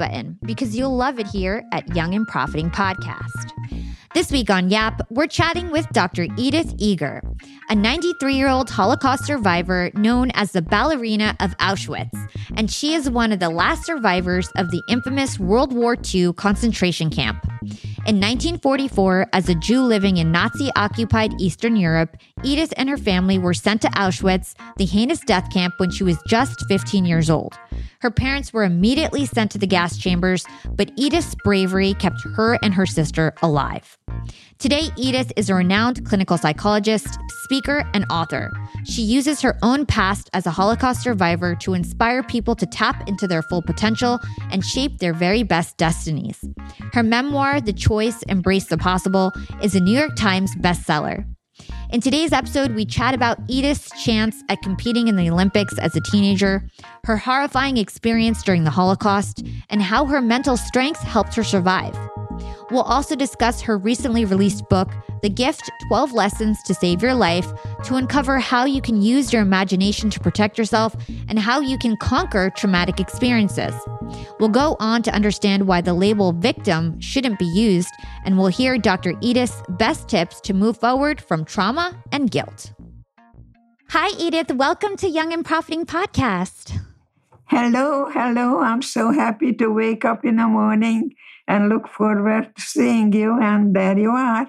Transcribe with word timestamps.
button 0.00 0.38
because 0.46 0.74
you'll 0.74 0.96
love 0.96 1.20
it 1.20 1.26
here 1.26 1.62
at 1.72 1.94
Young 1.94 2.14
and 2.14 2.26
Profiting 2.26 2.70
Podcast. 2.70 3.52
This 4.14 4.32
week 4.32 4.48
on 4.48 4.70
YAP, 4.70 5.02
we're 5.10 5.26
chatting 5.28 5.70
with 5.70 5.86
Dr. 5.90 6.26
Edith 6.38 6.74
Eger, 6.78 7.22
a 7.68 7.74
93 7.74 8.34
year 8.34 8.48
old 8.48 8.70
Holocaust 8.70 9.26
survivor 9.26 9.90
known 9.94 10.30
as 10.32 10.52
the 10.52 10.62
ballerina 10.62 11.36
of 11.38 11.56
Auschwitz, 11.58 12.10
and 12.56 12.70
she 12.70 12.94
is 12.94 13.10
one 13.10 13.30
of 13.30 13.40
the 13.40 13.50
last 13.50 13.84
survivors 13.84 14.48
of 14.56 14.70
the 14.70 14.82
infamous 14.88 15.38
World 15.38 15.72
War 15.74 15.98
II 16.12 16.32
concentration 16.32 17.10
camp. 17.10 17.46
In 18.06 18.16
1944, 18.16 19.28
as 19.34 19.50
a 19.50 19.54
Jew 19.54 19.82
living 19.82 20.16
in 20.16 20.32
Nazi 20.32 20.70
occupied 20.74 21.38
Eastern 21.38 21.76
Europe, 21.76 22.16
Edith 22.42 22.72
and 22.78 22.88
her 22.88 22.96
family 22.96 23.38
were 23.38 23.52
sent 23.52 23.82
to 23.82 23.88
Auschwitz, 23.88 24.54
the 24.78 24.86
heinous 24.86 25.20
death 25.20 25.52
camp, 25.52 25.74
when 25.76 25.90
she 25.90 26.02
was 26.02 26.16
just 26.26 26.66
15 26.66 27.04
years 27.04 27.28
old. 27.28 27.58
Her 28.00 28.10
parents 28.10 28.54
were 28.54 28.64
immediately 28.64 29.26
sent 29.26 29.50
to 29.50 29.58
the 29.58 29.66
gas 29.66 29.98
chambers, 29.98 30.46
but 30.70 30.90
Edith's 30.96 31.34
bravery 31.44 31.92
kept 31.92 32.16
her 32.36 32.58
and 32.62 32.72
her 32.72 32.86
sister 32.86 33.34
alive. 33.42 33.98
Today, 34.60 34.90
Edith 34.98 35.32
is 35.36 35.48
a 35.48 35.54
renowned 35.54 36.04
clinical 36.04 36.36
psychologist, 36.36 37.18
speaker, 37.44 37.82
and 37.94 38.04
author. 38.10 38.52
She 38.84 39.00
uses 39.00 39.40
her 39.40 39.56
own 39.62 39.86
past 39.86 40.28
as 40.34 40.44
a 40.44 40.50
Holocaust 40.50 41.02
survivor 41.02 41.54
to 41.62 41.72
inspire 41.72 42.22
people 42.22 42.54
to 42.56 42.66
tap 42.66 43.08
into 43.08 43.26
their 43.26 43.40
full 43.40 43.62
potential 43.62 44.20
and 44.50 44.62
shape 44.62 44.98
their 44.98 45.14
very 45.14 45.44
best 45.44 45.78
destinies. 45.78 46.44
Her 46.92 47.02
memoir, 47.02 47.62
The 47.62 47.72
Choice 47.72 48.22
Embrace 48.24 48.66
the 48.66 48.76
Possible, 48.76 49.32
is 49.62 49.74
a 49.74 49.80
New 49.80 49.98
York 49.98 50.14
Times 50.14 50.54
bestseller. 50.56 51.24
In 51.90 52.02
today's 52.02 52.34
episode, 52.34 52.74
we 52.74 52.84
chat 52.84 53.14
about 53.14 53.38
Edith's 53.48 53.90
chance 54.04 54.36
at 54.50 54.60
competing 54.60 55.08
in 55.08 55.16
the 55.16 55.30
Olympics 55.30 55.78
as 55.78 55.96
a 55.96 56.02
teenager, 56.02 56.68
her 57.04 57.16
horrifying 57.16 57.78
experience 57.78 58.42
during 58.42 58.64
the 58.64 58.70
Holocaust, 58.70 59.42
and 59.70 59.80
how 59.80 60.04
her 60.04 60.20
mental 60.20 60.58
strength 60.58 61.00
helped 61.00 61.34
her 61.34 61.44
survive. 61.44 61.96
We'll 62.70 62.82
also 62.82 63.16
discuss 63.16 63.60
her 63.62 63.76
recently 63.76 64.24
released 64.24 64.68
book, 64.68 64.88
The 65.22 65.28
Gift 65.28 65.68
12 65.88 66.12
Lessons 66.12 66.62
to 66.62 66.74
Save 66.74 67.02
Your 67.02 67.14
Life, 67.14 67.50
to 67.84 67.96
uncover 67.96 68.38
how 68.38 68.64
you 68.64 68.80
can 68.80 69.02
use 69.02 69.32
your 69.32 69.42
imagination 69.42 70.08
to 70.10 70.20
protect 70.20 70.56
yourself 70.56 70.94
and 71.28 71.38
how 71.38 71.58
you 71.58 71.76
can 71.78 71.96
conquer 71.96 72.50
traumatic 72.50 73.00
experiences. 73.00 73.74
We'll 74.38 74.50
go 74.50 74.76
on 74.78 75.02
to 75.02 75.12
understand 75.12 75.66
why 75.66 75.80
the 75.80 75.94
label 75.94 76.32
victim 76.32 77.00
shouldn't 77.00 77.40
be 77.40 77.46
used, 77.46 77.92
and 78.24 78.38
we'll 78.38 78.48
hear 78.48 78.78
Dr. 78.78 79.14
Edith's 79.20 79.62
best 79.70 80.08
tips 80.08 80.40
to 80.42 80.54
move 80.54 80.78
forward 80.78 81.20
from 81.20 81.44
trauma 81.44 82.00
and 82.12 82.30
guilt. 82.30 82.72
Hi, 83.88 84.10
Edith. 84.16 84.52
Welcome 84.52 84.96
to 84.98 85.08
Young 85.08 85.32
and 85.32 85.44
Profiting 85.44 85.86
Podcast. 85.86 86.78
Hello, 87.46 88.08
hello. 88.08 88.60
I'm 88.60 88.80
so 88.80 89.10
happy 89.10 89.52
to 89.54 89.72
wake 89.72 90.04
up 90.04 90.24
in 90.24 90.36
the 90.36 90.46
morning 90.46 91.16
and 91.50 91.68
look 91.68 91.88
forward 91.88 92.54
to 92.56 92.62
seeing 92.62 93.12
you. 93.12 93.38
And 93.40 93.74
there 93.74 93.98
you 93.98 94.10
are. 94.10 94.46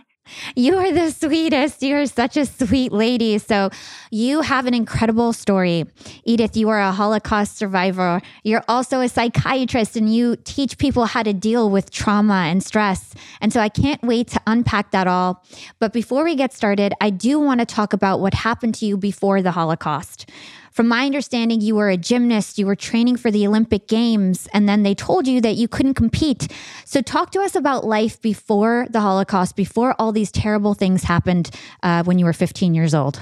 You 0.55 0.77
are 0.77 0.91
the 0.93 1.11
sweetest. 1.11 1.81
You 1.81 1.97
are 1.97 2.05
such 2.05 2.37
a 2.37 2.45
sweet 2.45 2.91
lady. 2.91 3.37
So, 3.37 3.69
you 4.11 4.41
have 4.41 4.65
an 4.65 4.73
incredible 4.73 5.33
story. 5.33 5.85
Edith, 6.25 6.55
you 6.55 6.69
are 6.69 6.79
a 6.79 6.91
Holocaust 6.91 7.57
survivor. 7.57 8.21
You're 8.43 8.63
also 8.67 9.01
a 9.01 9.09
psychiatrist 9.09 9.95
and 9.95 10.13
you 10.13 10.37
teach 10.43 10.77
people 10.77 11.05
how 11.05 11.23
to 11.23 11.33
deal 11.33 11.69
with 11.69 11.91
trauma 11.91 12.45
and 12.51 12.63
stress. 12.63 13.13
And 13.41 13.51
so, 13.51 13.59
I 13.59 13.69
can't 13.69 14.01
wait 14.03 14.27
to 14.29 14.41
unpack 14.47 14.91
that 14.91 15.07
all. 15.07 15.43
But 15.79 15.91
before 15.91 16.23
we 16.23 16.35
get 16.35 16.53
started, 16.53 16.93
I 17.01 17.09
do 17.09 17.39
want 17.39 17.59
to 17.59 17.65
talk 17.65 17.91
about 17.91 18.19
what 18.19 18.33
happened 18.33 18.75
to 18.75 18.85
you 18.85 18.97
before 18.97 19.41
the 19.41 19.51
Holocaust. 19.51 20.29
From 20.71 20.87
my 20.87 21.05
understanding, 21.05 21.59
you 21.59 21.75
were 21.75 21.89
a 21.89 21.97
gymnast, 21.97 22.57
you 22.57 22.65
were 22.65 22.77
training 22.77 23.17
for 23.17 23.29
the 23.29 23.45
Olympic 23.45 23.89
Games, 23.89 24.47
and 24.53 24.69
then 24.69 24.83
they 24.83 24.95
told 24.95 25.27
you 25.27 25.41
that 25.41 25.57
you 25.57 25.67
couldn't 25.67 25.95
compete. 25.95 26.47
So, 26.85 27.01
talk 27.01 27.31
to 27.31 27.41
us 27.41 27.55
about 27.55 27.83
life 27.83 28.21
before 28.21 28.87
the 28.89 29.01
Holocaust, 29.01 29.57
before 29.57 29.95
all 29.99 30.13
these 30.13 30.31
terrible 30.31 30.73
things 30.73 31.03
happened 31.03 31.51
uh, 31.83 32.03
when 32.03 32.19
you 32.19 32.25
were 32.25 32.31
15 32.31 32.73
years 32.73 32.93
old. 32.93 33.19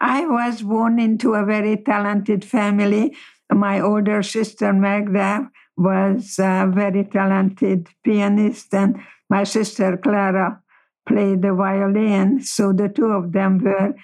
I 0.00 0.26
was 0.26 0.62
born 0.62 0.98
into 0.98 1.34
a 1.34 1.44
very 1.44 1.76
talented 1.76 2.44
family. 2.44 3.16
My 3.48 3.80
older 3.80 4.24
sister, 4.24 4.72
Magda, 4.72 5.48
was 5.76 6.40
a 6.40 6.68
very 6.74 7.04
talented 7.04 7.88
pianist, 8.02 8.74
and 8.74 9.00
my 9.30 9.44
sister, 9.44 9.96
Clara, 9.96 10.60
played 11.06 11.42
the 11.42 11.54
violin. 11.54 12.42
So 12.42 12.72
the 12.72 12.88
two 12.88 13.06
of 13.06 13.30
them 13.30 13.58
were 13.62 13.94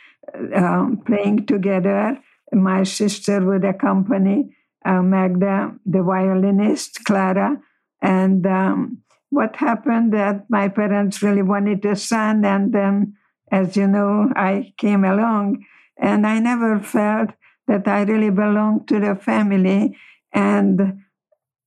um, 0.55 1.03
playing 1.05 1.47
together 1.47 2.21
my 2.53 2.83
sister 2.83 3.45
would 3.45 3.65
accompany 3.65 4.57
uh, 4.85 5.03
Magda, 5.03 5.75
the 5.85 6.03
violinist, 6.03 7.05
Clara. 7.05 7.61
And 8.01 8.47
um, 8.47 9.03
what 9.31 9.57
happened 9.57 10.13
that 10.13 10.49
my 10.49 10.69
parents 10.69 11.23
really 11.23 11.43
wanted 11.43 11.85
a 11.85 11.97
son. 11.97 12.45
And 12.45 12.73
then, 12.73 13.15
as 13.51 13.77
you 13.77 13.87
know, 13.87 14.31
I 14.37 14.73
came 14.79 15.05
along 15.05 15.65
and 15.97 16.27
I 16.27 16.39
never 16.39 16.79
felt 16.81 17.31
that 17.67 17.87
I 17.87 18.03
really 18.03 18.31
belonged 18.31 18.89
to 18.89 19.01
the 19.01 19.15
family. 19.15 19.97
And 20.33 21.03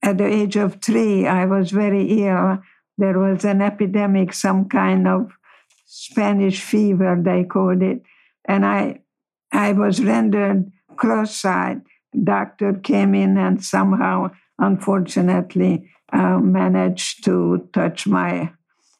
at 0.01 0.17
the 0.17 0.25
age 0.25 0.55
of 0.55 0.81
three, 0.81 1.27
I 1.27 1.45
was 1.45 1.71
very 1.71 2.25
ill. 2.25 2.59
There 2.97 3.19
was 3.19 3.45
an 3.45 3.61
epidemic, 3.61 4.33
some 4.33 4.67
kind 4.67 5.07
of 5.07 5.31
Spanish 5.85 6.61
fever, 6.61 7.19
they 7.21 7.43
called 7.43 7.83
it. 7.83 8.01
And 8.45 8.65
I 8.65 9.01
I 9.51 9.73
was 9.73 10.03
rendered 10.03 10.71
cross-eyed. 10.95 11.81
Doctor 12.23 12.73
came 12.73 13.15
in 13.15 13.37
and 13.37 13.63
somehow, 13.63 14.31
unfortunately, 14.59 15.89
uh, 16.11 16.39
managed 16.39 17.23
to 17.25 17.69
touch 17.73 18.05
my 18.05 18.51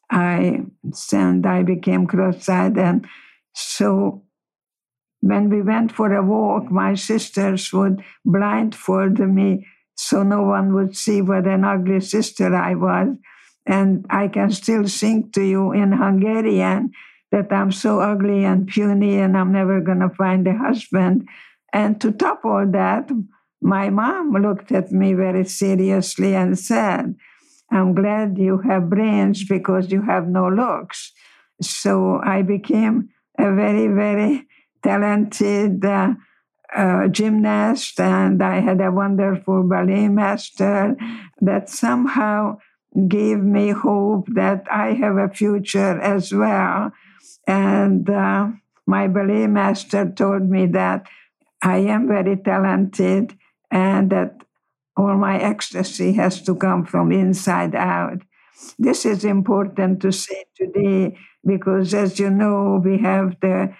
eye, 0.10 0.62
and 1.14 1.46
I 1.46 1.64
became 1.64 2.08
cross-eyed. 2.08 2.78
And 2.78 3.08
so, 3.54 4.24
when 5.20 5.50
we 5.50 5.62
went 5.62 5.92
for 5.92 6.14
a 6.14 6.24
walk, 6.24 6.72
my 6.72 6.96
sisters 6.96 7.72
would 7.74 8.04
blindfold 8.26 9.20
me 9.20 9.68
so 9.96 10.24
no 10.24 10.42
one 10.42 10.74
would 10.74 10.96
see 10.96 11.22
what 11.22 11.46
an 11.46 11.64
ugly 11.64 12.00
sister 12.00 12.56
I 12.56 12.74
was. 12.76 13.10
And 13.68 14.06
I 14.10 14.28
can 14.28 14.52
still 14.52 14.88
sing 14.88 15.32
to 15.34 15.44
you 15.44 15.72
in 15.72 15.92
Hungarian 15.92 16.92
that 17.32 17.52
I'm 17.52 17.72
so 17.72 18.02
ugly 18.02 18.44
and 18.44 18.68
puny 18.68 19.18
and 19.20 19.38
I'm 19.38 19.52
never 19.52 19.80
going 19.82 20.00
to 20.00 20.10
find 20.10 20.48
a 20.48 20.58
husband. 20.58 21.28
And 21.74 22.00
to 22.02 22.12
top 22.12 22.44
all 22.44 22.66
that, 22.72 23.10
my 23.62 23.90
mom 23.90 24.34
looked 24.34 24.72
at 24.72 24.92
me 24.92 25.14
very 25.14 25.46
seriously 25.46 26.36
and 26.36 26.58
said, 26.58 27.16
I'm 27.72 27.96
glad 27.96 28.38
you 28.38 28.58
have 28.68 28.90
brains 28.90 29.46
because 29.48 29.92
you 29.92 30.02
have 30.02 30.28
no 30.28 30.50
looks. 30.50 31.14
So 31.62 32.20
I 32.24 32.42
became 32.42 33.10
a 33.40 33.54
very, 33.56 33.88
very 33.88 34.48
talented 34.84 35.86
uh, 35.86 36.14
uh, 36.76 37.08
gymnast, 37.08 38.00
and 38.00 38.42
I 38.42 38.60
had 38.60 38.82
a 38.82 38.92
wonderful 38.92 39.64
ballet 39.64 40.08
master 40.08 40.96
that 41.42 41.70
somehow 41.70 42.58
gave 43.08 43.40
me 43.40 43.70
hope 43.70 44.28
that 44.34 44.66
I 44.72 44.94
have 44.94 45.18
a 45.18 45.30
future 45.30 46.00
as 46.02 46.34
well. 46.34 46.92
And 47.48 48.10
uh, 48.10 48.50
my 48.88 49.08
ballet 49.08 49.48
master 49.48 50.12
told 50.12 50.50
me 50.50 50.68
that 50.68 51.08
I 51.62 51.78
am 51.78 52.08
very 52.08 52.38
talented 52.38 53.38
and 53.70 54.12
that 54.12 54.42
all 54.98 55.18
my 55.18 55.40
ecstasy 55.40 56.14
has 56.14 56.42
to 56.44 56.56
come 56.56 56.86
from 56.86 57.12
inside 57.12 57.76
out. 57.76 58.22
this 58.78 59.06
is 59.06 59.26
important 59.26 60.02
to 60.02 60.12
say 60.12 60.46
today 60.56 61.18
because, 61.46 61.94
as 61.94 62.20
you 62.20 62.30
know, 62.30 62.82
we 62.84 63.00
have 63.00 63.36
the 63.42 63.74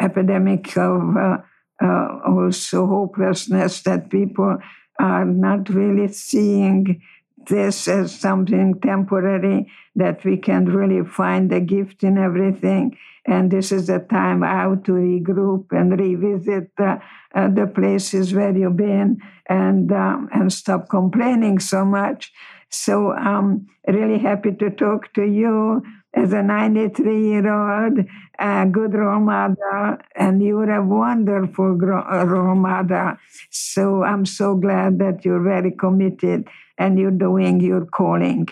epidemic 0.00 0.76
of 0.76 1.16
uh, 1.16 1.38
uh, 1.82 2.08
also 2.26 2.86
hopelessness 2.86 3.82
that 3.82 4.10
people 4.10 4.58
are 5.00 5.24
not 5.24 5.68
really 5.68 6.08
seeing 6.08 7.00
this 7.48 7.88
as 7.88 8.14
something 8.14 8.80
temporary, 8.80 9.70
that 9.96 10.24
we 10.24 10.36
can 10.36 10.66
really 10.66 11.04
find 11.04 11.50
the 11.50 11.60
gift 11.60 12.04
in 12.04 12.18
everything. 12.18 12.96
And 13.26 13.50
this 13.50 13.72
is 13.72 13.88
the 13.88 13.98
time 13.98 14.42
out 14.42 14.84
to 14.84 14.92
regroup 14.92 15.66
and 15.70 15.98
revisit 15.98 16.70
uh, 16.78 16.98
uh, 17.34 17.48
the 17.48 17.66
places 17.66 18.32
where 18.32 18.56
you've 18.56 18.76
been 18.76 19.20
and, 19.48 19.92
um, 19.92 20.28
and 20.32 20.52
stop 20.52 20.88
complaining 20.88 21.58
so 21.58 21.84
much. 21.84 22.32
So 22.70 23.12
I'm 23.12 23.66
really 23.86 24.18
happy 24.18 24.52
to 24.52 24.70
talk 24.70 25.12
to 25.14 25.24
you 25.24 25.82
as 26.14 26.32
a 26.32 26.42
93 26.42 27.28
year 27.28 27.48
old, 27.52 27.98
a 28.38 28.66
good 28.66 28.94
role 28.94 29.20
model, 29.20 29.98
and 30.16 30.42
you're 30.42 30.70
a 30.70 30.84
wonderful 30.84 31.72
uh, 31.82 32.24
role 32.24 32.54
model. 32.54 33.16
So 33.50 34.02
I'm 34.02 34.26
so 34.26 34.54
glad 34.56 34.98
that 34.98 35.24
you're 35.24 35.42
very 35.42 35.72
committed 35.72 36.48
and 36.78 36.98
you're 36.98 37.10
doing 37.10 37.60
your 37.60 37.86
calling. 37.86 38.48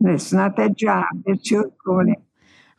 It's 0.00 0.32
not 0.32 0.58
a 0.58 0.70
job, 0.70 1.06
it's 1.26 1.50
your 1.50 1.70
calling. 1.84 2.23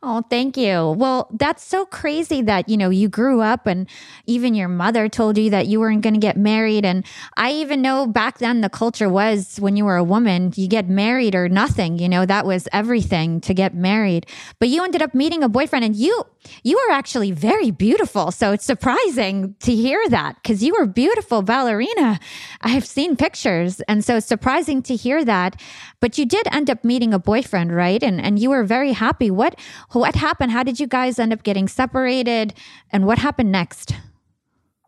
Oh, 0.08 0.22
thank 0.30 0.56
you. 0.56 0.92
Well, 0.92 1.28
that's 1.34 1.64
so 1.64 1.84
crazy 1.88 2.44
that, 2.44 2.70
you 2.70 2.78
know, 2.78 2.92
you 2.92 3.10
grew 3.10 3.42
up 3.42 3.66
and 3.66 3.90
even 4.28 4.54
your 4.54 4.68
mother 4.68 5.10
told 5.10 5.36
you 5.36 5.50
that 5.50 5.66
you 5.66 5.80
weren't 5.80 6.04
going 6.04 6.14
to 6.14 6.20
get 6.20 6.38
married. 6.38 6.86
And 6.86 7.04
I 7.38 7.54
even 7.54 7.82
know 7.82 8.06
back 8.06 8.38
then 8.38 8.62
the 8.62 8.70
culture 8.70 9.10
was 9.10 9.60
when 9.60 9.76
you 9.76 9.84
were 9.84 9.96
a 9.96 10.04
woman, 10.04 10.54
you 10.56 10.68
get 10.68 10.88
married 10.88 11.34
or 11.34 11.50
nothing, 11.50 11.98
you 11.98 12.08
know, 12.08 12.24
that 12.24 12.46
was 12.46 12.68
everything 12.72 13.42
to 13.42 13.56
get 13.56 13.74
married. 13.74 14.28
But 14.60 14.70
you 14.70 14.84
ended 14.84 15.02
up 15.02 15.16
meeting 15.16 15.42
a 15.42 15.50
boyfriend 15.50 15.84
and 15.84 15.96
you, 15.96 16.24
you 16.64 16.78
are 16.78 16.92
actually 16.92 17.32
very 17.32 17.72
beautiful. 17.72 18.30
So 18.30 18.52
it's 18.52 18.64
surprising 18.64 19.56
to 19.62 19.74
hear 19.74 20.08
that 20.10 20.36
because 20.36 20.62
you 20.62 20.76
were 20.78 20.86
beautiful 20.86 21.42
ballerina. 21.42 22.20
I've 22.62 22.86
seen 22.86 23.16
pictures. 23.16 23.82
And 23.88 24.06
so 24.06 24.18
it's 24.18 24.28
surprising 24.28 24.84
to 24.84 24.96
hear 24.96 25.26
that. 25.26 25.60
But 26.00 26.20
you 26.20 26.28
did 26.28 26.46
end 26.52 26.70
up 26.70 26.84
meeting 26.84 27.12
a 27.12 27.18
boyfriend, 27.18 27.76
right? 27.76 28.04
And, 28.04 28.22
and 28.22 28.38
you 28.38 28.52
were 28.52 28.64
very 28.64 28.92
happy. 28.92 29.32
What, 29.32 29.60
what 29.96 30.16
happened? 30.16 30.52
How 30.52 30.64
did 30.64 30.80
you 30.80 30.88
guys 30.88 31.20
end 31.20 31.34
up 31.34 31.44
getting 31.44 31.68
separated? 31.68 32.54
And 32.92 33.06
what 33.06 33.18
happened 33.18 33.52
next? 33.52 33.94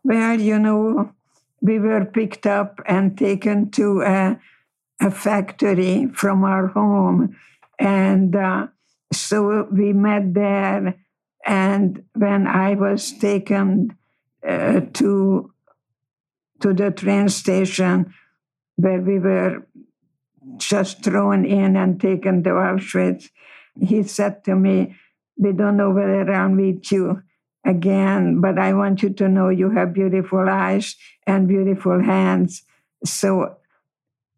Well, 0.04 0.40
you 0.40 0.58
know, 0.58 1.12
we 1.60 1.78
were 1.78 2.04
picked 2.04 2.46
up 2.46 2.80
and 2.86 3.16
taken 3.16 3.70
to 3.72 4.02
a, 4.02 4.40
a 5.00 5.10
factory 5.10 6.08
from 6.14 6.44
our 6.44 6.68
home. 6.68 7.36
And 7.78 8.34
uh, 8.34 8.68
so 9.12 9.68
we 9.70 9.92
met 9.92 10.34
there. 10.34 10.94
And 11.44 12.04
when 12.14 12.46
I 12.46 12.74
was 12.74 13.12
taken 13.12 13.96
uh, 14.46 14.80
to, 14.94 15.52
to 16.60 16.74
the 16.74 16.90
train 16.90 17.28
station 17.28 18.14
where 18.76 19.00
we 19.00 19.18
were 19.18 19.66
just 20.56 21.04
thrown 21.04 21.44
in 21.44 21.76
and 21.76 22.00
taken 22.00 22.42
to 22.44 22.50
Auschwitz, 22.50 23.30
he 23.80 24.02
said 24.02 24.44
to 24.44 24.54
me, 24.54 24.96
We 25.36 25.52
don't 25.52 25.76
know 25.76 25.90
whether 25.90 26.32
I'll 26.32 26.48
meet 26.48 26.90
you 26.90 27.22
again, 27.64 28.40
but 28.40 28.58
I 28.58 28.72
want 28.72 29.02
you 29.02 29.10
to 29.10 29.28
know 29.28 29.48
you 29.48 29.70
have 29.70 29.92
beautiful 29.92 30.48
eyes 30.48 30.96
and 31.26 31.48
beautiful 31.48 32.02
hands. 32.02 32.62
So 33.04 33.56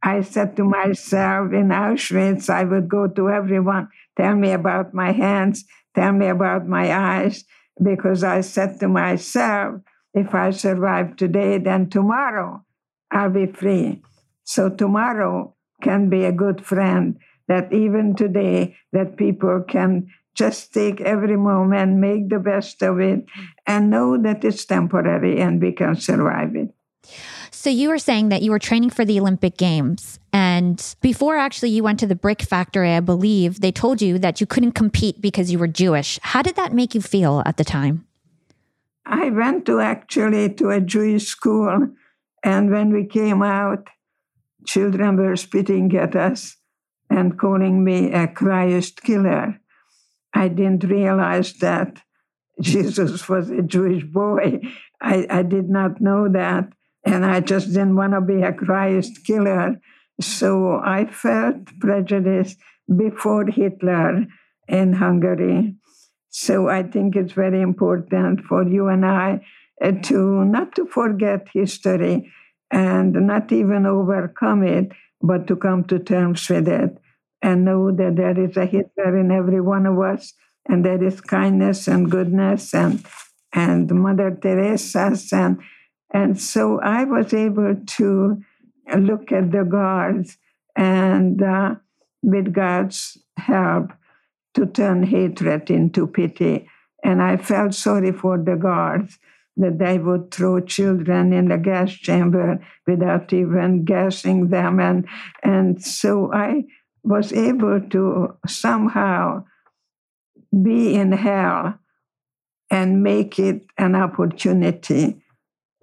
I 0.03 0.23
said 0.23 0.57
to 0.57 0.65
myself 0.65 1.53
in 1.53 1.69
Auschwitz, 1.69 2.49
I 2.49 2.65
would 2.65 2.89
go 2.89 3.07
to 3.07 3.31
everyone, 3.31 3.89
tell 4.17 4.35
me 4.35 4.53
about 4.53 4.95
my 4.95 5.13
hands, 5.13 5.65
tell 5.95 6.13
me 6.13 6.29
about 6.29 6.67
my 6.67 6.93
eyes, 6.93 7.45
because 7.83 8.25
I 8.25 8.41
said 8.41 8.81
to 8.81 8.89
myself, 8.89 9.81
if 10.15 10.35
I 10.35 10.51
survive 10.51 11.17
today, 11.17 11.59
then 11.59 11.89
tomorrow 11.89 12.65
I'll 13.11 13.31
be 13.31 13.47
free. 13.47 14.03
So 14.45 14.71
tomorrow 14.71 15.55
can 15.83 16.09
be 16.09 16.25
a 16.25 16.33
good 16.33 16.65
friend 16.65 17.19
that 17.51 17.73
even 17.73 18.15
today 18.15 18.77
that 18.93 19.17
people 19.17 19.65
can 19.67 20.07
just 20.37 20.73
take 20.73 21.01
every 21.01 21.37
moment 21.37 21.99
make 21.99 22.29
the 22.29 22.39
best 22.39 22.81
of 22.81 23.01
it 23.01 23.25
and 23.67 23.91
know 23.91 24.17
that 24.17 24.45
it's 24.45 24.65
temporary 24.65 25.41
and 25.41 25.61
we 25.61 25.73
can 25.73 25.97
survive 25.97 26.55
it. 26.55 26.73
So 27.51 27.69
you 27.69 27.89
were 27.89 27.99
saying 27.99 28.29
that 28.29 28.43
you 28.43 28.53
were 28.53 28.61
training 28.61 28.91
for 28.91 29.05
the 29.05 29.19
olympic 29.19 29.57
games 29.57 30.21
and 30.33 30.95
before 31.01 31.37
actually 31.37 31.71
you 31.71 31.83
went 31.83 31.99
to 31.99 32.07
the 32.07 32.15
brick 32.15 32.43
factory 32.43 32.93
i 32.93 33.01
believe 33.01 33.61
they 33.61 33.73
told 33.73 34.01
you 34.01 34.19
that 34.19 34.41
you 34.41 34.47
couldn't 34.47 34.73
compete 34.73 35.21
because 35.21 35.51
you 35.51 35.59
were 35.59 35.67
jewish. 35.67 36.21
How 36.23 36.43
did 36.43 36.55
that 36.57 36.73
make 36.73 36.95
you 36.95 37.03
feel 37.03 37.43
at 37.45 37.57
the 37.57 37.65
time? 37.65 38.07
I 39.05 39.31
went 39.31 39.67
to 39.67 39.81
actually 39.81 40.55
to 40.55 40.71
a 40.71 40.81
jewish 40.81 41.27
school 41.27 41.89
and 42.45 42.71
when 42.71 42.93
we 42.93 43.05
came 43.07 43.43
out 43.43 43.89
children 44.65 45.17
were 45.17 45.37
spitting 45.37 45.97
at 45.97 46.15
us 46.15 46.60
and 47.11 47.39
calling 47.39 47.85
me 47.85 48.13
a 48.13 48.29
Christ 48.29 49.03
killer. 49.03 49.61
I 50.33 50.49
didn't 50.49 50.85
realize 50.85 51.55
that 51.55 52.03
Jesus 52.61 53.29
was 53.29 53.51
a 53.51 53.63
Jewish 53.63 54.05
boy. 54.05 54.61
I, 55.01 55.27
I 55.29 55.43
did 55.43 55.69
not 55.69 56.01
know 56.01 56.29
that. 56.29 56.69
And 57.05 57.25
I 57.25 57.41
just 57.41 57.69
didn't 57.69 57.97
want 57.97 58.13
to 58.13 58.21
be 58.21 58.43
a 58.43 58.53
Christ 58.53 59.25
killer. 59.27 59.81
So 60.21 60.81
I 60.85 61.07
felt 61.07 61.79
prejudice 61.81 62.57
before 62.95 63.47
Hitler 63.47 64.27
in 64.69 64.93
Hungary. 64.93 65.75
So 66.29 66.69
I 66.69 66.83
think 66.83 67.17
it's 67.17 67.33
very 67.33 67.61
important 67.61 68.43
for 68.45 68.63
you 68.69 68.89
and 68.89 69.05
I 69.05 69.41
uh, 69.83 69.93
to 70.03 70.45
not 70.45 70.75
to 70.77 70.87
forget 70.87 71.49
history 71.53 72.31
and 72.71 73.13
not 73.15 73.51
even 73.51 73.87
overcome 73.87 74.63
it, 74.63 74.93
but 75.23 75.47
to 75.47 75.57
come 75.57 75.85
to 75.85 75.99
terms 75.99 76.49
with 76.49 76.69
it 76.69 76.99
and 77.43 77.65
know 77.65 77.91
that 77.91 78.17
there 78.17 78.39
is 78.39 78.57
a 78.57 78.67
Hitler 78.67 79.19
in 79.19 79.31
every 79.31 79.61
one 79.61 79.87
of 79.87 79.99
us, 79.99 80.35
and 80.67 80.85
there 80.85 81.03
is 81.03 81.21
kindness 81.21 81.89
and 81.89 82.11
goodness 82.11 82.75
and 82.75 83.05
and 83.53 83.91
Mother 83.91 84.31
Teresa's 84.31 85.33
and 85.33 85.59
and 86.13 86.41
so 86.41 86.81
I 86.81 87.05
was 87.05 87.33
able 87.33 87.77
to 87.99 88.43
look 88.99 89.33
at 89.33 89.53
the 89.53 89.65
guards 89.65 90.39
and 90.77 91.43
uh, 91.43 91.77
with 92.23 92.53
God's 92.53 93.19
help 93.37 93.93
to 94.55 94.67
turn 94.67 95.05
hatred 95.05 95.71
into 95.71 96.07
pity. 96.07 96.69
And 97.05 97.23
I 97.23 97.37
felt 97.37 97.75
sorry 97.75 98.13
for 98.13 98.39
the 98.39 98.57
guards 98.57 99.19
that 99.61 99.79
they 99.79 99.99
would 99.99 100.31
throw 100.31 100.61
children 100.61 101.33
in 101.33 101.49
the 101.49 101.59
gas 101.59 101.93
chamber 101.93 102.59
without 102.87 103.33
even 103.33 103.85
gassing 103.85 104.49
them. 104.49 104.81
And, 104.81 105.07
and 105.43 105.83
so 105.83 106.33
I 106.33 106.65
was 107.03 107.33
able 107.33 107.81
to 107.81 108.37
somehow 108.47 109.45
be 110.63 110.95
in 110.95 111.13
hell 111.13 111.79
and 112.71 113.03
make 113.03 113.39
it 113.39 113.67
an 113.77 113.95
opportunity 113.95 115.23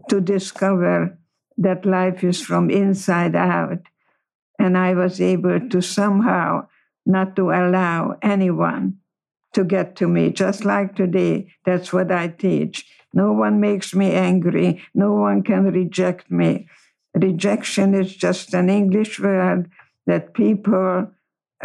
to 0.10 0.22
discover 0.22 1.17
that 1.57 1.86
life 1.86 2.24
is 2.24 2.41
from 2.41 2.69
inside 2.69 3.36
out. 3.36 3.79
And 4.60 4.77
I 4.77 4.93
was 4.93 5.22
able 5.22 5.69
to 5.69 5.81
somehow 5.81 6.67
not 7.05 7.36
to 7.36 7.51
allow 7.51 8.17
anyone 8.22 8.98
to 9.53 9.63
get 9.63 9.96
to 9.98 10.07
me, 10.07 10.31
just 10.31 10.65
like 10.65 10.96
today. 10.96 11.53
That's 11.65 11.93
what 11.93 12.12
I 12.12 12.27
teach. 12.27 12.86
No 13.14 13.32
one 13.34 13.60
makes 13.60 13.94
me 13.94 14.12
angry. 14.14 14.84
No 14.94 15.14
one 15.14 15.44
can 15.44 15.66
reject 15.66 16.30
me. 16.30 16.68
Rejection 17.14 17.94
is 17.94 18.16
just 18.16 18.54
an 18.54 18.70
English 18.70 19.20
word 19.20 19.70
that 20.06 20.34
people 20.34 21.08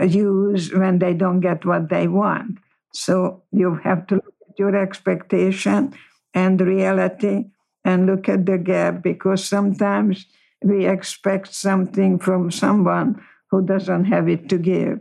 use 0.01 0.73
when 0.73 0.99
they 0.99 1.15
don't 1.15 1.41
get 1.41 1.65
what 1.65 1.91
they 1.91 2.09
want. 2.09 2.59
So 2.95 3.43
you 3.53 3.75
have 3.85 4.07
to 4.09 4.17
look 4.17 4.35
at 4.49 4.59
your 4.59 4.77
expectation 4.77 5.95
and 6.35 6.61
reality 6.61 7.47
and 7.85 8.07
look 8.07 8.29
at 8.29 8.47
the 8.47 8.59
gap 8.59 9.03
because 9.03 9.45
sometimes 9.45 10.27
we 10.63 10.87
expect 10.87 11.55
something 11.55 12.19
from 12.19 12.51
someone 12.51 13.23
who 13.51 13.65
doesn't 13.65 14.07
have 14.07 14.29
it 14.29 14.49
to 14.49 14.59
give. 14.59 15.01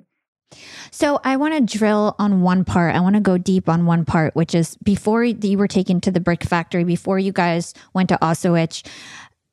So 0.91 1.19
I 1.23 1.37
want 1.37 1.53
to 1.55 1.77
drill 1.77 2.15
on 2.19 2.41
one 2.41 2.65
part. 2.65 2.95
I 2.95 2.99
want 2.99 3.15
to 3.15 3.21
go 3.21 3.37
deep 3.37 3.69
on 3.69 3.85
one 3.85 4.05
part, 4.05 4.35
which 4.35 4.53
is 4.53 4.75
before 4.83 5.23
you 5.23 5.57
were 5.57 5.67
taken 5.67 6.01
to 6.01 6.11
the 6.11 6.19
brick 6.19 6.43
factory, 6.43 6.83
before 6.83 7.19
you 7.19 7.31
guys 7.31 7.73
went 7.93 8.09
to 8.09 8.17
Auschwitz, 8.21 8.85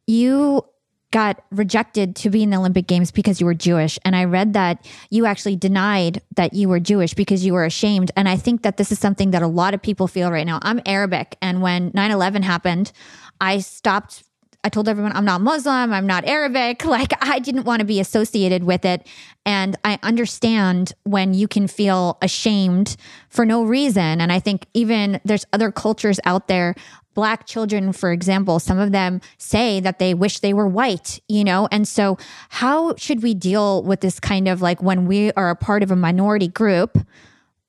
you 0.07 0.65
got 1.11 1.43
rejected 1.51 2.15
to 2.17 2.29
be 2.29 2.43
in 2.43 2.51
the 2.51 2.57
Olympic 2.59 2.87
Games 2.87 3.11
because 3.11 3.41
you 3.41 3.47
were 3.47 3.55
Jewish. 3.55 3.99
And 4.05 4.15
I 4.15 4.25
read 4.25 4.53
that 4.53 4.87
you 5.11 5.25
actually 5.25 5.57
denied 5.57 6.21
that 6.37 6.53
you 6.53 6.69
were 6.69 6.81
Jewish 6.81 7.15
because 7.15 7.47
you 7.47 7.55
were 7.55 7.65
ashamed. 7.65 8.11
And 8.15 8.29
I 8.29 8.37
think 8.37 8.63
that 8.63 8.77
this 8.77 8.93
is 8.93 8.99
something 8.99 9.31
that 9.31 9.43
a 9.43 9.47
lot 9.47 9.73
of 9.73 9.81
people 9.81 10.07
feel 10.07 10.31
right 10.31 10.47
now. 10.47 10.59
I'm 10.63 10.83
Arabic. 10.85 11.37
And 11.41 11.63
when 11.63 11.93
9 11.95 12.11
11 12.11 12.43
happened, 12.43 12.93
I 13.41 13.61
stopped 13.61 14.25
I 14.65 14.71
told 14.71 14.89
everyone 14.89 15.13
I'm 15.15 15.25
not 15.25 15.41
Muslim, 15.41 15.93
I'm 15.93 16.07
not 16.07 16.25
Arabic. 16.25 16.85
Like 16.89 17.13
I 17.21 17.39
didn't 17.39 17.65
want 17.65 17.81
to 17.81 17.87
be 17.87 18.01
associated 18.01 18.65
with 18.65 18.85
it. 18.85 19.07
And 19.45 19.77
I 19.85 19.99
understand 20.03 20.95
when 21.05 21.33
you 21.35 21.47
can 21.47 21.69
feel 21.69 22.19
ashamed 22.23 22.97
for 23.29 23.45
no 23.45 23.63
reason. 23.63 24.21
And 24.21 24.33
I 24.33 24.41
think 24.41 24.67
even 24.75 25.21
there's 25.25 25.45
other 25.53 25.71
cultures 25.71 26.19
out 26.25 26.49
there 26.49 26.75
black 27.19 27.47
children 27.47 27.93
for 27.93 28.13
example 28.13 28.61
some 28.61 28.79
of 28.79 28.93
them 28.93 29.21
say 29.39 29.81
that 29.81 29.99
they 29.99 30.15
wish 30.15 30.39
they 30.39 30.55
were 30.55 30.69
white 30.69 31.21
you 31.27 31.43
know 31.43 31.67
and 31.73 31.89
so 31.89 32.17
how 32.49 32.95
should 32.95 33.25
we 33.25 33.35
deal 33.35 33.83
with 33.83 34.03
this 34.03 34.21
kind 34.21 34.47
of 34.47 34.63
like 34.63 34.81
when 34.85 35.05
we 35.05 35.33
are 35.33 35.51
a 35.51 35.57
part 35.57 35.83
of 35.83 35.91
a 35.91 35.97
minority 35.97 36.47
group 36.47 36.97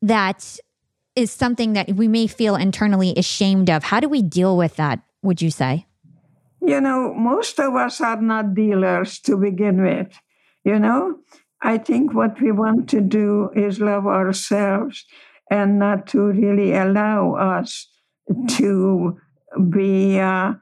that 0.03 0.55
is 1.15 1.31
something 1.31 1.73
that 1.73 1.91
we 1.93 2.07
may 2.07 2.27
feel 2.27 2.55
internally 2.55 3.11
ashamed 3.17 3.71
of 3.71 3.85
how 3.85 3.99
do 3.99 4.07
we 4.07 4.21
deal 4.21 4.55
with 4.55 4.75
that 4.75 4.99
would 5.23 5.41
you 5.41 5.49
say 5.49 5.87
you 6.61 6.81
know, 6.81 7.13
most 7.13 7.59
of 7.59 7.75
us 7.75 8.01
are 8.01 8.21
not 8.21 8.53
dealers 8.53 9.19
to 9.21 9.37
begin 9.37 9.81
with. 9.83 10.19
You 10.63 10.79
know, 10.79 11.19
I 11.61 11.77
think 11.77 12.13
what 12.13 12.41
we 12.41 12.51
want 12.51 12.89
to 12.89 13.01
do 13.01 13.49
is 13.55 13.79
love 13.79 14.05
ourselves 14.05 15.05
and 15.49 15.79
not 15.79 16.07
to 16.07 16.21
really 16.21 16.73
allow 16.73 17.35
us 17.35 17.87
to 18.57 19.17
be 19.69 20.19
uh, 20.19 20.53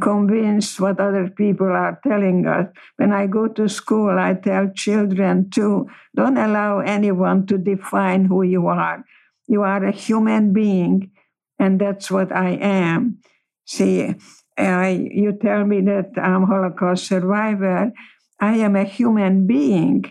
convinced 0.00 0.80
what 0.80 0.98
other 0.98 1.28
people 1.30 1.68
are 1.68 2.00
telling 2.06 2.46
us. 2.46 2.66
When 2.96 3.12
I 3.12 3.26
go 3.26 3.48
to 3.48 3.68
school, 3.68 4.18
I 4.18 4.34
tell 4.34 4.70
children 4.74 5.50
to 5.50 5.88
don't 6.16 6.38
allow 6.38 6.80
anyone 6.80 7.46
to 7.46 7.58
define 7.58 8.24
who 8.24 8.42
you 8.42 8.66
are. 8.66 9.04
You 9.46 9.62
are 9.62 9.84
a 9.84 9.92
human 9.92 10.52
being, 10.52 11.10
and 11.58 11.80
that's 11.80 12.10
what 12.10 12.32
I 12.32 12.50
am. 12.50 13.18
See, 13.66 14.14
You 14.58 15.36
tell 15.40 15.64
me 15.64 15.80
that 15.82 16.12
I'm 16.16 16.44
Holocaust 16.44 17.06
survivor. 17.06 17.92
I 18.40 18.56
am 18.56 18.76
a 18.76 18.84
human 18.84 19.46
being 19.46 20.04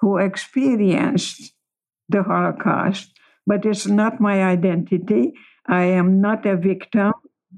who 0.00 0.18
experienced 0.18 1.52
the 2.08 2.22
Holocaust, 2.22 3.10
but 3.46 3.64
it's 3.64 3.86
not 3.86 4.20
my 4.20 4.42
identity. 4.44 5.32
I 5.66 5.84
am 5.84 6.20
not 6.20 6.44
a 6.46 6.56
victim. 6.56 7.12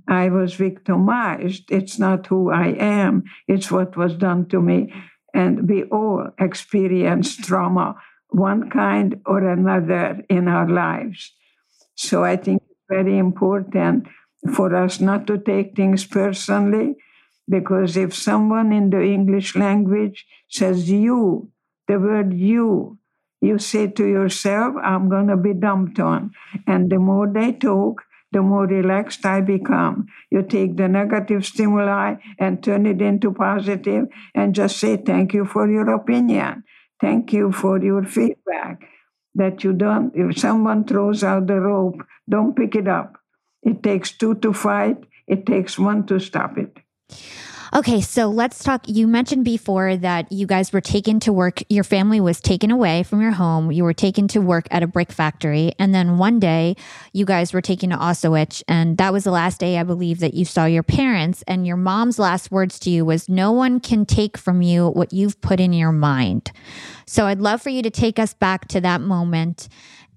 I 0.09 0.29
was 0.29 0.55
victimized. 0.55 1.65
It's 1.71 1.99
not 1.99 2.27
who 2.27 2.51
I 2.51 2.69
am. 2.79 3.25
It's 3.49 3.71
what 3.71 3.97
was 3.97 4.15
done 4.15 4.47
to 4.49 4.61
me. 4.61 4.93
And 5.35 5.69
we 5.69 5.85
all 5.85 6.29
experience 6.39 7.37
trauma, 7.37 7.97
one 8.29 8.71
kind 8.71 9.21
or 9.27 9.49
another 9.49 10.23
in 10.29 10.49
our 10.49 10.69
lives. 10.69 11.33
So 11.95 12.25
I 12.25 12.37
think 12.37 12.63
it's 12.69 12.81
very 12.89 13.19
important 13.19 14.09
for 14.55 14.75
us 14.75 15.01
not 15.01 15.27
to 15.27 15.39
take 15.39 15.77
things 15.77 16.05
personally, 16.05 16.97
because 17.49 17.97
if 17.97 18.15
someone 18.15 18.73
in 18.73 18.91
the 18.91 19.03
English 19.03 19.55
language 19.57 20.27
says 20.49 20.91
you, 20.91 21.51
the 21.89 21.99
word 21.99 22.33
you, 22.35 22.99
you 23.41 23.59
say 23.59 23.87
to 23.87 24.05
yourself, 24.07 24.75
I'm 24.83 25.09
going 25.09 25.29
to 25.29 25.37
be 25.37 25.53
dumped 25.53 26.01
on. 26.01 26.33
And 26.67 26.91
the 26.91 26.99
more 26.99 27.31
they 27.33 27.53
talk, 27.53 28.03
the 28.33 28.43
more 28.43 28.67
relaxed 28.67 29.25
I 29.25 29.41
become. 29.41 30.07
You 30.31 30.43
take 30.43 30.77
the 30.77 30.89
negative 30.89 31.47
stimuli 31.47 32.17
and 32.39 32.63
turn 32.63 32.87
it 32.87 33.01
into 33.01 33.33
positive 33.33 34.09
and 34.35 34.55
just 34.55 34.79
say, 34.79 34.97
Thank 34.97 35.33
you 35.33 35.45
for 35.45 35.71
your 35.71 35.89
opinion. 35.95 36.65
Thank 37.01 37.33
you 37.33 37.53
for 37.53 37.83
your 37.83 38.05
feedback. 38.05 38.89
That 39.35 39.63
you 39.65 39.73
don't, 39.75 40.13
if 40.15 40.39
someone 40.39 40.85
throws 40.85 41.23
out 41.23 41.47
the 41.47 41.61
rope, 41.61 42.03
don't 42.29 42.57
pick 42.57 42.75
it 42.75 42.89
up. 42.89 43.17
It 43.67 43.83
takes 43.83 44.13
two 44.13 44.37
to 44.37 44.55
fight, 44.55 45.05
it 45.27 45.45
takes 45.45 45.79
one 45.79 46.07
to 46.07 46.21
stop 46.21 46.57
it. 46.57 46.79
Okay, 47.75 48.01
so 48.01 48.29
let's 48.29 48.63
talk. 48.63 48.89
You 48.89 49.09
mentioned 49.09 49.45
before 49.45 49.97
that 49.97 50.31
you 50.31 50.47
guys 50.47 50.73
were 50.73 50.81
taken 50.81 51.19
to 51.21 51.33
work, 51.33 51.63
your 51.69 51.83
family 51.83 52.21
was 52.21 52.41
taken 52.41 52.71
away 52.71 53.03
from 53.03 53.21
your 53.21 53.33
home. 53.33 53.73
You 53.73 53.83
were 53.83 53.93
taken 53.93 54.29
to 54.29 54.39
work 54.39 54.69
at 54.71 54.85
a 54.85 54.87
brick 54.87 55.11
factory. 55.11 55.73
And 55.79 55.93
then 55.93 56.17
one 56.17 56.39
day 56.39 56.77
you 57.13 57.27
guys 57.27 57.53
were 57.53 57.61
taken 57.61 57.91
to 57.91 57.97
Auschwitz. 57.97 58.63
And 58.69 58.97
that 58.99 59.13
was 59.13 59.25
the 59.25 59.33
last 59.33 59.59
day, 59.59 59.79
I 59.79 59.83
believe, 59.83 60.21
that 60.21 60.33
you 60.33 60.45
saw 60.45 60.65
your 60.65 60.85
parents. 60.85 61.43
And 61.49 61.67
your 61.67 61.77
mom's 61.77 62.21
last 62.21 62.53
words 62.53 62.79
to 62.81 62.91
you 62.91 63.05
was, 63.05 63.29
No 63.29 63.51
one 63.51 63.81
can 63.81 64.07
take 64.07 64.39
from 64.39 64.63
you 64.63 64.89
what 64.89 65.13
you've 65.13 65.41
put 65.41 65.59
in 65.59 65.73
your 65.73 65.93
mind. 65.93 66.53
So 67.07 67.27
I'd 67.27 67.41
love 67.41 67.61
for 67.61 67.71
you 67.71 67.83
to 67.83 67.91
take 67.91 68.19
us 68.21 68.33
back 68.33 68.69
to 68.69 68.81
that 68.81 69.01
moment 69.01 69.69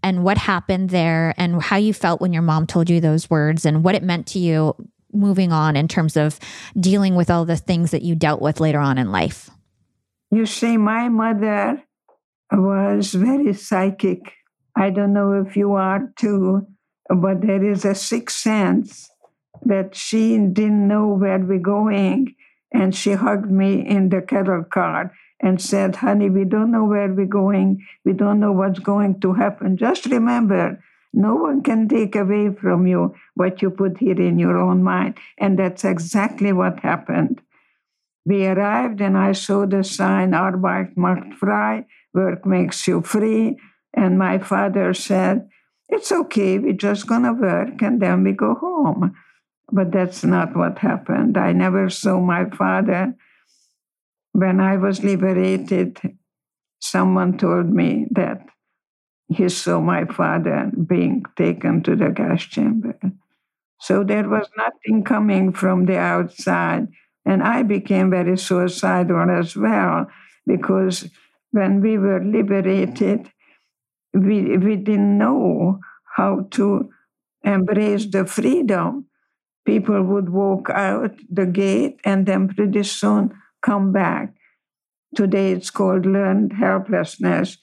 and 0.04 0.24
what 0.24 0.38
happened 0.38 0.90
there 0.90 1.34
and 1.38 1.62
how 1.62 1.78
you 1.78 1.94
felt 1.94 2.22
when 2.22 2.34
your 2.34 2.42
mom 2.42 2.68
told 2.68 2.90
you 2.90 3.00
those 3.00 3.30
words 3.30 3.66
and 3.66 3.84
what 3.84 3.96
it 3.96 4.04
meant 4.04 4.28
to 4.28 4.40
you 4.40 4.76
moving 5.12 5.52
on 5.52 5.76
in 5.76 5.88
terms 5.88 6.16
of 6.16 6.40
dealing 6.80 7.16
with 7.16 7.30
all 7.30 7.46
the 7.46 7.58
things 7.58 7.92
that 7.92 8.02
you 8.02 8.16
dealt 8.16 8.42
with 8.42 8.60
later 8.60 8.80
on 8.80 8.98
in 8.98 9.12
life? 9.12 9.50
You 10.32 10.46
see, 10.46 10.78
my 10.78 11.10
mother 11.10 11.84
was 12.52 13.14
very 13.14 13.54
psychic. 13.54 14.34
I 14.76 14.90
don't 14.92 15.14
know 15.14 15.44
if 15.46 15.56
you 15.56 15.74
are 15.74 16.12
too, 16.18 16.68
but 17.10 17.42
there 17.42 17.64
is 17.64 17.86
a 17.86 17.96
sixth 17.96 18.38
sense 18.38 19.10
that 19.66 19.96
she 19.96 20.38
didn't 20.38 20.88
know 20.88 21.08
where 21.08 21.40
we're 21.40 21.60
going. 21.60 22.36
And 22.72 22.96
she 22.96 23.14
hugged 23.14 23.50
me 23.50 23.86
in 23.86 24.10
the 24.10 24.22
cattle 24.22 24.64
car 24.64 25.12
and 25.42 25.62
said, 25.62 25.98
Honey, 25.98 26.30
we 26.30 26.44
don't 26.44 26.72
know 26.72 26.86
where 26.86 27.14
we're 27.14 27.26
going. 27.26 27.86
We 28.06 28.14
don't 28.14 28.40
know 28.40 28.52
what's 28.52 28.80
going 28.80 29.22
to 29.22 29.34
happen. 29.34 29.78
Just 29.78 30.06
remember, 30.06 30.84
no 31.14 31.36
one 31.36 31.64
can 31.64 31.88
take 31.88 32.16
away 32.16 32.54
from 32.54 32.86
you 32.86 33.16
what 33.36 33.62
you 33.62 33.70
put 33.72 33.98
here 33.98 34.20
in 34.20 34.38
your 34.38 34.58
own 34.58 34.84
mind. 34.84 35.18
And 35.38 35.58
that's 35.58 35.84
exactly 35.84 36.52
what 36.52 36.82
happened. 36.82 37.42
We 38.26 38.46
arrived 38.46 39.02
and 39.02 39.18
I 39.18 39.32
saw 39.32 39.66
the 39.66 39.84
sign, 39.84 40.32
Arbeit 40.32 40.96
macht 40.96 41.34
frei, 41.40 41.86
work 42.14 42.46
makes 42.46 42.88
you 42.88 43.02
free. 43.02 43.58
And 43.94 44.20
my 44.20 44.38
father 44.38 44.94
said, 44.94 45.50
It's 45.88 46.12
okay, 46.12 46.60
we're 46.60 46.74
just 46.74 47.08
to 47.08 47.34
work 47.34 47.82
and 47.82 48.02
then 48.02 48.24
we 48.24 48.34
go 48.34 48.54
home. 48.56 49.16
But 49.72 49.92
that's 49.92 50.24
not 50.24 50.56
what 50.56 50.80
happened. 50.80 51.38
I 51.38 51.54
never 51.54 51.90
saw 51.90 52.20
my 52.20 52.50
father 52.50 53.16
when 54.34 54.60
I 54.60 54.78
was 54.78 55.04
liberated, 55.04 56.00
someone 56.80 57.38
told 57.38 57.68
me 57.70 58.08
that 58.12 58.46
he 59.30 59.50
saw 59.50 59.80
my 59.80 60.06
father 60.06 60.72
being 60.88 61.24
taken 61.38 61.84
to 61.84 61.96
the 61.96 62.10
gas 62.10 62.44
chamber. 62.44 62.98
So 63.80 64.04
there 64.04 64.28
was 64.30 64.48
nothing 64.58 65.04
coming 65.04 65.54
from 65.54 65.86
the 65.86 65.98
outside. 65.98 66.88
And 67.26 67.44
I 67.44 67.64
became 67.64 68.10
very 68.10 68.38
suicidal 68.38 69.30
as 69.30 69.56
well 69.56 70.08
because 70.48 71.10
when 71.52 71.82
we 71.82 71.98
were 71.98 72.24
liberated, 72.24 73.32
we, 74.14 74.58
we 74.58 74.76
didn't 74.76 75.18
know 75.18 75.80
how 76.16 76.48
to 76.52 76.90
embrace 77.44 78.06
the 78.08 78.26
freedom. 78.26 79.06
People 79.66 80.04
would 80.04 80.30
walk 80.30 80.70
out 80.72 81.16
the 81.30 81.46
gate 81.46 82.00
and 82.06 82.26
then 82.26 82.50
pretty 82.50 82.84
soon 82.84 83.34
come 83.62 83.92
back. 83.92 84.34
Today 85.16 85.52
it's 85.52 85.70
called 85.70 86.06
learned 86.06 86.54
helplessness. 86.54 87.58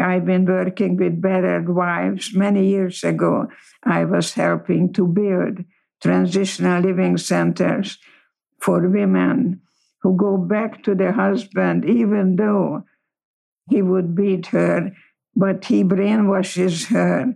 I've 0.00 0.26
been 0.26 0.44
working 0.44 0.96
with 0.96 1.20
battered 1.20 1.68
wives. 1.68 2.34
Many 2.34 2.68
years 2.68 3.04
ago, 3.04 3.48
I 3.84 4.04
was 4.04 4.34
helping 4.34 4.92
to 4.94 5.06
build 5.06 5.64
transitional 6.02 6.82
living 6.82 7.16
centers 7.16 7.98
for 8.60 8.88
women 8.88 9.60
who 10.02 10.16
go 10.16 10.36
back 10.36 10.82
to 10.84 10.94
their 10.94 11.12
husband, 11.12 11.84
even 11.84 12.36
though 12.36 12.84
he 13.70 13.82
would 13.82 14.14
beat 14.14 14.46
her, 14.46 14.92
but 15.34 15.64
he 15.64 15.82
brainwashes 15.82 16.88
her, 16.88 17.34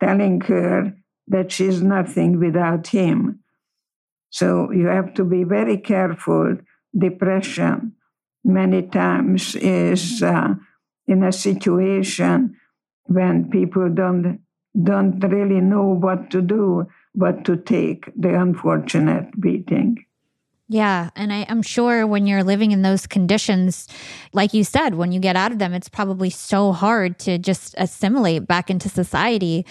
telling 0.00 0.40
her 0.42 0.96
that 1.28 1.52
she's 1.52 1.82
nothing 1.82 2.38
without 2.38 2.86
him. 2.88 3.40
So 4.30 4.70
you 4.70 4.86
have 4.86 5.14
to 5.14 5.24
be 5.24 5.44
very 5.44 5.78
careful 5.78 6.58
depression 6.96 7.92
many 8.44 8.82
times 8.82 9.56
is 9.56 10.22
uh, 10.22 10.54
in 11.06 11.22
a 11.22 11.32
situation 11.32 12.56
when 13.04 13.50
people 13.50 13.88
don't 13.88 14.40
don't 14.82 15.20
really 15.20 15.60
know 15.60 15.88
what 15.88 16.30
to 16.30 16.42
do 16.42 16.86
but 17.14 17.44
to 17.46 17.56
take 17.56 18.10
the 18.14 18.38
unfortunate 18.38 19.40
beating. 19.40 19.96
Yeah. 20.68 21.10
And 21.16 21.32
I, 21.32 21.42
am 21.48 21.62
sure 21.62 22.06
when 22.06 22.26
you're 22.26 22.44
living 22.44 22.72
in 22.72 22.82
those 22.82 23.06
conditions, 23.06 23.88
like 24.32 24.52
you 24.52 24.64
said, 24.64 24.96
when 24.96 25.12
you 25.12 25.20
get 25.20 25.36
out 25.36 25.52
of 25.52 25.58
them, 25.58 25.72
it's 25.72 25.88
probably 25.88 26.28
so 26.28 26.72
hard 26.72 27.18
to 27.20 27.38
just 27.38 27.74
assimilate 27.78 28.46
back 28.46 28.68
into 28.68 28.88
society. 28.88 29.64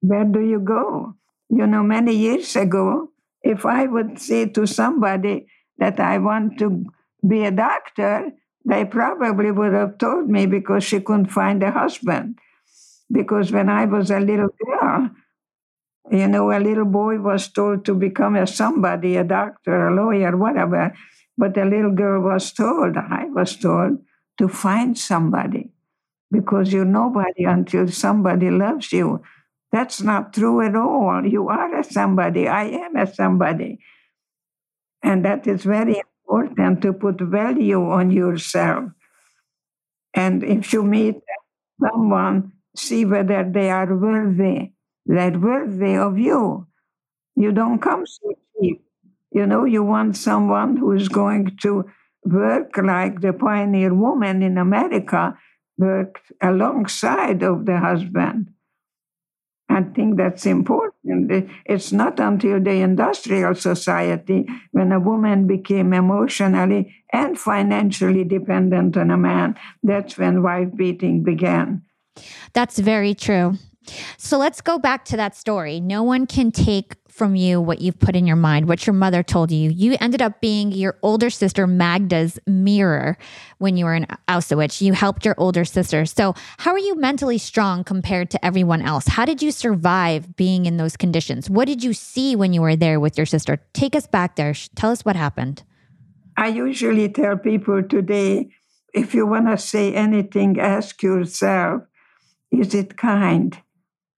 Where 0.00 0.24
do 0.24 0.40
you 0.40 0.58
go? 0.58 1.14
You 1.48 1.66
know, 1.66 1.82
many 1.82 2.14
years 2.16 2.56
ago, 2.56 3.10
if 3.42 3.64
I 3.64 3.86
would 3.86 4.18
say 4.18 4.46
to 4.46 4.66
somebody, 4.66 5.46
that 5.78 6.00
I 6.00 6.18
want 6.18 6.58
to 6.60 6.86
be 7.26 7.44
a 7.44 7.50
doctor, 7.50 8.32
they 8.64 8.84
probably 8.84 9.50
would 9.50 9.72
have 9.72 9.98
told 9.98 10.28
me 10.28 10.46
because 10.46 10.84
she 10.84 11.00
couldn't 11.00 11.26
find 11.32 11.62
a 11.62 11.70
husband. 11.70 12.38
Because 13.12 13.52
when 13.52 13.68
I 13.68 13.84
was 13.86 14.10
a 14.10 14.20
little 14.20 14.50
girl, 14.66 15.10
You 16.10 16.26
know, 16.28 16.50
a 16.50 16.58
little 16.60 16.84
boy 16.84 17.18
was 17.20 17.48
told 17.48 17.84
to 17.86 17.94
become 17.94 18.36
a 18.36 18.46
somebody, 18.46 19.16
a 19.16 19.24
doctor, 19.24 19.88
a 19.88 19.94
lawyer, 19.94 20.36
whatever. 20.36 20.92
But 21.38 21.56
a 21.56 21.64
little 21.64 21.92
girl 21.92 22.20
was 22.22 22.52
told, 22.52 22.96
I 22.96 23.24
was 23.26 23.56
told, 23.56 23.98
to 24.38 24.48
find 24.48 24.98
somebody 24.98 25.70
because 26.32 26.72
you're 26.72 26.84
nobody 26.86 27.44
until 27.44 27.88
somebody 27.88 28.50
loves 28.50 28.92
you. 28.92 29.22
That's 29.72 30.02
not 30.02 30.34
true 30.34 30.60
at 30.62 30.76
all. 30.76 31.26
You 31.26 31.48
are 31.48 31.78
a 31.78 31.84
somebody. 31.84 32.48
I 32.48 32.64
am 32.64 32.96
a 32.96 33.06
somebody. 33.12 33.80
And 35.02 35.24
that 35.24 35.46
is 35.46 35.64
very 35.64 36.02
important 36.24 36.82
to 36.82 36.92
put 36.92 37.20
value 37.20 37.90
on 37.90 38.10
yourself. 38.10 38.90
And 40.14 40.42
if 40.44 40.72
you 40.72 40.82
meet 40.82 41.16
someone, 41.80 42.52
see 42.76 43.04
whether 43.04 43.44
they 43.44 43.70
are 43.70 43.94
worthy, 43.96 44.72
they're 45.06 45.38
worthy 45.38 45.96
of 45.96 46.18
you. 46.18 46.66
You 47.34 47.52
don't 47.52 47.80
come 47.80 48.06
so 48.06 48.34
cheap. 48.60 48.82
You 49.30 49.46
know, 49.46 49.64
you 49.64 49.82
want 49.82 50.16
someone 50.16 50.76
who 50.76 50.92
is 50.92 51.08
going 51.08 51.56
to 51.62 51.84
work 52.24 52.76
like 52.76 53.20
the 53.20 53.32
pioneer 53.32 53.94
woman 53.94 54.42
in 54.42 54.58
America 54.58 55.36
worked 55.78 56.30
alongside 56.40 57.42
of 57.42 57.66
the 57.66 57.78
husband. 57.78 58.50
I 59.72 59.82
think 59.82 60.16
that's 60.16 60.46
important. 60.46 61.48
It's 61.66 61.92
not 61.92 62.20
until 62.20 62.60
the 62.60 62.72
industrial 62.72 63.54
society 63.54 64.46
when 64.72 64.92
a 64.92 65.00
woman 65.00 65.46
became 65.46 65.92
emotionally 65.92 66.94
and 67.12 67.38
financially 67.38 68.24
dependent 68.24 68.96
on 68.96 69.10
a 69.10 69.16
man, 69.16 69.56
that's 69.82 70.16
when 70.18 70.42
wife 70.42 70.68
beating 70.74 71.22
began. 71.22 71.82
That's 72.52 72.78
very 72.78 73.14
true. 73.14 73.54
So 74.16 74.38
let's 74.38 74.60
go 74.60 74.78
back 74.78 75.04
to 75.06 75.16
that 75.16 75.34
story. 75.36 75.80
No 75.80 76.02
one 76.02 76.26
can 76.26 76.52
take 76.52 76.94
from 77.12 77.36
you 77.36 77.60
what 77.60 77.80
you've 77.80 77.98
put 77.98 78.16
in 78.16 78.26
your 78.26 78.36
mind, 78.36 78.66
what 78.66 78.86
your 78.86 78.94
mother 78.94 79.22
told 79.22 79.52
you. 79.52 79.70
You 79.70 79.96
ended 80.00 80.22
up 80.22 80.40
being 80.40 80.72
your 80.72 80.96
older 81.02 81.30
sister 81.30 81.66
Magda's 81.66 82.38
mirror 82.46 83.18
when 83.58 83.76
you 83.76 83.84
were 83.84 83.94
in 83.94 84.06
Auschwitz. 84.28 84.80
You 84.80 84.94
helped 84.94 85.24
your 85.24 85.34
older 85.38 85.64
sister. 85.64 86.06
So, 86.06 86.34
how 86.58 86.72
are 86.72 86.78
you 86.78 86.96
mentally 86.96 87.38
strong 87.38 87.84
compared 87.84 88.30
to 88.30 88.44
everyone 88.44 88.82
else? 88.82 89.06
How 89.06 89.24
did 89.24 89.42
you 89.42 89.52
survive 89.52 90.36
being 90.36 90.66
in 90.66 90.78
those 90.78 90.96
conditions? 90.96 91.50
What 91.50 91.66
did 91.66 91.84
you 91.84 91.92
see 91.92 92.34
when 92.34 92.52
you 92.52 92.62
were 92.62 92.76
there 92.76 92.98
with 92.98 93.16
your 93.18 93.26
sister? 93.26 93.62
Take 93.74 93.94
us 93.94 94.06
back 94.06 94.36
there. 94.36 94.54
Tell 94.74 94.90
us 94.90 95.04
what 95.04 95.16
happened. 95.16 95.62
I 96.36 96.48
usually 96.48 97.08
tell 97.10 97.36
people 97.36 97.82
today 97.82 98.48
if 98.94 99.14
you 99.14 99.26
want 99.26 99.46
to 99.48 99.58
say 99.58 99.94
anything, 99.94 100.58
ask 100.60 101.02
yourself 101.02 101.82
is 102.50 102.74
it 102.74 102.96
kind? 102.98 103.58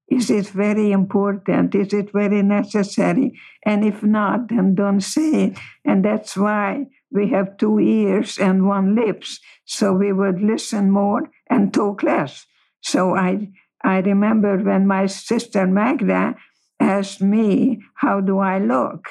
Is 0.08 0.30
it 0.30 0.48
very 0.48 0.92
important? 0.92 1.74
Is 1.74 1.92
it 1.92 2.12
very 2.12 2.42
necessary? 2.42 3.38
And 3.64 3.84
if 3.84 4.02
not, 4.02 4.48
then 4.48 4.74
don't 4.74 5.00
say 5.00 5.44
it. 5.44 5.58
And 5.84 6.04
that's 6.04 6.36
why 6.36 6.86
we 7.10 7.30
have 7.30 7.56
two 7.56 7.78
ears 7.78 8.38
and 8.38 8.66
one 8.66 8.94
lips. 8.94 9.40
So 9.64 9.92
we 9.92 10.12
would 10.12 10.40
listen 10.40 10.90
more 10.90 11.30
and 11.48 11.72
talk 11.72 12.02
less. 12.02 12.46
So 12.80 13.16
I, 13.16 13.48
I 13.82 13.98
remember 13.98 14.58
when 14.58 14.86
my 14.86 15.06
sister 15.06 15.66
Magda 15.66 16.34
asked 16.78 17.22
me, 17.22 17.80
How 17.94 18.20
do 18.20 18.38
I 18.38 18.58
look? 18.58 19.08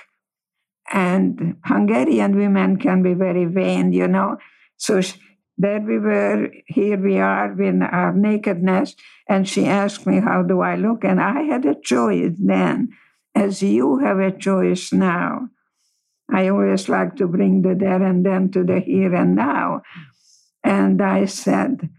And 0.92 1.56
Hungarian 1.66 2.36
women 2.36 2.78
can 2.78 3.02
be 3.02 3.14
very 3.14 3.46
vain, 3.46 3.94
you 3.94 4.08
know. 4.08 4.38
So 4.78 5.02
she, 5.02 5.18
there 5.58 5.82
we 5.82 6.00
were, 6.00 6.50
here 6.68 6.98
we 6.98 7.20
are 7.20 7.62
in 7.62 7.84
our 7.84 8.14
nakedness. 8.14 8.96
And 9.28 9.48
she 9.48 9.66
asked 9.66 10.06
me, 10.08 10.20
How 10.20 10.42
do 10.42 10.62
I 10.62 10.76
look? 10.76 11.04
And 11.04 11.22
I 11.22 11.44
had 11.44 11.66
a 11.66 11.76
choice 11.76 12.34
then, 12.38 12.90
as 13.36 13.62
you 13.62 14.00
have 14.00 14.20
a 14.20 14.32
choice 14.32 14.92
now. 14.92 15.50
I 16.32 16.48
always 16.48 16.90
like 16.90 17.16
to 17.18 17.28
bring 17.28 17.62
the 17.62 17.76
there 17.76 18.02
and 18.02 18.26
then 18.26 18.50
to 18.52 18.64
the 18.64 18.80
here 18.80 19.14
and 19.14 19.36
now. 19.36 19.82
And 20.64 21.02
I 21.02 21.26
said 21.26 21.90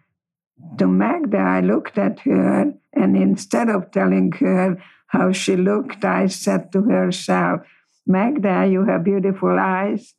to 0.78 0.86
Magda, 0.86 1.38
I 1.38 1.60
looked 1.60 1.98
at 1.98 2.20
her, 2.20 2.72
and 2.92 3.16
instead 3.16 3.68
of 3.68 3.90
telling 3.92 4.32
her 4.32 4.82
how 5.08 5.32
she 5.32 5.56
looked, 5.56 6.04
I 6.04 6.26
said 6.26 6.72
to 6.72 6.82
herself, 6.82 7.60
Magda, 8.06 8.66
you 8.66 8.84
have 8.84 9.04
beautiful 9.04 9.56
eyes 9.58 10.14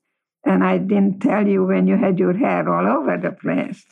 and 0.45 0.63
I 0.63 0.77
didn't 0.77 1.19
tell 1.19 1.47
you 1.47 1.65
when 1.65 1.87
you 1.87 1.97
had 1.97 2.19
your 2.19 2.33
hair 2.33 2.69
all 2.69 2.99
over 2.99 3.17
the 3.17 3.31
place. 3.31 3.83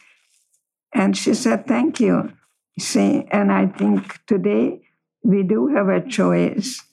And 0.93 1.17
she 1.17 1.33
said, 1.33 1.67
Thank 1.67 1.99
you. 1.99 2.31
See, 2.79 3.25
and 3.31 3.51
I 3.51 3.67
think 3.67 4.25
today 4.25 4.81
we 5.23 5.43
do 5.43 5.67
have 5.67 5.89
a 5.89 6.07
choice 6.07 6.83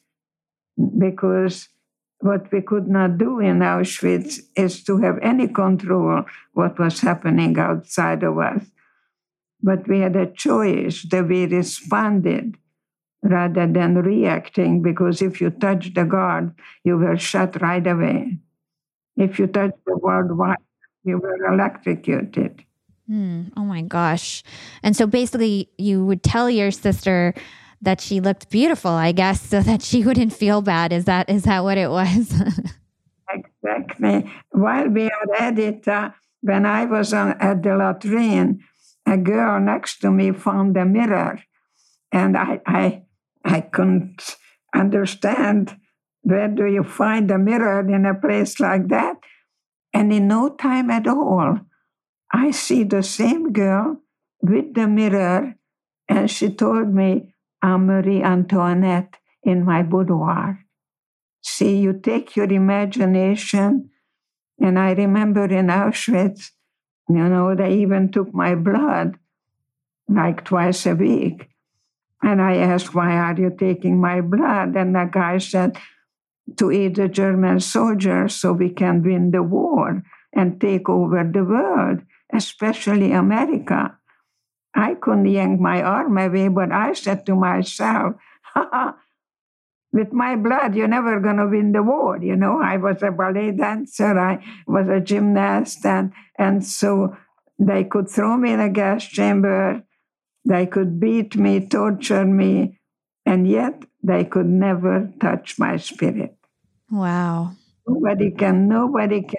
because 0.99 1.69
what 2.21 2.51
we 2.53 2.61
could 2.61 2.87
not 2.87 3.19
do 3.19 3.41
in 3.41 3.61
Auschwitz 3.61 4.41
is 4.57 4.85
to 4.85 4.99
have 4.99 5.19
any 5.23 5.49
control 5.49 6.25
what 6.53 6.79
was 6.79 7.01
happening 7.01 7.59
outside 7.59 8.23
of 8.23 8.39
us. 8.39 8.65
But 9.63 9.89
we 9.89 10.01
had 10.01 10.17
a 10.17 10.31
choice 10.31 11.03
that 11.11 11.29
we 11.29 11.47
responded 11.47 12.57
rather 13.23 13.67
than 13.67 13.97
reacting 13.97 14.83
because 14.83 15.21
if 15.21 15.41
you 15.41 15.51
touched 15.51 15.95
the 15.95 16.05
guard, 16.05 16.55
you 16.85 16.97
were 16.97 17.19
shot 17.19 17.61
right 17.61 17.87
away. 17.87 18.39
If 19.17 19.39
you 19.39 19.47
touch 19.47 19.73
the 19.87 19.97
word 19.97 20.37
white, 20.37 20.59
you 21.05 21.19
were 21.19 21.53
electrocuted. 21.53 22.65
Mm, 23.11 23.53
oh 23.57 23.65
my 23.65 23.83
gosh. 23.83 24.43
And 24.83 24.97
so 24.97 25.07
basically, 25.07 25.69
you 25.79 26.05
would 26.05 26.23
tell 26.23 26.49
your 26.49 26.71
sister 26.71 27.35
that 27.83 28.01
she 28.01 28.21
looked 28.21 28.51
beautiful, 28.51 28.91
I 28.91 29.13
guess, 29.13 29.41
so 29.41 29.61
that 29.61 29.83
she 29.83 30.05
wouldn't 30.05 30.33
feel 30.33 30.63
bad. 30.63 30.93
Is 30.93 31.07
that 31.07 31.29
is 31.29 31.43
that 31.45 31.65
what 31.65 31.79
it 31.79 31.91
was? 31.91 32.33
exactly. 33.33 34.31
While 34.51 34.89
we 34.89 35.05
are 35.05 35.35
at 35.39 35.59
it, 35.59 35.89
uh, 35.89 36.11
when 36.43 36.67
I 36.67 36.85
was 36.85 37.13
on, 37.13 37.33
at 37.41 37.63
the 37.63 37.77
latrine, 37.77 38.61
a 39.07 39.17
girl 39.17 39.61
next 39.61 39.99
to 40.01 40.11
me 40.11 40.33
found 40.33 40.77
a 40.77 40.85
mirror, 40.85 41.41
and 42.13 42.37
I 42.37 42.61
I 42.67 43.03
I 43.45 43.61
couldn't 43.63 44.37
understand 44.75 45.80
where 46.23 46.49
do 46.49 46.67
you 46.67 46.85
find 46.85 47.31
a 47.31 47.39
mirror 47.39 47.81
in 47.81 48.07
a 48.07 48.15
place 48.15 48.61
like 48.61 48.89
that? 48.89 49.17
And 49.93 50.13
in 50.13 50.29
no 50.29 50.51
time 50.51 50.91
at 50.91 51.07
all, 51.07 51.61
I 52.33 52.53
see 52.53 52.85
the 52.85 53.03
same 53.03 53.53
girl 53.53 54.01
with 54.43 54.75
the 54.75 54.87
mirror, 54.87 55.55
and 56.09 56.31
she 56.31 56.51
told 56.51 56.95
me, 56.95 57.35
I'm 57.63 57.87
Marie 57.87 58.23
Antoinette 58.23 59.17
in 59.43 59.65
my 59.65 59.83
boudoir. 59.83 60.65
See, 61.43 61.79
you 61.79 61.93
take 61.93 62.37
your 62.37 62.51
imagination, 62.53 63.91
and 64.61 64.79
I 64.79 64.93
remember 64.93 65.45
in 65.45 65.67
Auschwitz, 65.67 66.51
you 67.09 67.29
know, 67.29 67.55
they 67.55 67.75
even 67.79 68.13
took 68.13 68.33
my 68.33 68.55
blood 68.55 69.17
like 70.09 70.45
twice 70.45 70.87
a 70.87 70.95
week. 70.95 71.49
And 72.23 72.41
I 72.41 72.57
asked, 72.57 72.95
Why 72.95 73.17
are 73.17 73.37
you 73.37 73.51
taking 73.59 74.01
my 74.01 74.21
blood? 74.21 74.77
And 74.77 74.95
the 74.95 75.09
guy 75.11 75.39
said, 75.39 75.79
to 76.57 76.71
aid 76.71 76.97
the 76.97 77.09
German 77.09 77.61
soldiers 77.61 78.35
so 78.35 78.53
we 78.53 78.71
can 78.71 79.03
win 79.03 79.31
the 79.31 79.43
war 79.43 80.03
and 80.33 80.61
take 80.61 80.89
over 80.89 81.25
the 81.25 81.45
world, 81.45 82.01
especially 82.33 83.13
America. 83.13 83.97
I 84.75 84.95
couldn't 84.95 85.27
yank 85.27 85.61
my 85.61 85.83
arm 85.83 86.17
away, 86.17 86.49
but 86.49 86.71
I 86.71 86.93
said 86.93 87.27
to 87.27 87.35
myself, 87.35 88.15
with 89.93 90.13
my 90.13 90.37
blood, 90.37 90.75
you're 90.75 90.89
never 90.89 91.19
going 91.21 91.37
to 91.39 91.49
win 91.49 91.73
the 91.73 91.83
war. 91.83 92.19
You 92.19 92.37
know, 92.37 92.61
I 92.63 92.77
was 92.77 93.03
a 93.03 93.11
ballet 93.11 93.51
dancer, 93.51 94.19
I 94.19 94.45
was 94.67 94.89
a 94.89 95.01
gymnast, 95.01 95.85
and, 95.85 96.13
and 96.39 96.65
so 96.65 97.17
they 97.59 97.85
could 97.85 98.09
throw 98.09 98.37
me 98.37 98.53
in 98.53 98.61
a 98.61 98.71
gas 98.71 99.05
chamber, 99.05 99.83
they 100.45 100.67
could 100.67 101.01
beat 101.01 101.37
me, 101.37 101.67
torture 101.67 102.25
me, 102.25 102.79
and 103.27 103.49
yet 103.49 103.85
they 104.03 104.25
could 104.25 104.47
never 104.47 105.13
touch 105.21 105.59
my 105.59 105.77
spirit. 105.77 106.37
Wow. 106.91 107.53
Nobody 107.87 108.31
can, 108.31 108.69
nobody 108.69 109.23
can. 109.23 109.39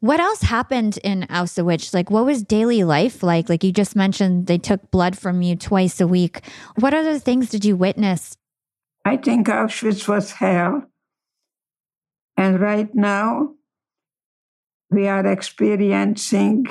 What 0.00 0.20
else 0.20 0.42
happened 0.42 0.98
in 1.02 1.22
Auschwitz? 1.30 1.94
Like, 1.94 2.10
what 2.10 2.26
was 2.26 2.42
daily 2.42 2.84
life 2.84 3.22
like? 3.22 3.48
Like, 3.48 3.64
you 3.64 3.72
just 3.72 3.96
mentioned 3.96 4.46
they 4.46 4.58
took 4.58 4.90
blood 4.90 5.16
from 5.18 5.42
you 5.42 5.56
twice 5.56 6.00
a 6.00 6.06
week. 6.06 6.42
What 6.76 6.94
other 6.94 7.18
things 7.18 7.48
did 7.48 7.64
you 7.64 7.76
witness? 7.76 8.36
I 9.04 9.16
think 9.16 9.46
Auschwitz 9.46 10.06
was 10.06 10.32
hell. 10.32 10.82
And 12.36 12.60
right 12.60 12.94
now, 12.94 13.54
we 14.90 15.08
are 15.08 15.26
experiencing 15.26 16.66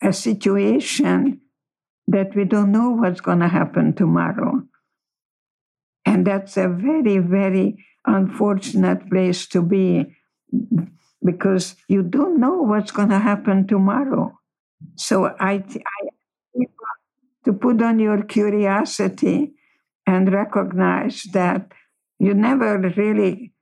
a 0.00 0.12
situation 0.12 1.40
that 2.06 2.34
we 2.34 2.44
don't 2.44 2.70
know 2.70 2.90
what's 2.90 3.20
going 3.20 3.40
to 3.40 3.48
happen 3.48 3.94
tomorrow. 3.94 4.62
And 6.06 6.26
that's 6.26 6.56
a 6.56 6.68
very, 6.68 7.18
very 7.18 7.84
unfortunate 8.08 9.08
place 9.10 9.46
to 9.48 9.62
be 9.62 10.16
because 11.24 11.76
you 11.88 12.02
don't 12.02 12.38
know 12.38 12.62
what's 12.62 12.90
going 12.90 13.08
to 13.08 13.18
happen 13.18 13.66
tomorrow. 13.66 14.38
So 14.96 15.26
I, 15.40 15.64
I 15.64 16.08
to 17.44 17.52
put 17.52 17.80
on 17.82 17.98
your 17.98 18.22
curiosity 18.22 19.52
and 20.06 20.32
recognize 20.32 21.22
that 21.32 21.72
you 22.18 22.34
never 22.34 22.78
really 22.96 23.52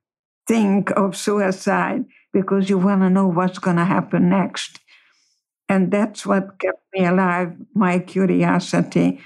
think 0.46 0.90
of 0.96 1.16
suicide 1.16 2.04
because 2.32 2.70
you 2.70 2.78
want 2.78 3.02
to 3.02 3.11
know 3.11 3.26
what's 3.26 3.59
going 3.59 3.76
to 3.76 3.85
happen 3.85 4.28
next. 4.28 4.80
And 5.68 5.90
that's 5.90 6.24
what 6.24 6.59
kept 6.61 6.82
me 6.94 7.04
alive, 7.04 7.54
my 7.74 7.98
curiosity. 7.98 9.20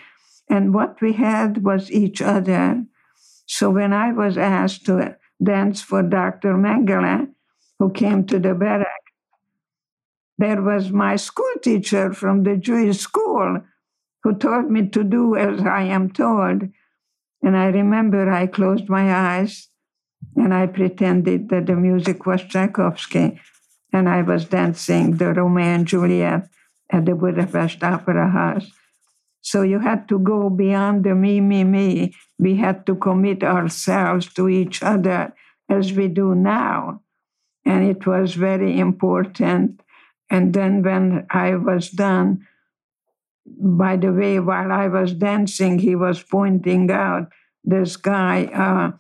And 0.49 0.75
what 0.75 1.01
we 1.01 1.15
had 1.15 1.63
was 1.65 1.91
each 1.91 2.23
other. 2.23 2.85
So 3.51 3.69
when 3.69 3.93
I 3.93 4.13
was 4.13 4.39
asked 4.39 4.87
to 4.87 5.17
dance 5.43 5.83
for 5.83 6.05
Dr. 6.05 6.55
Mengele, 6.55 7.35
who 7.81 7.91
came 7.91 8.25
to 8.27 8.39
the 8.39 8.55
barrack, 8.55 9.03
there 10.39 10.63
was 10.63 10.93
my 10.93 11.17
school 11.17 11.55
teacher 11.61 12.13
from 12.13 12.45
the 12.45 12.57
Jewish 12.57 12.99
school 12.99 13.61
who 14.23 14.37
told 14.37 14.71
me 14.71 14.87
to 14.91 15.03
do 15.03 15.35
as 15.35 15.63
I 15.63 15.83
am 15.83 16.13
told. 16.13 16.69
And 17.43 17.57
I 17.57 17.67
remember 17.67 18.31
I 18.31 18.47
closed 18.47 18.89
my 18.89 19.13
eyes 19.13 19.69
and 20.37 20.55
I 20.55 20.69
pretended 20.69 21.49
that 21.49 21.67
the 21.67 21.75
music 21.75 22.27
was 22.27 22.45
Tchaikovsky 22.45 23.41
and 23.93 24.09
I 24.09 24.23
was 24.23 24.45
dancing 24.45 25.17
the 25.17 25.35
Romeo 25.35 25.65
and 25.65 25.87
Juliet 25.89 26.49
at 26.89 27.05
the 27.05 27.17
Budapest 27.17 27.83
Opera 27.83 28.31
House. 28.31 28.71
So 29.43 29.63
you 29.63 29.79
had 29.79 30.09
to 30.09 30.19
go 30.19 30.51
beyond 30.51 31.05
the 31.05 31.15
me, 31.15 31.41
me, 31.41 31.65
me. 31.65 32.15
We 32.39 32.57
had 32.57 32.87
to 32.87 32.95
commit 32.95 33.43
ourselves 33.43 34.33
to 34.35 34.49
each 34.49 34.83
other 34.83 35.35
as 35.69 35.93
we 35.93 36.09
do 36.09 36.35
now. 36.35 37.03
And 37.65 37.85
it 37.85 38.07
was 38.07 38.35
very 38.35 38.79
important. 38.79 39.81
And 40.31 40.53
then 40.53 40.83
when 40.83 41.27
I 41.31 41.55
was 41.55 41.91
done, 41.91 42.47
by 43.47 43.97
the 43.97 44.13
way, 44.13 44.39
while 44.39 44.73
I 44.73 44.89
was 44.89 45.15
dancing, 45.15 45.79
he 45.79 45.97
was 45.97 46.23
pointing 46.23 46.91
out 46.91 47.29
this 47.65 47.97
guy 47.97 48.45
uh, 48.47 48.93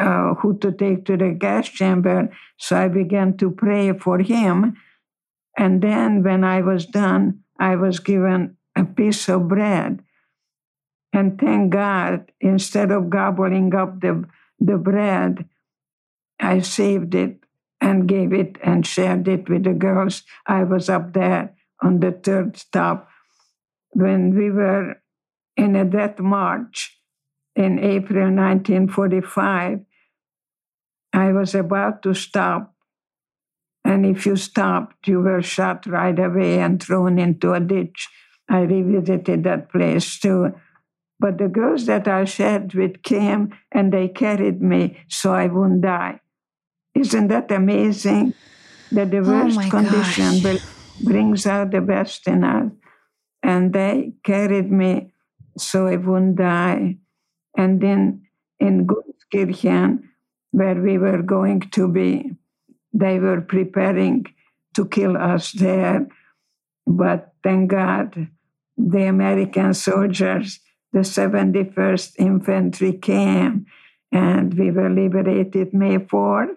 uh, 0.00 0.34
who 0.34 0.58
to 0.58 0.72
take 0.72 1.04
to 1.06 1.16
the 1.16 1.30
gas 1.30 1.68
chamber. 1.68 2.30
So 2.58 2.76
I 2.76 2.88
began 2.88 3.36
to 3.38 3.50
pray 3.50 3.92
for 3.92 4.18
him. 4.18 4.76
And 5.58 5.82
then 5.82 6.22
when 6.22 6.44
I 6.44 6.60
was 6.60 6.86
done, 6.86 7.40
I 7.58 7.76
was 7.76 7.98
given 7.98 8.55
a 8.76 8.84
piece 8.84 9.28
of 9.28 9.48
bread. 9.48 10.02
And 11.12 11.40
thank 11.40 11.72
God, 11.72 12.30
instead 12.40 12.90
of 12.90 13.10
gobbling 13.10 13.74
up 13.74 14.00
the, 14.00 14.24
the 14.60 14.76
bread, 14.76 15.48
I 16.38 16.60
saved 16.60 17.14
it 17.14 17.40
and 17.80 18.08
gave 18.08 18.32
it 18.32 18.58
and 18.62 18.86
shared 18.86 19.26
it 19.28 19.48
with 19.48 19.64
the 19.64 19.72
girls. 19.72 20.22
I 20.46 20.64
was 20.64 20.88
up 20.88 21.14
there 21.14 21.54
on 21.82 22.00
the 22.00 22.12
third 22.12 22.56
stop 22.56 23.08
when 23.90 24.34
we 24.34 24.50
were 24.50 24.96
in 25.56 25.74
a 25.74 25.84
death 25.84 26.18
march 26.18 27.00
in 27.54 27.78
April 27.78 28.26
1945. 28.26 29.80
I 31.12 31.32
was 31.32 31.54
about 31.54 32.02
to 32.02 32.14
stop. 32.14 32.74
And 33.84 34.04
if 34.04 34.26
you 34.26 34.36
stopped, 34.36 35.06
you 35.08 35.20
were 35.20 35.40
shot 35.40 35.86
right 35.86 36.18
away 36.18 36.58
and 36.58 36.82
thrown 36.82 37.18
into 37.18 37.52
a 37.52 37.60
ditch. 37.60 38.08
I 38.48 38.60
revisited 38.60 39.44
that 39.44 39.70
place 39.70 40.18
too. 40.18 40.54
But 41.18 41.38
the 41.38 41.48
girls 41.48 41.86
that 41.86 42.06
I 42.06 42.24
shared 42.24 42.74
with 42.74 43.02
came 43.02 43.54
and 43.72 43.92
they 43.92 44.08
carried 44.08 44.60
me 44.60 44.98
so 45.08 45.32
I 45.32 45.46
wouldn't 45.46 45.82
die. 45.82 46.20
Isn't 46.94 47.28
that 47.28 47.50
amazing? 47.50 48.34
That 48.92 49.10
the 49.10 49.20
worst 49.20 49.58
oh 49.58 49.70
condition 49.70 50.58
brings 51.02 51.46
out 51.46 51.70
the 51.72 51.80
best 51.80 52.28
in 52.28 52.44
us 52.44 52.70
and 53.42 53.72
they 53.72 54.12
carried 54.24 54.70
me 54.70 55.12
so 55.58 55.86
I 55.86 55.96
wouldn't 55.96 56.36
die. 56.36 56.98
And 57.56 57.80
then 57.80 58.26
in 58.60 58.86
Gunskirchen, 58.86 60.02
where 60.50 60.74
we 60.74 60.98
were 60.98 61.22
going 61.22 61.60
to 61.60 61.88
be, 61.88 62.32
they 62.92 63.18
were 63.18 63.40
preparing 63.40 64.26
to 64.74 64.86
kill 64.86 65.16
us 65.16 65.52
there. 65.52 66.06
But 66.86 67.32
thank 67.42 67.70
God, 67.70 68.28
the 68.76 69.04
American 69.04 69.74
soldiers, 69.74 70.60
the 70.92 71.00
71st 71.00 72.14
Infantry 72.18 72.92
came 72.92 73.66
and 74.12 74.54
we 74.54 74.70
were 74.70 74.90
liberated 74.90 75.74
May 75.74 75.98
4th. 75.98 76.56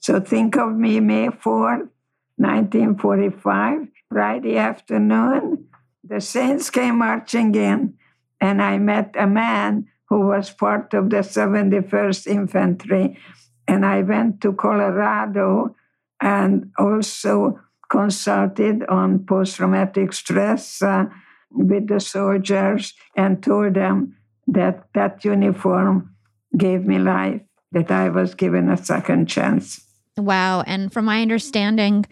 So 0.00 0.20
think 0.20 0.56
of 0.56 0.74
me, 0.74 1.00
May 1.00 1.28
4th, 1.28 1.88
1945, 2.36 3.88
Friday 4.10 4.56
afternoon 4.56 5.68
the 6.06 6.20
Saints 6.20 6.68
came 6.68 6.98
marching 6.98 7.54
in, 7.54 7.94
and 8.40 8.60
I 8.60 8.76
met 8.76 9.14
a 9.18 9.26
man 9.26 9.88
who 10.10 10.20
was 10.20 10.50
part 10.50 10.92
of 10.92 11.08
the 11.08 11.24
71st 11.24 12.26
Infantry. 12.26 13.18
And 13.66 13.86
I 13.86 14.02
went 14.02 14.42
to 14.42 14.52
Colorado 14.52 15.74
and 16.20 16.70
also 16.78 17.58
consulted 17.90 18.84
on 18.84 19.24
post 19.24 19.56
traumatic 19.56 20.12
stress 20.12 20.82
uh, 20.82 21.06
with 21.54 21.88
the 21.88 22.00
soldiers 22.00 22.92
and 23.16 23.42
told 23.42 23.74
them 23.74 24.16
that 24.46 24.84
that 24.94 25.24
uniform 25.24 26.14
gave 26.56 26.84
me 26.84 26.98
life, 26.98 27.40
that 27.72 27.90
I 27.90 28.08
was 28.10 28.34
given 28.34 28.68
a 28.68 28.76
second 28.76 29.26
chance. 29.26 29.80
Wow. 30.16 30.62
And 30.62 30.92
from 30.92 31.06
my 31.06 31.22
understanding, 31.22 32.06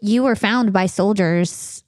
you 0.00 0.22
were 0.22 0.36
found 0.36 0.72
by 0.72 0.86
soldiers 0.86 1.82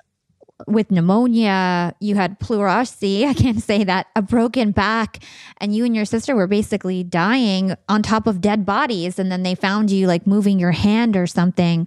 with 0.67 0.91
pneumonia, 0.91 1.95
you 2.01 2.15
had 2.17 2.39
pleurisy, 2.39 3.25
I 3.29 3.35
can't 3.35 3.63
say 3.63 3.85
that, 3.85 4.09
a 4.17 4.23
broken 4.23 4.73
back, 4.73 5.23
and 5.59 5.75
you 5.75 5.85
and 5.85 5.95
your 5.95 6.05
sister 6.05 6.35
were 6.35 6.47
basically 6.47 7.03
dying 7.03 7.75
on 7.89 8.03
top 8.03 8.27
of 8.27 8.41
dead 8.41 8.67
bodies. 8.67 9.19
And 9.19 9.31
then 9.31 9.43
they 9.43 9.55
found 9.55 9.91
you 9.91 10.07
like 10.07 10.27
moving 10.27 10.59
your 10.59 10.73
hand 10.73 11.17
or 11.17 11.27
something. 11.27 11.87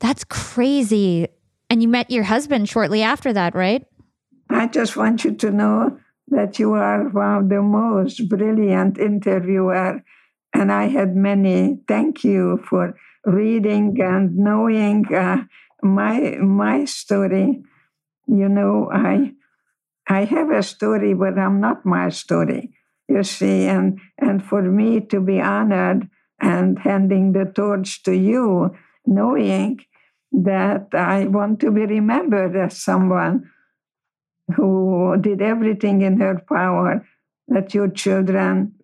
That's 0.00 0.24
crazy. 0.24 1.28
And 1.70 1.82
you 1.82 1.88
met 1.88 2.10
your 2.10 2.24
husband 2.24 2.68
shortly 2.68 3.02
after 3.02 3.32
that, 3.32 3.54
right? 3.54 3.86
I 4.54 4.66
just 4.68 4.96
want 4.96 5.24
you 5.24 5.34
to 5.34 5.50
know 5.50 5.98
that 6.28 6.58
you 6.58 6.72
are 6.74 7.08
one 7.08 7.36
of 7.44 7.48
the 7.48 7.62
most 7.62 8.28
brilliant 8.28 8.98
interviewer. 8.98 10.02
And 10.54 10.70
I 10.72 10.88
had 10.88 11.16
many. 11.16 11.78
Thank 11.88 12.24
you 12.24 12.60
for 12.68 12.94
reading 13.24 13.96
and 14.00 14.36
knowing 14.36 15.12
uh, 15.14 15.44
my 15.82 16.36
my 16.40 16.84
story 16.84 17.62
you 18.26 18.48
know, 18.48 18.88
I 18.92 19.32
I 20.08 20.24
have 20.24 20.50
a 20.50 20.62
story, 20.62 21.14
but 21.14 21.38
I'm 21.38 21.60
not 21.60 21.86
my 21.86 22.08
story, 22.10 22.74
you 23.08 23.22
see, 23.22 23.66
and 23.66 24.00
and 24.18 24.44
for 24.44 24.62
me 24.62 25.00
to 25.12 25.20
be 25.20 25.40
honored 25.40 26.08
and 26.40 26.78
handing 26.78 27.32
the 27.32 27.46
torch 27.54 28.02
to 28.04 28.12
you, 28.12 28.74
knowing 29.06 29.80
that 30.32 30.88
I 30.94 31.26
want 31.26 31.60
to 31.60 31.70
be 31.70 31.86
remembered 31.86 32.56
as 32.56 32.82
someone 32.82 33.50
who 34.56 35.16
did 35.20 35.42
everything 35.42 36.02
in 36.02 36.20
her 36.20 36.42
power 36.48 37.06
that 37.48 37.74
your 37.74 37.88
children 37.88 38.74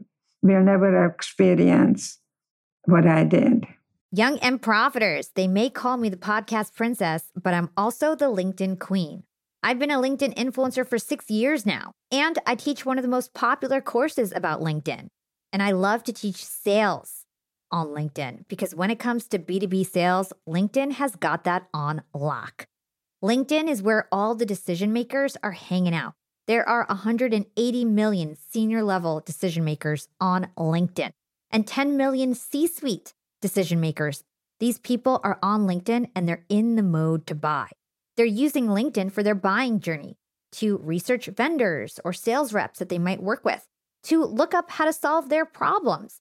will 0.42 0.62
never 0.62 1.06
experience 1.06 2.18
what 2.84 3.06
I 3.06 3.24
did. 3.24 3.66
Young 4.10 4.38
and 4.38 4.62
profiters, 4.62 5.30
they 5.34 5.46
may 5.46 5.68
call 5.68 5.96
me 5.96 6.08
the 6.08 6.16
podcast 6.16 6.74
princess, 6.74 7.24
but 7.40 7.52
I'm 7.52 7.70
also 7.76 8.14
the 8.14 8.26
LinkedIn 8.26 8.78
queen. 8.78 9.24
I've 9.62 9.78
been 9.78 9.90
a 9.90 9.98
LinkedIn 9.98 10.34
influencer 10.36 10.86
for 10.86 10.98
six 10.98 11.28
years 11.28 11.66
now, 11.66 11.92
and 12.10 12.38
I 12.46 12.54
teach 12.54 12.86
one 12.86 12.96
of 12.96 13.02
the 13.02 13.08
most 13.08 13.34
popular 13.34 13.80
courses 13.80 14.32
about 14.34 14.60
LinkedIn. 14.60 15.08
And 15.52 15.62
I 15.62 15.72
love 15.72 16.04
to 16.04 16.12
teach 16.12 16.44
sales 16.44 17.24
on 17.70 17.88
LinkedIn 17.88 18.46
because 18.48 18.74
when 18.74 18.90
it 18.90 18.98
comes 18.98 19.26
to 19.28 19.38
B2B 19.38 19.86
sales, 19.86 20.32
LinkedIn 20.48 20.92
has 20.92 21.16
got 21.16 21.44
that 21.44 21.66
on 21.74 22.02
lock. 22.14 22.67
LinkedIn 23.22 23.68
is 23.68 23.82
where 23.82 24.06
all 24.12 24.36
the 24.36 24.46
decision 24.46 24.92
makers 24.92 25.36
are 25.42 25.50
hanging 25.50 25.92
out. 25.92 26.12
There 26.46 26.66
are 26.68 26.86
180 26.88 27.84
million 27.84 28.36
senior 28.36 28.84
level 28.84 29.18
decision 29.18 29.64
makers 29.64 30.06
on 30.20 30.46
LinkedIn 30.56 31.10
and 31.50 31.66
10 31.66 31.96
million 31.96 32.32
C 32.32 32.68
suite 32.68 33.14
decision 33.42 33.80
makers. 33.80 34.22
These 34.60 34.78
people 34.78 35.20
are 35.24 35.36
on 35.42 35.66
LinkedIn 35.66 36.10
and 36.14 36.28
they're 36.28 36.44
in 36.48 36.76
the 36.76 36.82
mode 36.84 37.26
to 37.26 37.34
buy. 37.34 37.70
They're 38.16 38.24
using 38.24 38.68
LinkedIn 38.68 39.10
for 39.10 39.24
their 39.24 39.34
buying 39.34 39.80
journey 39.80 40.16
to 40.52 40.78
research 40.78 41.26
vendors 41.26 41.98
or 42.04 42.12
sales 42.12 42.52
reps 42.52 42.78
that 42.78 42.88
they 42.88 43.00
might 43.00 43.20
work 43.20 43.44
with, 43.44 43.66
to 44.04 44.24
look 44.24 44.54
up 44.54 44.70
how 44.70 44.84
to 44.84 44.92
solve 44.92 45.28
their 45.28 45.44
problems, 45.44 46.20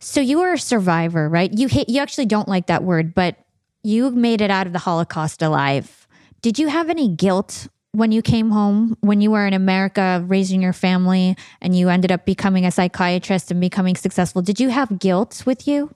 So 0.00 0.20
you 0.20 0.40
are 0.40 0.54
a 0.54 0.58
survivor, 0.58 1.28
right? 1.28 1.52
You 1.52 1.68
hate, 1.68 1.88
you 1.88 2.00
actually 2.00 2.26
don't 2.26 2.48
like 2.48 2.66
that 2.66 2.84
word, 2.84 3.14
but 3.14 3.36
you 3.82 4.10
made 4.10 4.40
it 4.40 4.50
out 4.50 4.66
of 4.66 4.72
the 4.72 4.78
Holocaust 4.80 5.42
alive. 5.42 6.06
Did 6.42 6.58
you 6.58 6.68
have 6.68 6.90
any 6.90 7.08
guilt 7.08 7.68
when 7.92 8.12
you 8.12 8.22
came 8.22 8.50
home, 8.50 8.96
when 9.00 9.20
you 9.20 9.30
were 9.30 9.46
in 9.46 9.54
America 9.54 10.22
raising 10.26 10.62
your 10.62 10.72
family 10.72 11.36
and 11.60 11.76
you 11.76 11.88
ended 11.88 12.12
up 12.12 12.24
becoming 12.24 12.64
a 12.64 12.70
psychiatrist 12.70 13.50
and 13.50 13.60
becoming 13.60 13.96
successful? 13.96 14.42
Did 14.42 14.60
you 14.60 14.68
have 14.68 14.98
guilt 14.98 15.42
with 15.46 15.66
you? 15.66 15.94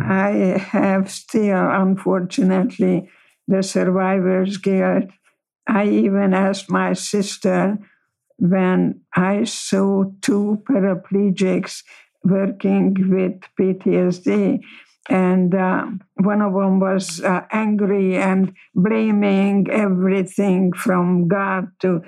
I 0.00 0.58
have 0.58 1.10
still, 1.10 1.70
unfortunately, 1.70 3.08
the 3.48 3.62
survivor's 3.62 4.58
guilt. 4.58 5.04
I 5.66 5.86
even 5.86 6.34
asked 6.34 6.70
my 6.70 6.92
sister 6.92 7.78
when 8.38 9.00
I 9.14 9.44
saw 9.44 10.04
two 10.20 10.62
paraplegics 10.68 11.82
working 12.24 12.94
with 13.10 13.40
PTSD. 13.58 14.60
And 15.08 15.54
uh, 15.54 15.86
one 16.14 16.40
of 16.40 16.54
them 16.54 16.80
was 16.80 17.22
uh, 17.22 17.42
angry 17.52 18.16
and 18.16 18.54
blaming 18.74 19.66
everything 19.70 20.72
from 20.72 21.28
God 21.28 21.68
to 21.80 22.00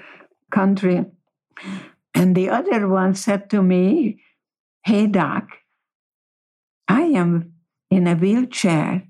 country. 0.50 1.04
And 2.14 2.34
the 2.34 2.48
other 2.48 2.88
one 2.88 3.14
said 3.14 3.50
to 3.50 3.62
me, 3.62 4.22
Hey, 4.84 5.06
Doc, 5.06 5.48
I 6.88 7.02
am 7.02 7.54
in 7.90 8.06
a 8.06 8.14
wheelchair. 8.14 9.02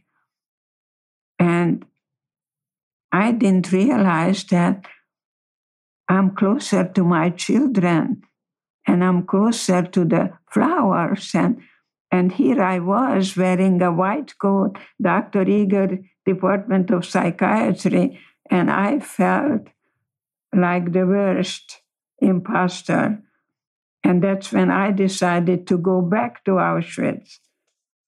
And 1.39 1.85
I 3.13 3.33
didn't 3.33 3.71
realize 3.71 4.45
that 4.45 4.87
I'm 6.09 6.35
closer 6.35 6.91
to 6.95 7.05
my 7.05 7.31
children 7.31 8.23
and 8.87 9.05
I'm 9.05 9.27
closer 9.27 9.83
to 9.83 10.05
the 10.05 10.33
flowers. 10.51 11.31
And, 11.35 11.61
and 12.11 12.33
here 12.33 12.63
I 12.63 12.79
was 12.79 13.37
wearing 13.37 13.83
a 13.83 13.93
white 13.93 14.39
coat, 14.39 14.79
Dr. 15.01 15.43
Eger, 15.43 15.99
Department 16.25 16.91
of 16.91 17.05
Psychiatry, 17.05 18.19
and 18.51 18.71
I 18.71 19.01
felt 19.01 19.63
like 20.55 20.93
the 20.93 21.07
worst 21.07 21.83
imposter. 22.19 23.23
And 24.05 24.23
that's 24.23 24.53
when 24.53 24.71
I 24.71 24.93
decided 24.93 25.67
to 25.67 25.79
go 25.79 26.01
back 26.01 26.45
to 26.45 26.53
Auschwitz, 26.53 27.39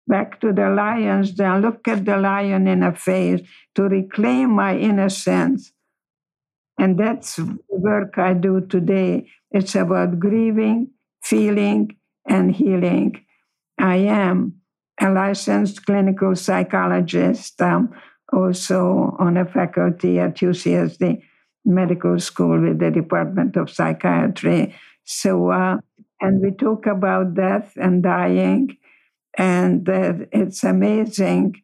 back 0.06 0.40
to 0.40 0.52
the 0.52 0.70
lions, 0.70 1.34
then 1.34 1.60
look 1.60 1.88
at 1.88 2.04
the 2.04 2.16
lion 2.16 2.68
in 2.68 2.80
the 2.80 2.92
face 2.92 3.40
to 3.74 3.82
reclaim 3.82 4.50
my 4.50 4.76
innocence. 4.76 5.72
And 6.78 6.98
that's 6.98 7.36
the 7.36 7.58
work 7.68 8.18
I 8.18 8.34
do 8.34 8.60
today 8.60 9.26
it's 9.50 9.74
about 9.74 10.18
grieving, 10.18 10.90
feeling, 11.22 11.96
and 12.28 12.54
healing. 12.54 13.24
I 13.78 13.96
am 13.96 14.60
a 15.00 15.10
licensed 15.10 15.86
clinical 15.86 16.36
psychologist, 16.36 17.60
um, 17.62 17.94
also 18.32 19.16
on 19.18 19.36
a 19.36 19.46
faculty 19.46 20.18
at 20.18 20.36
UCSD 20.36 21.22
Medical 21.64 22.18
School 22.18 22.60
with 22.60 22.78
the 22.78 22.90
Department 22.90 23.56
of 23.56 23.70
Psychiatry. 23.70 24.74
So, 25.04 25.50
uh, 25.50 25.78
and 26.20 26.42
we 26.42 26.50
talk 26.50 26.86
about 26.86 27.34
death 27.34 27.72
and 27.76 28.02
dying, 28.02 28.76
and 29.36 29.88
uh, 29.88 30.14
it's 30.32 30.64
amazing 30.64 31.54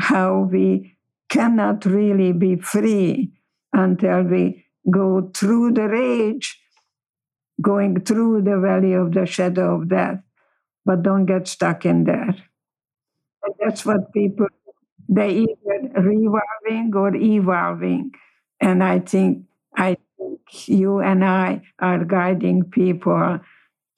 how 0.00 0.48
we 0.50 0.96
cannot 1.30 1.86
really 1.86 2.32
be 2.32 2.56
free 2.56 3.32
until 3.72 4.22
we 4.22 4.66
go 4.90 5.30
through 5.34 5.72
the 5.72 5.88
rage 5.88 6.58
going 7.60 8.00
through 8.00 8.42
the 8.42 8.58
valley 8.58 8.92
of 8.92 9.12
the 9.12 9.26
shadow 9.26 9.76
of 9.76 9.88
death, 9.88 10.18
but 10.84 11.02
don't 11.02 11.26
get 11.26 11.46
stuck 11.48 11.84
in 11.86 12.04
there. 12.04 12.34
And 13.44 13.54
that's 13.60 13.86
what 13.86 14.12
people, 14.12 14.48
they 15.08 15.30
either 15.30 15.90
revolving 16.00 16.92
or 16.94 17.14
evolving. 17.14 18.12
And 18.60 18.82
I 18.82 19.00
think, 19.00 19.44
I 19.76 19.96
think 20.18 20.68
you 20.68 21.00
and 21.00 21.24
I 21.24 21.62
are 21.78 22.04
guiding 22.04 22.64
people 22.64 23.40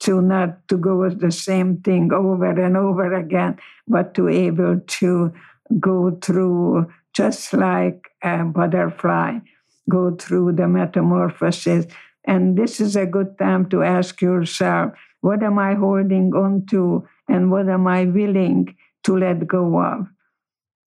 to 0.01 0.21
not 0.21 0.67
to 0.67 0.77
go 0.77 0.97
with 0.97 1.19
the 1.21 1.31
same 1.31 1.77
thing 1.77 2.11
over 2.13 2.49
and 2.49 2.77
over 2.77 3.13
again, 3.13 3.57
but 3.87 4.13
to 4.15 4.27
able 4.27 4.81
to 4.85 5.33
go 5.79 6.17
through 6.21 6.87
just 7.13 7.53
like 7.53 8.09
a 8.21 8.43
butterfly, 8.43 9.39
go 9.89 10.15
through 10.15 10.53
the 10.53 10.67
metamorphosis 10.67 11.85
and 12.25 12.57
this 12.57 12.81
is 12.81 12.95
a 12.95 13.05
good 13.05 13.37
time 13.37 13.69
to 13.69 13.83
ask 13.83 14.21
yourself 14.21 14.93
what 15.21 15.41
am 15.41 15.57
I 15.57 15.73
holding 15.73 16.33
on 16.35 16.65
to 16.67 17.07
and 17.27 17.49
what 17.51 17.67
am 17.67 17.87
I 17.87 18.05
willing 18.05 18.75
to 19.03 19.17
let 19.17 19.47
go 19.47 19.81
of? 19.81 20.07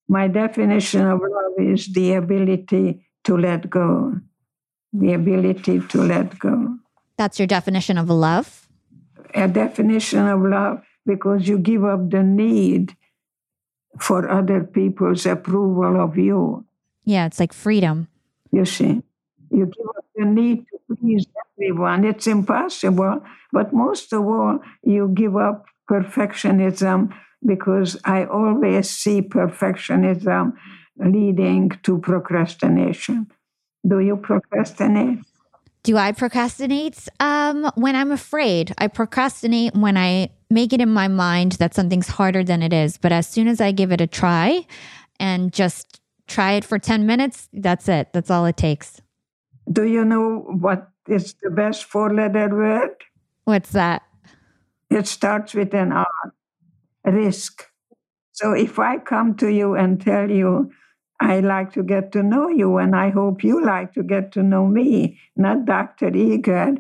My 0.08 0.28
definition 0.28 1.06
of 1.06 1.20
love 1.20 1.58
is 1.58 1.92
the 1.92 2.14
ability 2.14 3.04
to 3.24 3.36
let 3.36 3.68
go. 3.68 4.14
The 4.92 5.12
ability 5.12 5.80
to 5.80 6.02
let 6.02 6.38
go. 6.38 6.78
That's 7.16 7.38
your 7.38 7.46
definition 7.46 7.98
of 7.98 8.08
love? 8.08 8.68
A 9.34 9.48
definition 9.48 10.26
of 10.26 10.40
love 10.40 10.82
because 11.04 11.48
you 11.48 11.58
give 11.58 11.84
up 11.84 12.10
the 12.10 12.22
need 12.22 12.96
for 13.98 14.30
other 14.30 14.62
people's 14.62 15.26
approval 15.26 16.00
of 16.00 16.16
you. 16.16 16.64
Yeah, 17.04 17.26
it's 17.26 17.40
like 17.40 17.52
freedom. 17.52 18.08
You 18.52 18.64
see, 18.64 19.02
you 19.50 19.66
give 19.66 19.86
up 19.96 20.04
the 20.14 20.24
need 20.24 20.66
to 20.68 20.96
please 20.96 21.26
everyone. 21.54 22.04
It's 22.04 22.26
impossible. 22.26 23.22
But 23.52 23.72
most 23.72 24.12
of 24.12 24.26
all, 24.26 24.60
you 24.82 25.10
give 25.14 25.36
up 25.36 25.66
perfectionism 25.90 27.12
because 27.44 27.98
I 28.04 28.24
always 28.24 28.90
see 28.90 29.22
perfectionism 29.22 30.54
leading 30.96 31.70
to 31.84 31.98
procrastination. 31.98 33.30
Do 33.86 34.00
you 34.00 34.16
procrastinate? 34.16 35.20
Do 35.84 35.96
I 35.96 36.12
procrastinate? 36.12 37.08
Um, 37.20 37.70
when 37.76 37.96
I'm 37.96 38.10
afraid. 38.10 38.74
I 38.78 38.88
procrastinate 38.88 39.74
when 39.74 39.96
I 39.96 40.30
make 40.50 40.72
it 40.72 40.80
in 40.80 40.90
my 40.90 41.08
mind 41.08 41.52
that 41.52 41.74
something's 41.74 42.08
harder 42.08 42.42
than 42.42 42.62
it 42.62 42.72
is. 42.72 42.98
But 42.98 43.12
as 43.12 43.26
soon 43.26 43.48
as 43.48 43.60
I 43.60 43.72
give 43.72 43.92
it 43.92 44.00
a 44.00 44.06
try 44.06 44.66
and 45.20 45.52
just 45.52 46.00
try 46.28 46.52
it 46.52 46.64
for 46.64 46.78
10 46.78 47.06
minutes, 47.06 47.48
that's 47.52 47.88
it. 47.88 48.12
That's 48.12 48.30
all 48.30 48.46
it 48.46 48.56
takes. 48.56 49.00
Do 49.70 49.84
you 49.84 50.04
know 50.04 50.44
what 50.60 50.88
is 51.08 51.34
the 51.42 51.50
best 51.50 51.84
four 51.84 52.14
letter 52.14 52.48
word? 52.48 52.94
What's 53.44 53.72
that? 53.72 54.02
It 54.90 55.06
starts 55.06 55.54
with 55.54 55.74
an 55.74 55.92
R 55.92 56.06
risk. 57.04 57.64
So 58.32 58.52
if 58.52 58.78
I 58.78 58.98
come 58.98 59.36
to 59.36 59.48
you 59.48 59.74
and 59.74 60.00
tell 60.00 60.30
you, 60.30 60.70
I 61.20 61.40
like 61.40 61.72
to 61.72 61.82
get 61.82 62.12
to 62.12 62.22
know 62.22 62.48
you, 62.48 62.76
and 62.76 62.94
I 62.94 63.10
hope 63.10 63.42
you 63.42 63.64
like 63.64 63.92
to 63.94 64.04
get 64.04 64.30
to 64.32 64.42
know 64.42 64.66
me, 64.66 65.18
not 65.36 65.64
Dr. 65.64 66.14
Eger, 66.14 66.76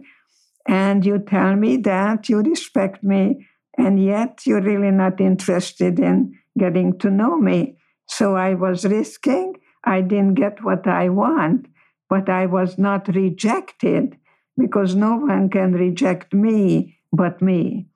and 0.66 1.04
you 1.04 1.18
tell 1.18 1.56
me 1.56 1.78
that 1.78 2.28
you 2.28 2.38
respect 2.38 3.02
me, 3.02 3.48
and 3.76 4.02
yet 4.02 4.42
you're 4.44 4.62
really 4.62 4.92
not 4.92 5.20
interested 5.20 5.98
in 5.98 6.38
getting 6.56 6.98
to 7.00 7.10
know 7.10 7.36
me. 7.36 7.77
So 8.08 8.36
I 8.36 8.54
was 8.54 8.84
risking. 8.84 9.54
I 9.84 10.00
didn't 10.00 10.34
get 10.34 10.64
what 10.64 10.86
I 10.86 11.08
want 11.08 11.66
but 12.10 12.28
I 12.28 12.46
was 12.46 12.78
not 12.78 13.08
rejected 13.08 14.16
because 14.56 14.94
no 14.94 15.16
one 15.16 15.50
can 15.50 15.72
reject 15.74 16.32
me 16.32 16.96
but 17.12 17.42
me. 17.42 17.86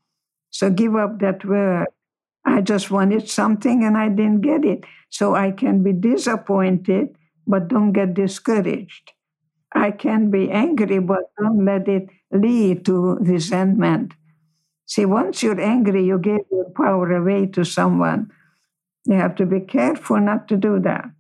So 0.51 0.71
give 0.71 0.97
up 0.97 1.21
that 1.21 1.45
word. 1.45 1.87
I 2.45 2.61
just 2.63 2.91
wanted 2.91 3.29
something 3.29 3.85
and 3.85 3.97
I 3.97 4.09
didn't 4.09 4.43
get 4.43 4.65
it. 4.65 4.85
So 5.11 5.35
I 5.35 5.53
can 5.53 5.83
be 5.83 5.93
disappointed, 5.93 7.17
but 7.47 7.69
don't 7.69 7.93
get 7.93 8.15
discouraged. 8.15 9.13
I 9.75 9.91
can 9.93 10.31
be 10.31 10.51
angry, 10.51 11.01
but 11.01 11.33
don't 11.41 11.65
let 11.65 11.89
it 11.89 12.09
lead 12.33 12.85
to 12.87 13.17
resentment. 13.17 14.15
See, 14.87 15.07
once 15.07 15.43
you're 15.43 15.61
angry, 15.61 16.05
you 16.05 16.19
give 16.19 16.43
your 16.51 16.71
power 16.77 17.13
away 17.13 17.47
to 17.49 17.65
someone. 17.65 18.31
You 19.05 19.15
have 19.15 19.35
to 19.37 19.47
be 19.47 19.61
careful 19.61 20.21
not 20.21 20.49
to 20.49 20.57
do 20.57 20.79
that. 20.81 21.11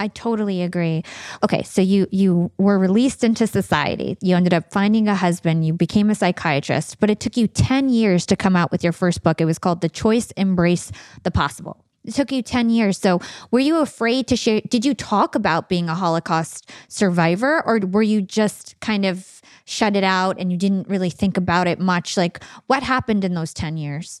I 0.00 0.08
totally 0.08 0.62
agree. 0.62 1.04
Okay, 1.42 1.62
so 1.62 1.80
you 1.80 2.08
you 2.10 2.50
were 2.58 2.78
released 2.78 3.22
into 3.22 3.46
society. 3.46 4.18
You 4.20 4.36
ended 4.36 4.52
up 4.52 4.72
finding 4.72 5.08
a 5.08 5.14
husband, 5.14 5.64
you 5.64 5.72
became 5.72 6.10
a 6.10 6.14
psychiatrist, 6.14 6.98
but 6.98 7.10
it 7.10 7.20
took 7.20 7.36
you 7.36 7.46
10 7.46 7.88
years 7.88 8.26
to 8.26 8.36
come 8.36 8.56
out 8.56 8.72
with 8.72 8.82
your 8.82 8.92
first 8.92 9.22
book. 9.22 9.40
It 9.40 9.44
was 9.44 9.58
called 9.58 9.80
The 9.80 9.88
Choice 9.88 10.32
Embrace 10.32 10.90
the 11.22 11.30
Possible. 11.30 11.84
It 12.04 12.12
took 12.12 12.32
you 12.32 12.42
10 12.42 12.70
years. 12.70 12.98
So, 12.98 13.20
were 13.50 13.60
you 13.60 13.78
afraid 13.78 14.26
to 14.28 14.36
share? 14.36 14.60
Did 14.68 14.84
you 14.84 14.94
talk 14.94 15.34
about 15.34 15.68
being 15.68 15.88
a 15.88 15.94
Holocaust 15.94 16.70
survivor, 16.88 17.62
or 17.64 17.78
were 17.78 18.02
you 18.02 18.20
just 18.20 18.78
kind 18.80 19.06
of 19.06 19.40
shut 19.64 19.96
it 19.96 20.04
out 20.04 20.38
and 20.38 20.52
you 20.52 20.58
didn't 20.58 20.88
really 20.88 21.08
think 21.08 21.36
about 21.36 21.66
it 21.66 21.78
much? 21.78 22.16
Like, 22.16 22.42
what 22.66 22.82
happened 22.82 23.24
in 23.24 23.34
those 23.34 23.54
10 23.54 23.76
years? 23.78 24.20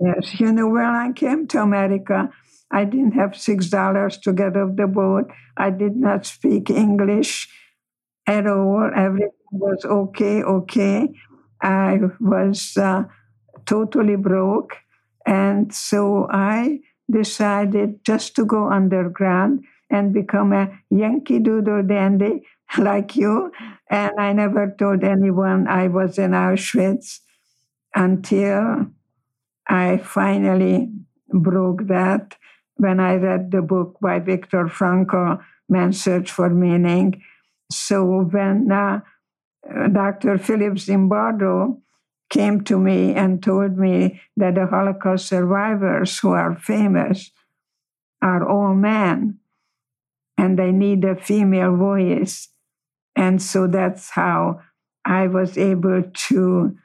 Yes, 0.00 0.40
you 0.40 0.52
know, 0.52 0.68
when 0.68 0.84
I 0.84 1.12
came 1.12 1.46
to 1.48 1.62
America, 1.62 2.30
I 2.70 2.84
didn't 2.84 3.12
have 3.12 3.36
six 3.36 3.68
dollars 3.68 4.18
to 4.18 4.32
get 4.32 4.56
off 4.56 4.76
the 4.76 4.86
boat. 4.86 5.30
I 5.56 5.70
did 5.70 5.96
not 5.96 6.26
speak 6.26 6.70
English 6.70 7.48
at 8.26 8.46
all. 8.46 8.90
Everything 8.94 9.30
was 9.52 9.84
okay, 9.84 10.42
okay. 10.42 11.08
I 11.62 12.00
was 12.20 12.76
uh, 12.76 13.04
totally 13.66 14.16
broke. 14.16 14.76
And 15.26 15.74
so 15.74 16.28
I 16.30 16.80
decided 17.10 18.04
just 18.04 18.36
to 18.36 18.44
go 18.46 18.70
underground 18.70 19.64
and 19.90 20.14
become 20.14 20.52
a 20.52 20.70
Yankee 20.90 21.40
Doodle 21.40 21.84
Dandy 21.84 22.46
like 22.78 23.16
you. 23.16 23.52
And 23.90 24.12
I 24.18 24.32
never 24.32 24.74
told 24.78 25.04
anyone 25.04 25.68
I 25.68 25.88
was 25.88 26.18
in 26.18 26.32
Auschwitz 26.32 27.20
until 27.94 28.86
I 29.68 29.98
finally 29.98 30.90
broke 31.28 31.86
that 31.88 32.36
when 32.76 33.00
I 33.00 33.14
read 33.14 33.50
the 33.50 33.62
book 33.62 33.98
by 34.00 34.18
Viktor 34.18 34.66
Frankl, 34.66 35.42
Man's 35.68 36.02
Search 36.02 36.30
for 36.30 36.50
Meaning. 36.50 37.22
So 37.70 38.22
when 38.22 38.70
uh, 38.70 39.00
Dr. 39.92 40.38
Philip 40.38 40.74
Zimbardo 40.74 41.80
came 42.30 42.62
to 42.64 42.78
me 42.78 43.14
and 43.14 43.42
told 43.42 43.76
me 43.78 44.20
that 44.36 44.56
the 44.56 44.66
Holocaust 44.66 45.26
survivors 45.26 46.18
who 46.18 46.30
are 46.30 46.56
famous 46.56 47.30
are 48.20 48.46
all 48.46 48.74
men 48.74 49.38
and 50.36 50.58
they 50.58 50.72
need 50.72 51.04
a 51.04 51.16
female 51.16 51.76
voice. 51.76 52.48
And 53.16 53.40
so 53.40 53.66
that's 53.66 54.10
how 54.10 54.60
I 55.04 55.28
was 55.28 55.56
able 55.56 56.02
to 56.28 56.76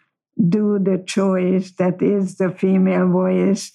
do 0.48 0.80
the 0.80 1.04
choice 1.06 1.72
that 1.72 2.02
is 2.02 2.38
the 2.38 2.50
female 2.50 3.08
voice. 3.08 3.72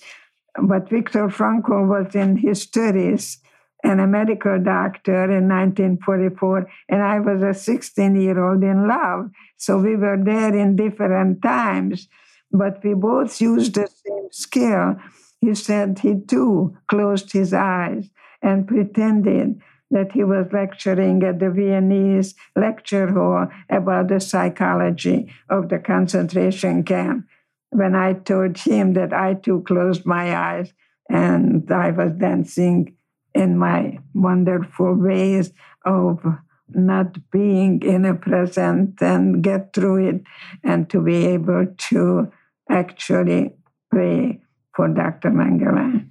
But 0.61 0.89
Viktor 0.89 1.29
Frankl 1.29 1.89
was 1.89 2.15
in 2.15 2.37
his 2.37 2.67
30s 2.67 3.39
and 3.83 4.01
a 4.01 4.07
medical 4.07 4.59
doctor 4.59 5.25
in 5.25 5.49
1944, 5.49 6.67
and 6.89 7.03
I 7.03 7.21
was 7.21 7.43
a 7.43 7.53
16 7.53 8.17
year 8.17 8.43
old 8.43 8.63
in 8.63 8.89
love. 8.89 9.31
So 9.59 9.79
we 9.79 9.97
were 9.97 10.19
there 10.23 10.57
in 10.57 10.77
different 10.77 11.43
times, 11.43 12.09
but 12.51 12.83
we 12.83 12.95
both 12.95 13.41
used 13.41 13.75
the 13.75 13.87
same 13.87 14.29
skill. 14.31 14.97
He 15.41 15.55
said 15.55 15.99
he 15.99 16.21
too 16.27 16.79
closed 16.89 17.33
his 17.33 17.53
eyes 17.53 18.09
and 18.41 18.67
pretended 18.67 19.61
that 19.91 20.13
he 20.13 20.25
was 20.25 20.47
lecturing 20.53 21.23
at 21.23 21.39
the 21.39 21.51
Viennese 21.51 22.35
lecture 22.57 23.13
hall 23.13 23.49
about 23.71 24.09
the 24.09 24.21
psychology 24.21 25.33
of 25.49 25.69
the 25.69 25.79
concentration 25.79 26.83
camp. 26.83 27.27
When 27.71 27.95
I 27.95 28.15
told 28.15 28.59
him 28.59 28.95
that 28.95 29.13
I 29.13 29.35
too 29.35 29.63
closed 29.67 30.07
my 30.07 30.37
eyes 30.37 30.73
and 31.09 31.71
I 31.71 31.91
was 31.91 32.13
dancing 32.13 32.97
in 33.35 33.59
my 33.59 33.99
wonderful 34.15 34.95
ways 34.95 35.53
of 35.85 36.25
not 36.69 37.31
being 37.31 37.83
in 37.83 38.05
a 38.05 38.15
present 38.15 39.03
and 39.03 39.43
get 39.43 39.73
through 39.75 40.09
it 40.09 40.23
and 40.63 40.89
to 40.91 41.03
be 41.03 41.27
able 41.27 41.67
to 41.77 42.33
actually 42.71 43.55
pray 43.91 44.41
for 44.75 44.89
Dr. 44.89 45.31
Mengele. 45.31 46.09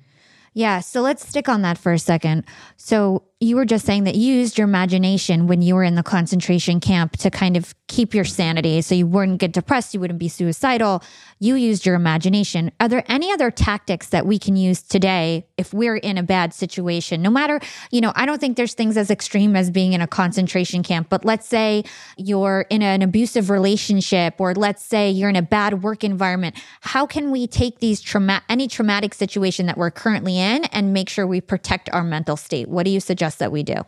Yeah, 0.54 0.82
so 0.82 1.02
let's 1.02 1.28
stick 1.28 1.50
on 1.50 1.64
that 1.64 1.80
for 1.80 1.94
a 1.94 2.00
second. 2.00 2.46
So 2.78 3.24
you 3.44 3.58
were 3.58 3.66
just 3.66 3.86
saying 3.86 4.06
that 4.06 4.16
you 4.16 4.34
used 4.34 4.58
your 4.58 4.66
imagination 4.66 5.48
when 5.48 5.62
you 5.62 5.76
were 5.76 5.84
in 5.84 5.96
the 5.96 6.04
concentration 6.04 6.80
camp 6.80 7.18
to 7.18 7.30
kind 7.30 7.58
of 7.58 7.76
keep 7.88 8.14
your 8.14 8.24
sanity 8.24 8.82
so 8.82 8.96
you 8.96 9.06
wouldn't 9.06 9.40
get 9.40 9.52
depressed, 9.52 9.94
you 9.94 10.00
wouldn't 10.00 10.20
be 10.20 10.30
suicidal. 10.30 11.04
You 11.40 11.56
used 11.56 11.86
your 11.86 11.96
imagination. 11.96 12.72
Are 12.80 12.88
there 12.88 13.04
any 13.08 13.32
other 13.32 13.52
tactics 13.52 14.08
that 14.10 14.26
we 14.26 14.40
can 14.40 14.56
use 14.56 14.82
today 14.82 15.46
if 15.58 15.74
we're 15.74 15.98
in 15.98 16.18
a 16.18 16.24
bad 16.24 16.54
situation? 16.54 17.22
No 17.22 17.30
matter, 17.30 17.60
you 17.92 18.00
know, 18.00 18.14
I 18.16 18.26
don't 18.26 18.40
think 18.40 18.56
there's 18.56 18.74
things 18.74 18.96
as 18.96 19.12
extreme 19.12 19.56
as 19.56 19.70
being 19.70 19.92
in 19.92 20.02
a 20.02 20.08
concentration 20.08 20.82
camp, 20.82 21.08
but 21.10 21.26
let's 21.26 21.48
say 21.48 21.84
you're 22.18 22.66
in 22.70 22.82
an 22.82 23.02
abusive 23.02 23.50
relationship 23.50 24.36
or 24.40 24.56
let's 24.56 24.84
say 24.84 25.12
you're 25.12 25.30
in 25.30 25.36
a 25.36 25.42
bad 25.42 25.84
work 25.84 26.04
environment. 26.04 26.56
How 26.82 27.06
can 27.06 27.30
we 27.30 27.48
take 27.48 27.80
these 27.80 28.00
trauma 28.00 28.42
any 28.48 28.68
traumatic 28.68 29.14
situation 29.14 29.66
that 29.66 29.78
we're 29.78 29.92
currently 29.92 30.40
in 30.40 30.64
and 30.66 30.94
make 30.94 31.10
sure 31.10 31.28
we 31.28 31.42
protect 31.42 31.90
our 31.92 32.04
mental 32.04 32.38
state? 32.38 32.70
What 32.70 32.84
do 32.84 32.90
you 32.90 33.02
suggest? 33.02 33.33
That 33.38 33.52
we 33.52 33.64
do? 33.64 33.86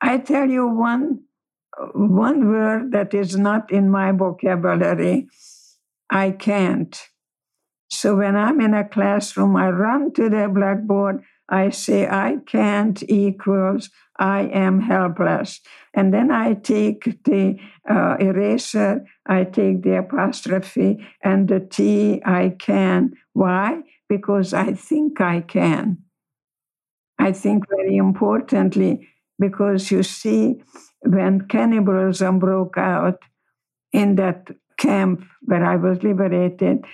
I 0.00 0.18
tell 0.18 0.48
you 0.48 0.66
one 0.66 1.20
one 1.94 2.48
word 2.48 2.92
that 2.92 3.12
is 3.12 3.36
not 3.36 3.70
in 3.70 3.90
my 3.90 4.12
vocabulary. 4.12 5.28
I 6.08 6.30
can't. 6.30 6.98
So 7.90 8.16
when 8.16 8.36
I'm 8.36 8.60
in 8.60 8.74
a 8.74 8.88
classroom, 8.88 9.56
I 9.56 9.68
run 9.70 10.12
to 10.14 10.30
the 10.30 10.48
blackboard. 10.52 11.22
I 11.48 11.70
say, 11.70 12.08
I 12.08 12.38
can't 12.46 13.02
equals 13.08 13.90
I 14.18 14.42
am 14.52 14.80
helpless. 14.80 15.60
And 15.94 16.12
then 16.12 16.30
I 16.30 16.54
take 16.54 17.22
the 17.24 17.56
uh, 17.88 18.16
eraser, 18.18 19.04
I 19.26 19.44
take 19.44 19.82
the 19.82 19.98
apostrophe, 19.98 21.06
and 21.22 21.48
the 21.48 21.60
T, 21.60 22.22
I 22.24 22.56
can. 22.58 23.12
Why? 23.32 23.82
Because 24.08 24.54
I 24.54 24.72
think 24.72 25.20
I 25.20 25.40
can. 25.40 25.98
I 27.18 27.32
think 27.32 27.64
very 27.68 27.96
importantly, 27.96 29.08
because 29.38 29.90
you 29.90 30.02
see, 30.02 30.62
when 31.02 31.48
cannibalism 31.48 32.38
broke 32.38 32.76
out 32.78 33.18
in 33.92 34.16
that 34.16 34.48
camp 34.78 35.24
where 35.42 35.64
I 35.64 35.76
was 35.76 36.02
liberated, 36.02 36.84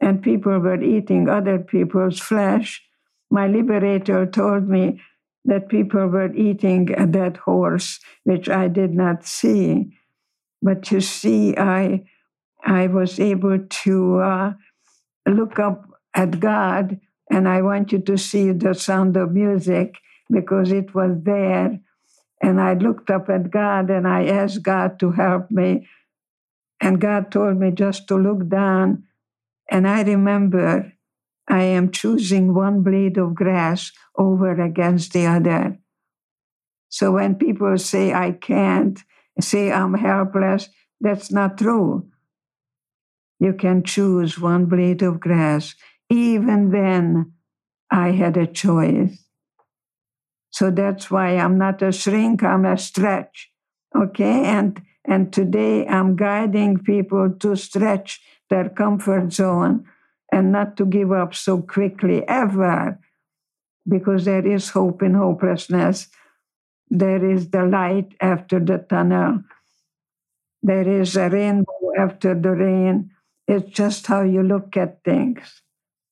and 0.00 0.22
people 0.22 0.58
were 0.58 0.82
eating 0.82 1.28
other 1.28 1.58
people's 1.58 2.18
flesh, 2.18 2.82
my 3.30 3.46
liberator 3.46 4.26
told 4.26 4.68
me 4.68 5.00
that 5.44 5.68
people 5.68 6.06
were 6.08 6.32
eating 6.34 6.90
a 6.96 7.06
dead 7.06 7.36
horse, 7.36 8.00
which 8.24 8.48
I 8.48 8.68
did 8.68 8.94
not 8.94 9.24
see. 9.24 9.96
But 10.62 10.90
you 10.90 11.00
see, 11.00 11.56
I, 11.56 12.04
I 12.64 12.86
was 12.88 13.20
able 13.20 13.58
to 13.58 14.18
uh, 14.18 14.52
look 15.28 15.58
up 15.58 15.84
at 16.14 16.40
God 16.40 17.00
and 17.30 17.48
I 17.48 17.62
want 17.62 17.92
you 17.92 18.00
to 18.00 18.18
see 18.18 18.50
the 18.50 18.74
sound 18.74 19.16
of 19.16 19.30
music 19.30 19.98
because 20.30 20.72
it 20.72 20.94
was 20.94 21.16
there. 21.22 21.80
And 22.42 22.60
I 22.60 22.74
looked 22.74 23.10
up 23.10 23.28
at 23.30 23.50
God 23.50 23.88
and 23.90 24.06
I 24.06 24.26
asked 24.26 24.62
God 24.62 24.98
to 25.00 25.12
help 25.12 25.50
me. 25.50 25.88
And 26.80 27.00
God 27.00 27.30
told 27.30 27.58
me 27.58 27.70
just 27.70 28.08
to 28.08 28.16
look 28.16 28.48
down. 28.48 29.04
And 29.70 29.86
I 29.86 30.02
remember 30.02 30.92
I 31.48 31.62
am 31.62 31.92
choosing 31.92 32.54
one 32.54 32.82
blade 32.82 33.16
of 33.16 33.34
grass 33.34 33.92
over 34.16 34.60
against 34.60 35.12
the 35.12 35.26
other. 35.26 35.78
So 36.88 37.12
when 37.12 37.36
people 37.36 37.78
say 37.78 38.12
I 38.12 38.32
can't, 38.32 38.98
say 39.40 39.70
I'm 39.70 39.94
helpless, 39.94 40.68
that's 41.00 41.30
not 41.30 41.58
true. 41.58 42.08
You 43.38 43.52
can 43.54 43.84
choose 43.84 44.38
one 44.38 44.66
blade 44.66 45.02
of 45.02 45.20
grass 45.20 45.74
even 46.10 46.70
then 46.70 47.32
I 47.90 48.10
had 48.10 48.36
a 48.36 48.46
choice. 48.46 49.24
So 50.50 50.70
that's 50.70 51.10
why 51.10 51.36
I'm 51.36 51.56
not 51.56 51.80
a 51.80 51.92
shrink, 51.92 52.42
I'm 52.42 52.64
a 52.64 52.76
stretch. 52.76 53.50
Okay? 53.96 54.44
And 54.44 54.82
and 55.04 55.32
today 55.32 55.86
I'm 55.86 56.14
guiding 56.14 56.78
people 56.78 57.30
to 57.40 57.56
stretch 57.56 58.20
their 58.50 58.68
comfort 58.68 59.32
zone 59.32 59.86
and 60.30 60.52
not 60.52 60.76
to 60.76 60.84
give 60.84 61.10
up 61.12 61.34
so 61.34 61.62
quickly 61.62 62.26
ever. 62.28 62.98
Because 63.88 64.26
there 64.26 64.46
is 64.46 64.70
hope 64.70 65.02
in 65.02 65.14
hopelessness. 65.14 66.08
There 66.90 67.24
is 67.24 67.50
the 67.50 67.64
light 67.64 68.14
after 68.20 68.60
the 68.60 68.78
tunnel. 68.78 69.44
There 70.62 70.86
is 70.86 71.16
a 71.16 71.30
rainbow 71.30 71.92
after 71.98 72.34
the 72.34 72.50
rain. 72.50 73.10
It's 73.48 73.70
just 73.70 74.06
how 74.06 74.22
you 74.22 74.42
look 74.42 74.76
at 74.76 75.02
things. 75.02 75.62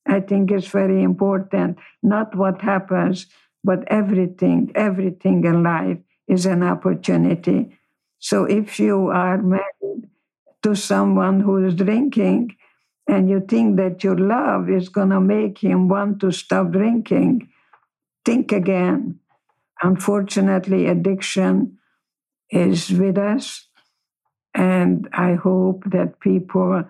I 0.08 0.20
think 0.20 0.50
is 0.50 0.66
very 0.66 1.02
important. 1.02 1.78
Not 2.02 2.34
what 2.34 2.62
happens, 2.62 3.26
but 3.62 3.84
everything, 3.88 4.72
everything 4.74 5.44
in 5.44 5.62
life 5.62 5.98
is 6.26 6.46
an 6.46 6.62
opportunity. 6.62 7.78
So 8.18 8.44
if 8.44 8.80
you 8.80 9.08
are 9.08 9.40
married 9.40 10.08
to 10.62 10.74
someone 10.74 11.40
who 11.40 11.64
is 11.64 11.74
drinking 11.74 12.56
and 13.06 13.28
you 13.28 13.40
think 13.40 13.76
that 13.76 14.02
your 14.02 14.18
love 14.18 14.68
is 14.68 14.88
going 14.88 15.10
to 15.10 15.20
make 15.20 15.58
him 15.58 15.88
want 15.88 16.20
to 16.20 16.32
stop 16.32 16.72
drinking, 16.72 17.48
think 18.24 18.52
again. 18.52 19.20
Unfortunately, 19.82 20.86
addiction 20.86 21.78
is 22.50 22.90
with 22.90 23.18
us. 23.18 23.68
And 24.54 25.08
I 25.12 25.34
hope 25.34 25.84
that 25.86 26.20
people 26.20 26.84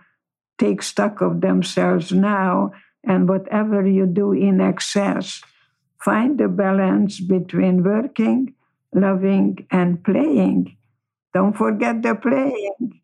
take 0.58 0.82
stock 0.82 1.20
of 1.20 1.40
themselves 1.40 2.12
now 2.12 2.72
and 3.08 3.28
whatever 3.28 3.86
you 3.86 4.06
do 4.06 4.32
in 4.32 4.60
excess. 4.60 5.42
Find 6.04 6.38
the 6.38 6.46
balance 6.46 7.18
between 7.18 7.82
working, 7.82 8.54
loving, 8.94 9.66
and 9.70 10.04
playing. 10.04 10.76
Don't 11.34 11.56
forget 11.56 12.02
the 12.02 12.14
playing, 12.14 13.00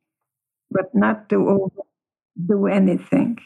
but 0.71 0.95
not 0.95 1.29
to 1.31 1.49
overdo 1.49 2.67
anything. 2.67 3.39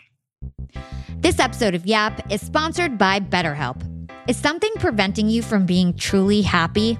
This 1.20 1.38
episode 1.38 1.74
of 1.74 1.86
Yap 1.86 2.30
is 2.30 2.44
sponsored 2.44 2.98
by 2.98 3.20
BetterHelp. 3.20 3.80
Is 4.28 4.36
something 4.36 4.72
preventing 4.78 5.28
you 5.28 5.42
from 5.42 5.64
being 5.64 5.96
truly 5.96 6.42
happy? 6.42 6.98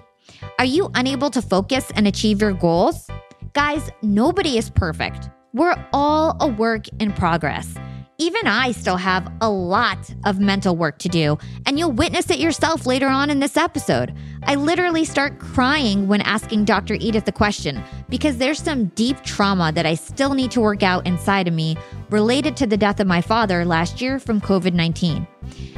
Are 0.58 0.64
you 0.64 0.90
unable 0.94 1.30
to 1.30 1.42
focus 1.42 1.92
and 1.94 2.06
achieve 2.06 2.40
your 2.40 2.52
goals? 2.52 3.08
Guys, 3.52 3.90
nobody 4.02 4.56
is 4.56 4.70
perfect. 4.70 5.28
We're 5.52 5.76
all 5.92 6.36
a 6.40 6.48
work 6.48 6.86
in 7.00 7.12
progress. 7.12 7.74
Even 8.20 8.48
I 8.48 8.72
still 8.72 8.96
have 8.96 9.32
a 9.40 9.48
lot 9.48 10.12
of 10.24 10.40
mental 10.40 10.74
work 10.74 10.98
to 10.98 11.08
do, 11.08 11.38
and 11.66 11.78
you'll 11.78 11.92
witness 11.92 12.30
it 12.30 12.40
yourself 12.40 12.84
later 12.84 13.06
on 13.06 13.30
in 13.30 13.38
this 13.38 13.56
episode. 13.56 14.12
I 14.42 14.56
literally 14.56 15.04
start 15.04 15.38
crying 15.38 16.08
when 16.08 16.22
asking 16.22 16.64
Dr. 16.64 16.94
Edith 16.94 17.26
the 17.26 17.30
question 17.30 17.80
because 18.08 18.36
there's 18.36 18.60
some 18.60 18.86
deep 18.96 19.22
trauma 19.22 19.70
that 19.70 19.86
I 19.86 19.94
still 19.94 20.34
need 20.34 20.50
to 20.50 20.60
work 20.60 20.82
out 20.82 21.06
inside 21.06 21.46
of 21.46 21.54
me 21.54 21.76
related 22.10 22.56
to 22.56 22.66
the 22.66 22.76
death 22.76 22.98
of 22.98 23.06
my 23.06 23.20
father 23.20 23.64
last 23.64 24.00
year 24.00 24.18
from 24.18 24.40
COVID 24.40 24.72
19. 24.72 25.24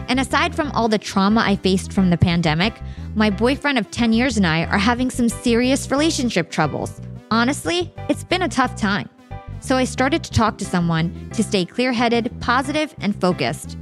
And 0.08 0.18
aside 0.18 0.54
from 0.54 0.70
all 0.70 0.88
the 0.88 0.96
trauma 0.96 1.42
I 1.42 1.56
faced 1.56 1.92
from 1.92 2.08
the 2.08 2.16
pandemic, 2.16 2.72
my 3.14 3.28
boyfriend 3.28 3.76
of 3.76 3.90
10 3.90 4.14
years 4.14 4.38
and 4.38 4.46
I 4.46 4.64
are 4.64 4.78
having 4.78 5.10
some 5.10 5.28
serious 5.28 5.90
relationship 5.90 6.50
troubles. 6.50 7.02
Honestly, 7.30 7.92
it's 8.08 8.24
been 8.24 8.40
a 8.40 8.48
tough 8.48 8.76
time. 8.76 9.10
So 9.60 9.76
I 9.76 9.84
started 9.84 10.24
to 10.24 10.30
talk 10.30 10.58
to 10.58 10.64
someone 10.64 11.30
to 11.34 11.42
stay 11.42 11.64
clear 11.64 11.92
headed, 11.92 12.32
positive, 12.40 12.94
and 13.00 13.18
focused. 13.20 13.76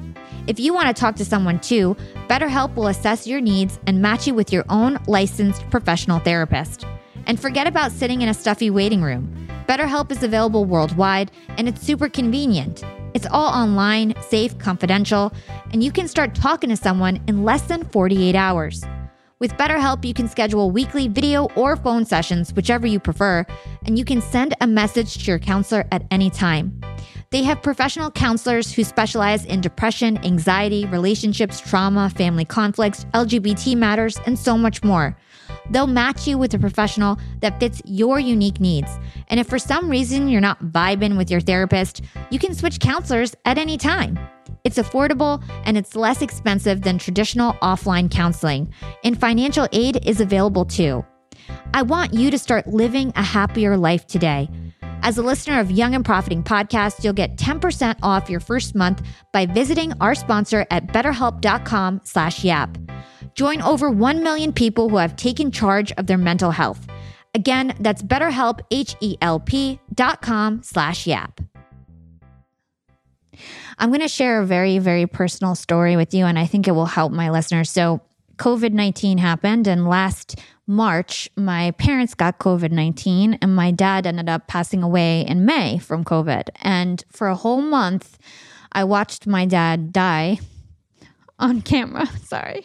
If 0.46 0.58
you 0.58 0.74
want 0.74 0.88
to 0.88 0.98
talk 0.98 1.14
to 1.16 1.24
someone 1.24 1.60
too, 1.60 1.96
BetterHelp 2.26 2.74
will 2.74 2.88
assess 2.88 3.26
your 3.26 3.40
needs 3.40 3.78
and 3.86 4.02
match 4.02 4.26
you 4.26 4.34
with 4.34 4.52
your 4.52 4.64
own 4.68 4.98
licensed 5.06 5.68
professional 5.70 6.18
therapist. 6.18 6.84
And 7.26 7.38
forget 7.38 7.66
about 7.66 7.92
sitting 7.92 8.22
in 8.22 8.28
a 8.28 8.34
stuffy 8.34 8.70
waiting 8.70 9.02
room. 9.02 9.48
BetterHelp 9.68 10.10
is 10.10 10.22
available 10.22 10.64
worldwide 10.64 11.30
and 11.58 11.68
it's 11.68 11.82
super 11.82 12.08
convenient. 12.08 12.82
It's 13.14 13.26
all 13.26 13.48
online, 13.52 14.14
safe, 14.22 14.58
confidential, 14.58 15.32
and 15.72 15.84
you 15.84 15.92
can 15.92 16.08
start 16.08 16.34
talking 16.34 16.70
to 16.70 16.76
someone 16.76 17.20
in 17.26 17.44
less 17.44 17.62
than 17.62 17.84
48 17.84 18.34
hours. 18.34 18.82
With 19.40 19.52
BetterHelp, 19.52 20.04
you 20.04 20.14
can 20.14 20.28
schedule 20.28 20.72
weekly 20.72 21.06
video 21.06 21.44
or 21.54 21.76
phone 21.76 22.04
sessions, 22.04 22.52
whichever 22.52 22.88
you 22.88 22.98
prefer, 22.98 23.46
and 23.86 23.96
you 23.96 24.04
can 24.04 24.20
send 24.20 24.56
a 24.60 24.66
message 24.66 25.18
to 25.18 25.30
your 25.30 25.38
counselor 25.38 25.84
at 25.92 26.02
any 26.10 26.28
time. 26.28 26.80
They 27.30 27.44
have 27.44 27.62
professional 27.62 28.10
counselors 28.10 28.72
who 28.72 28.82
specialize 28.82 29.44
in 29.44 29.60
depression, 29.60 30.18
anxiety, 30.24 30.86
relationships, 30.86 31.60
trauma, 31.60 32.10
family 32.10 32.44
conflicts, 32.44 33.04
LGBT 33.14 33.76
matters, 33.76 34.18
and 34.26 34.36
so 34.36 34.58
much 34.58 34.82
more. 34.82 35.16
They'll 35.70 35.86
match 35.86 36.26
you 36.26 36.36
with 36.36 36.52
a 36.54 36.58
professional 36.58 37.16
that 37.40 37.60
fits 37.60 37.80
your 37.84 38.18
unique 38.18 38.58
needs. 38.58 38.90
And 39.28 39.38
if 39.38 39.46
for 39.46 39.60
some 39.60 39.88
reason 39.88 40.28
you're 40.28 40.40
not 40.40 40.64
vibing 40.64 41.16
with 41.16 41.30
your 41.30 41.40
therapist, 41.40 42.02
you 42.30 42.40
can 42.40 42.54
switch 42.54 42.80
counselors 42.80 43.36
at 43.44 43.56
any 43.56 43.78
time. 43.78 44.18
It's 44.64 44.78
affordable 44.78 45.42
and 45.64 45.76
it's 45.76 45.96
less 45.96 46.22
expensive 46.22 46.82
than 46.82 46.98
traditional 46.98 47.54
offline 47.54 48.10
counseling, 48.10 48.72
and 49.04 49.18
financial 49.18 49.68
aid 49.72 50.06
is 50.06 50.20
available 50.20 50.64
too. 50.64 51.04
I 51.74 51.82
want 51.82 52.14
you 52.14 52.30
to 52.30 52.38
start 52.38 52.66
living 52.66 53.12
a 53.16 53.22
happier 53.22 53.76
life 53.76 54.06
today. 54.06 54.48
As 55.02 55.16
a 55.16 55.22
listener 55.22 55.60
of 55.60 55.70
Young 55.70 55.94
and 55.94 56.04
Profiting 56.04 56.42
Podcast, 56.42 57.04
you'll 57.04 57.12
get 57.12 57.36
10% 57.36 57.96
off 58.02 58.28
your 58.28 58.40
first 58.40 58.74
month 58.74 59.02
by 59.32 59.46
visiting 59.46 59.92
our 60.00 60.14
sponsor 60.14 60.66
at 60.70 60.88
betterhelp.com 60.88 62.00
slash 62.04 62.44
yap. 62.44 62.76
Join 63.34 63.62
over 63.62 63.90
1 63.90 64.22
million 64.22 64.52
people 64.52 64.88
who 64.88 64.96
have 64.96 65.14
taken 65.14 65.52
charge 65.52 65.92
of 65.92 66.06
their 66.08 66.18
mental 66.18 66.50
health. 66.50 66.86
Again, 67.34 67.74
that's 67.78 68.02
betterhelp, 68.02 68.60
H-E-L-P 68.70 69.78
dot 69.94 70.20
com 70.22 70.62
slash 70.62 71.06
yap. 71.06 71.40
I'm 73.78 73.90
going 73.90 74.00
to 74.00 74.08
share 74.08 74.40
a 74.40 74.46
very, 74.46 74.78
very 74.78 75.06
personal 75.06 75.54
story 75.54 75.96
with 75.96 76.12
you, 76.12 76.26
and 76.26 76.38
I 76.38 76.46
think 76.46 76.66
it 76.66 76.72
will 76.72 76.86
help 76.86 77.12
my 77.12 77.30
listeners. 77.30 77.70
So, 77.70 78.00
COVID 78.36 78.72
19 78.72 79.18
happened, 79.18 79.66
and 79.66 79.88
last 79.88 80.38
March, 80.66 81.28
my 81.36 81.70
parents 81.72 82.14
got 82.14 82.38
COVID 82.38 82.72
19, 82.72 83.38
and 83.40 83.54
my 83.54 83.70
dad 83.70 84.06
ended 84.06 84.28
up 84.28 84.48
passing 84.48 84.82
away 84.82 85.22
in 85.22 85.44
May 85.44 85.78
from 85.78 86.04
COVID. 86.04 86.48
And 86.60 87.02
for 87.10 87.28
a 87.28 87.34
whole 87.34 87.62
month, 87.62 88.18
I 88.72 88.84
watched 88.84 89.26
my 89.26 89.46
dad 89.46 89.92
die 89.92 90.40
on 91.38 91.62
camera. 91.62 92.06
Sorry. 92.24 92.64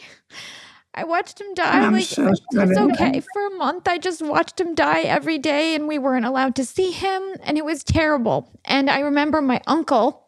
I 0.96 1.06
watched 1.06 1.42
him 1.42 1.54
die. 1.56 1.80
I'm 1.80 1.94
like 1.94 2.04
so 2.04 2.28
it's 2.28 2.78
okay. 2.78 3.20
For 3.34 3.48
a 3.48 3.56
month, 3.56 3.88
I 3.88 3.98
just 3.98 4.22
watched 4.22 4.60
him 4.60 4.76
die 4.76 5.02
every 5.02 5.40
day, 5.40 5.74
and 5.74 5.88
we 5.88 5.98
weren't 5.98 6.26
allowed 6.26 6.56
to 6.58 6.66
see 6.66 6.92
him, 6.92 7.24
and 7.44 7.58
it 7.58 7.66
was 7.66 7.84
terrible. 7.84 8.52
And 8.66 8.90
I 8.90 9.00
remember 9.00 9.42
my 9.42 9.60
uncle, 9.66 10.23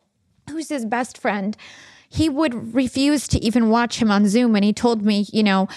who's 0.49 0.69
his 0.69 0.85
best 0.85 1.17
friend, 1.17 1.55
he 2.09 2.29
would 2.29 2.73
refuse 2.73 3.27
to 3.29 3.39
even 3.39 3.69
watch 3.69 4.01
him 4.01 4.11
on 4.11 4.27
Zoom, 4.27 4.55
and 4.55 4.63
he 4.63 4.73
told 4.73 5.01
me, 5.01 5.25
you 5.33 5.43
know, 5.43 5.67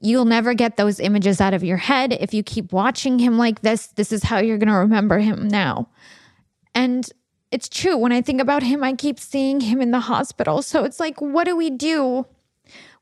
you'll 0.00 0.24
never 0.24 0.52
get 0.52 0.76
those 0.76 1.00
images 1.00 1.40
out 1.40 1.54
of 1.54 1.64
your 1.64 1.78
head 1.78 2.12
if 2.20 2.34
you 2.34 2.42
keep 2.42 2.72
watching 2.72 3.18
him 3.18 3.38
like 3.38 3.62
this. 3.62 3.86
This 3.88 4.12
is 4.12 4.24
how 4.24 4.38
you're 4.38 4.58
going 4.58 4.68
to 4.68 4.74
remember 4.74 5.18
him 5.18 5.48
now. 5.48 5.88
And 6.74 7.08
it's 7.50 7.68
true. 7.68 7.96
When 7.96 8.12
I 8.12 8.20
think 8.20 8.40
about 8.40 8.62
him, 8.62 8.84
I 8.84 8.92
keep 8.92 9.18
seeing 9.18 9.60
him 9.60 9.80
in 9.80 9.92
the 9.92 10.00
hospital. 10.00 10.60
So 10.60 10.84
it's 10.84 11.00
like, 11.00 11.20
what 11.20 11.44
do 11.44 11.56
we 11.56 11.70
do 11.70 12.26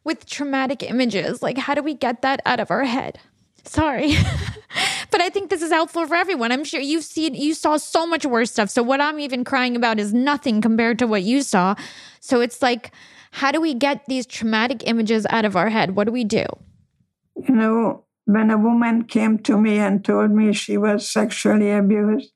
with 0.04 0.26
traumatic 0.26 0.82
images? 0.82 1.42
Like, 1.42 1.58
how 1.58 1.74
do 1.74 1.82
we 1.82 1.94
get 1.94 2.22
that 2.22 2.40
out 2.46 2.60
of 2.60 2.70
our 2.70 2.84
head? 2.84 3.18
Sorry. 3.64 4.14
but 5.10 5.20
I 5.20 5.28
think 5.30 5.50
this 5.50 5.62
is 5.62 5.70
helpful 5.70 6.06
for 6.06 6.14
everyone. 6.14 6.52
I'm 6.52 6.64
sure 6.64 6.80
you've 6.80 7.04
seen, 7.04 7.34
you 7.34 7.54
saw 7.54 7.76
so 7.76 8.06
much 8.06 8.24
worse 8.26 8.52
stuff. 8.52 8.70
So 8.70 8.82
what 8.82 9.00
I'm 9.00 9.20
even 9.20 9.44
crying 9.44 9.76
about 9.76 9.98
is 9.98 10.12
nothing 10.12 10.60
compared 10.60 10.98
to 11.00 11.06
what 11.06 11.22
you 11.22 11.42
saw. 11.42 11.74
So 12.20 12.40
it's 12.40 12.62
like, 12.62 12.92
how 13.32 13.50
do 13.50 13.60
we 13.60 13.74
get 13.74 14.06
these 14.06 14.26
traumatic 14.26 14.82
images 14.86 15.26
out 15.30 15.44
of 15.44 15.56
our 15.56 15.68
head? 15.68 15.96
What 15.96 16.04
do 16.04 16.12
we 16.12 16.24
do? 16.24 16.44
You 17.36 17.54
know, 17.54 18.04
when 18.26 18.50
a 18.50 18.58
woman 18.58 19.04
came 19.04 19.38
to 19.40 19.58
me 19.58 19.78
and 19.78 20.04
told 20.04 20.30
me 20.30 20.52
she 20.52 20.78
was 20.78 21.10
sexually 21.10 21.72
abused, 21.72 22.30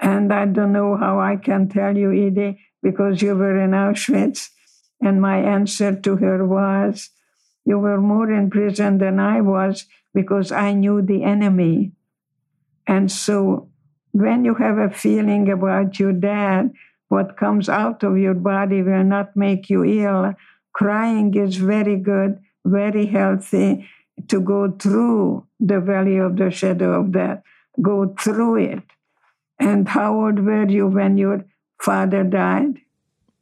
and 0.00 0.32
I 0.32 0.44
don't 0.44 0.72
know 0.72 0.96
how 0.96 1.20
I 1.20 1.36
can 1.36 1.68
tell 1.68 1.96
you, 1.96 2.12
Edie, 2.12 2.60
because 2.82 3.22
you 3.22 3.34
were 3.34 3.58
in 3.58 3.70
Auschwitz, 3.70 4.50
and 5.00 5.20
my 5.20 5.38
answer 5.38 5.94
to 5.94 6.16
her 6.16 6.46
was, 6.46 7.10
You 7.64 7.78
were 7.78 8.00
more 8.00 8.30
in 8.30 8.50
prison 8.50 8.98
than 8.98 9.18
I 9.18 9.40
was 9.40 9.86
because 10.14 10.52
I 10.52 10.72
knew 10.72 11.02
the 11.02 11.22
enemy. 11.24 11.92
And 12.86 13.10
so 13.10 13.68
when 14.12 14.44
you 14.44 14.54
have 14.54 14.78
a 14.78 14.90
feeling 14.90 15.50
about 15.50 15.98
your 15.98 16.12
dad, 16.12 16.72
what 17.08 17.36
comes 17.36 17.68
out 17.68 18.02
of 18.02 18.16
your 18.16 18.34
body 18.34 18.82
will 18.82 19.04
not 19.04 19.36
make 19.36 19.68
you 19.68 19.84
ill. 19.84 20.34
Crying 20.72 21.34
is 21.34 21.56
very 21.56 21.96
good, 21.96 22.38
very 22.64 23.06
healthy 23.06 23.88
to 24.28 24.40
go 24.40 24.70
through 24.70 25.46
the 25.60 25.80
valley 25.80 26.18
of 26.18 26.36
the 26.36 26.50
shadow 26.50 27.00
of 27.00 27.12
death, 27.12 27.42
go 27.82 28.14
through 28.18 28.56
it. 28.56 28.82
And 29.58 29.88
how 29.88 30.14
old 30.14 30.38
were 30.40 30.68
you 30.68 30.86
when 30.86 31.18
your 31.18 31.44
father 31.80 32.24
died? 32.24 32.80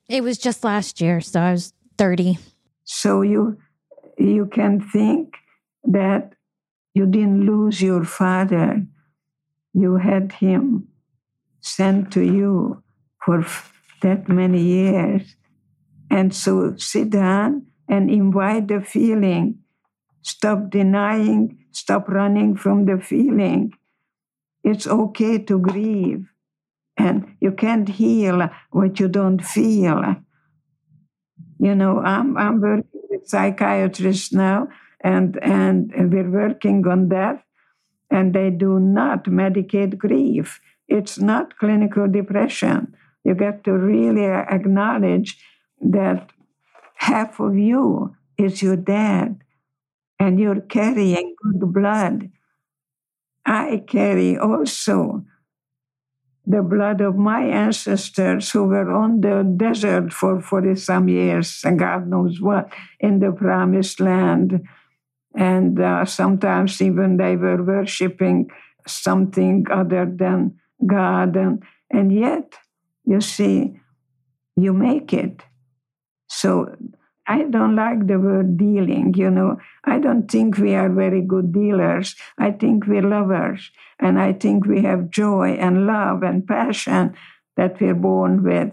It 0.08 0.22
was 0.22 0.38
just 0.38 0.64
last 0.64 1.00
year. 1.00 1.20
So 1.20 1.40
I 1.40 1.52
was 1.52 1.72
30. 1.98 2.38
So 2.84 3.22
you 3.22 3.58
you 4.18 4.46
can 4.46 4.80
think 4.80 5.34
that 5.84 6.31
you 6.94 7.06
didn't 7.06 7.46
lose 7.46 7.80
your 7.80 8.04
father. 8.04 8.84
You 9.72 9.96
had 9.96 10.32
him 10.32 10.88
sent 11.60 12.12
to 12.12 12.20
you 12.20 12.82
for 13.24 13.46
that 14.02 14.28
many 14.28 14.60
years. 14.62 15.36
And 16.10 16.34
so 16.34 16.76
sit 16.76 17.10
down 17.10 17.66
and 17.88 18.10
invite 18.10 18.68
the 18.68 18.80
feeling. 18.80 19.58
Stop 20.22 20.70
denying, 20.70 21.64
stop 21.72 22.08
running 22.08 22.56
from 22.56 22.84
the 22.86 22.98
feeling. 22.98 23.72
It's 24.62 24.86
okay 24.86 25.38
to 25.38 25.58
grieve. 25.58 26.26
And 26.96 27.36
you 27.40 27.52
can't 27.52 27.88
heal 27.88 28.48
what 28.70 29.00
you 29.00 29.08
don't 29.08 29.42
feel. 29.42 30.16
You 31.58 31.74
know, 31.74 32.00
I'm, 32.00 32.36
I'm 32.36 32.60
working 32.60 33.02
with 33.08 33.26
psychiatrists 33.26 34.32
now, 34.32 34.68
and, 35.02 35.38
and 35.42 36.12
we're 36.12 36.30
working 36.30 36.86
on 36.86 37.08
that. 37.08 37.42
And 38.10 38.34
they 38.34 38.50
do 38.50 38.78
not 38.78 39.24
medicate 39.24 39.96
grief. 39.96 40.60
It's 40.86 41.18
not 41.18 41.58
clinical 41.58 42.06
depression. 42.08 42.94
You 43.24 43.34
get 43.34 43.64
to 43.64 43.72
really 43.72 44.26
acknowledge 44.26 45.38
that 45.80 46.30
half 46.96 47.40
of 47.40 47.56
you 47.56 48.14
is 48.36 48.62
your 48.62 48.76
dad, 48.76 49.40
and 50.18 50.38
you're 50.38 50.60
carrying 50.60 51.34
good 51.42 51.72
blood. 51.72 52.30
I 53.44 53.82
carry 53.86 54.38
also 54.38 55.24
the 56.46 56.62
blood 56.62 57.00
of 57.00 57.16
my 57.16 57.44
ancestors 57.44 58.50
who 58.50 58.64
were 58.64 58.90
on 58.92 59.20
the 59.20 59.42
desert 59.56 60.12
for 60.12 60.40
40 60.40 60.74
some 60.76 61.08
years, 61.08 61.62
and 61.64 61.78
God 61.78 62.08
knows 62.08 62.40
what, 62.40 62.72
in 62.98 63.20
the 63.20 63.32
promised 63.32 64.00
land. 64.00 64.62
And 65.34 65.80
uh, 65.80 66.04
sometimes 66.04 66.80
even 66.82 67.16
they 67.16 67.36
were 67.36 67.62
worshiping 67.62 68.50
something 68.86 69.66
other 69.70 70.06
than 70.06 70.58
God. 70.86 71.36
And, 71.36 71.62
and 71.90 72.12
yet, 72.12 72.54
you 73.04 73.20
see, 73.20 73.78
you 74.56 74.72
make 74.72 75.12
it. 75.12 75.42
So 76.28 76.74
I 77.26 77.44
don't 77.44 77.76
like 77.76 78.06
the 78.06 78.18
word 78.18 78.56
dealing, 78.56 79.14
you 79.16 79.30
know. 79.30 79.58
I 79.84 79.98
don't 79.98 80.30
think 80.30 80.58
we 80.58 80.74
are 80.74 80.88
very 80.88 81.22
good 81.22 81.52
dealers. 81.52 82.16
I 82.38 82.50
think 82.50 82.86
we're 82.86 83.08
lovers. 83.08 83.70
And 83.98 84.20
I 84.20 84.32
think 84.32 84.66
we 84.66 84.82
have 84.82 85.10
joy 85.10 85.50
and 85.52 85.86
love 85.86 86.22
and 86.22 86.46
passion 86.46 87.14
that 87.56 87.80
we're 87.80 87.94
born 87.94 88.42
with. 88.42 88.72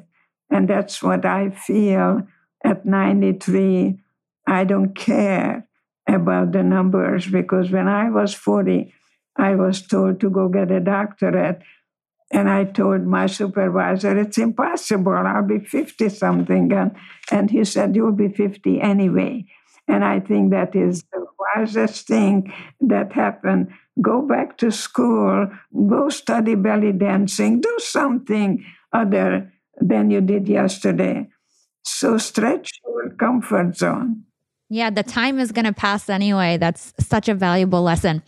And 0.50 0.68
that's 0.68 1.04
what 1.04 1.26
I 1.26 1.52
feel 1.52 2.24
at 2.64 2.86
93. 2.86 4.00
I 4.48 4.64
don't 4.64 4.96
care 4.96 5.69
about 6.16 6.52
the 6.52 6.64
numbers 6.64 7.28
because 7.28 7.72
when 7.72 7.88
I 7.88 8.10
was 8.10 8.34
40, 8.34 8.94
I 9.36 9.56
was 9.56 9.82
told 9.82 10.20
to 10.20 10.30
go 10.30 10.50
get 10.50 10.72
a 10.72 10.80
doctorate. 10.80 11.62
And 12.32 12.48
I 12.48 12.66
told 12.66 13.08
my 13.08 13.26
supervisor, 13.26 14.18
it's 14.18 14.38
impossible. 14.38 15.14
I'll 15.14 15.48
be 15.48 15.60
50 15.60 16.10
something. 16.10 16.72
And, 16.72 16.96
and 17.32 17.50
he 17.50 17.64
said, 17.64 17.96
You'll 17.96 18.12
be 18.12 18.30
50 18.30 18.80
anyway. 18.80 19.46
And 19.88 20.06
I 20.06 20.20
think 20.20 20.52
that 20.52 20.76
is 20.76 21.04
the 21.12 21.26
wisest 21.56 22.06
thing 22.06 22.54
that 22.82 23.14
happened. 23.14 23.70
Go 24.00 24.22
back 24.22 24.58
to 24.60 24.72
school, 24.72 25.50
go 25.88 26.10
study 26.10 26.54
belly 26.54 26.92
dancing, 26.92 27.62
do 27.62 27.76
something 27.80 28.64
other 28.94 29.52
than 29.82 30.12
you 30.12 30.22
did 30.22 30.48
yesterday. 30.48 31.28
So 31.84 32.20
stretch 32.20 32.70
your 32.86 33.10
comfort 33.16 33.76
zone. 33.76 34.26
Yeah, 34.70 34.92
the 34.92 35.04
time 35.04 35.40
is 35.40 35.52
going 35.52 35.66
to 35.66 35.74
pass 35.74 36.10
anyway. 36.10 36.58
That's 36.58 36.94
such 37.00 37.28
a 37.28 37.34
valuable 37.34 37.82
lesson. 37.82 38.22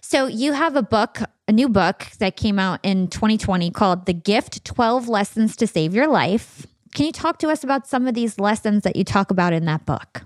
So 0.00 0.26
you 0.26 0.52
have 0.52 0.74
a 0.74 0.82
book, 0.82 1.20
a 1.46 1.52
new 1.52 1.68
book 1.68 2.06
that 2.18 2.36
came 2.36 2.58
out 2.58 2.80
in 2.82 3.08
2020 3.08 3.70
called 3.70 4.06
The 4.06 4.14
Gift 4.14 4.64
12 4.64 5.08
Lessons 5.08 5.54
to 5.56 5.66
Save 5.66 5.94
Your 5.94 6.08
Life. 6.08 6.66
Can 6.94 7.06
you 7.06 7.12
talk 7.12 7.38
to 7.40 7.48
us 7.48 7.62
about 7.62 7.86
some 7.86 8.08
of 8.08 8.14
these 8.14 8.40
lessons 8.40 8.82
that 8.82 8.96
you 8.96 9.04
talk 9.04 9.30
about 9.30 9.52
in 9.52 9.66
that 9.66 9.86
book? 9.86 10.22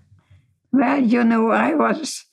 Well, 0.73 1.03
you 1.03 1.23
know, 1.25 1.51
I 1.51 1.75
was 1.75 2.25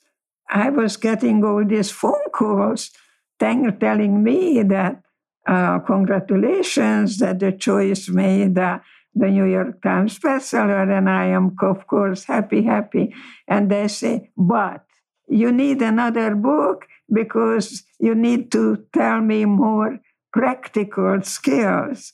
I 0.48 0.70
was 0.70 0.96
getting 0.96 1.44
all 1.44 1.64
these 1.64 1.90
phone 1.90 2.30
calls 2.32 2.90
telling 3.38 4.22
me 4.22 4.62
that 4.62 5.02
uh, 5.46 5.78
congratulations 5.80 7.18
that 7.18 7.38
the 7.38 7.52
choice 7.52 8.08
made 8.08 8.58
uh, 8.58 8.78
the 9.14 9.28
New 9.28 9.44
York 9.44 9.82
Times 9.82 10.18
bestseller, 10.18 10.96
and 10.96 11.08
I 11.08 11.26
am, 11.26 11.56
of 11.62 11.86
course, 11.86 12.24
happy, 12.24 12.62
happy. 12.62 13.14
And 13.48 13.70
they 13.70 13.88
say, 13.88 14.30
but 14.36 14.84
you 15.28 15.52
need 15.52 15.82
another 15.82 16.34
book 16.34 16.86
because 17.12 17.84
you 17.98 18.14
need 18.14 18.52
to 18.52 18.84
tell 18.92 19.20
me 19.20 19.44
more 19.44 19.98
practical 20.32 21.22
skills. 21.22 22.12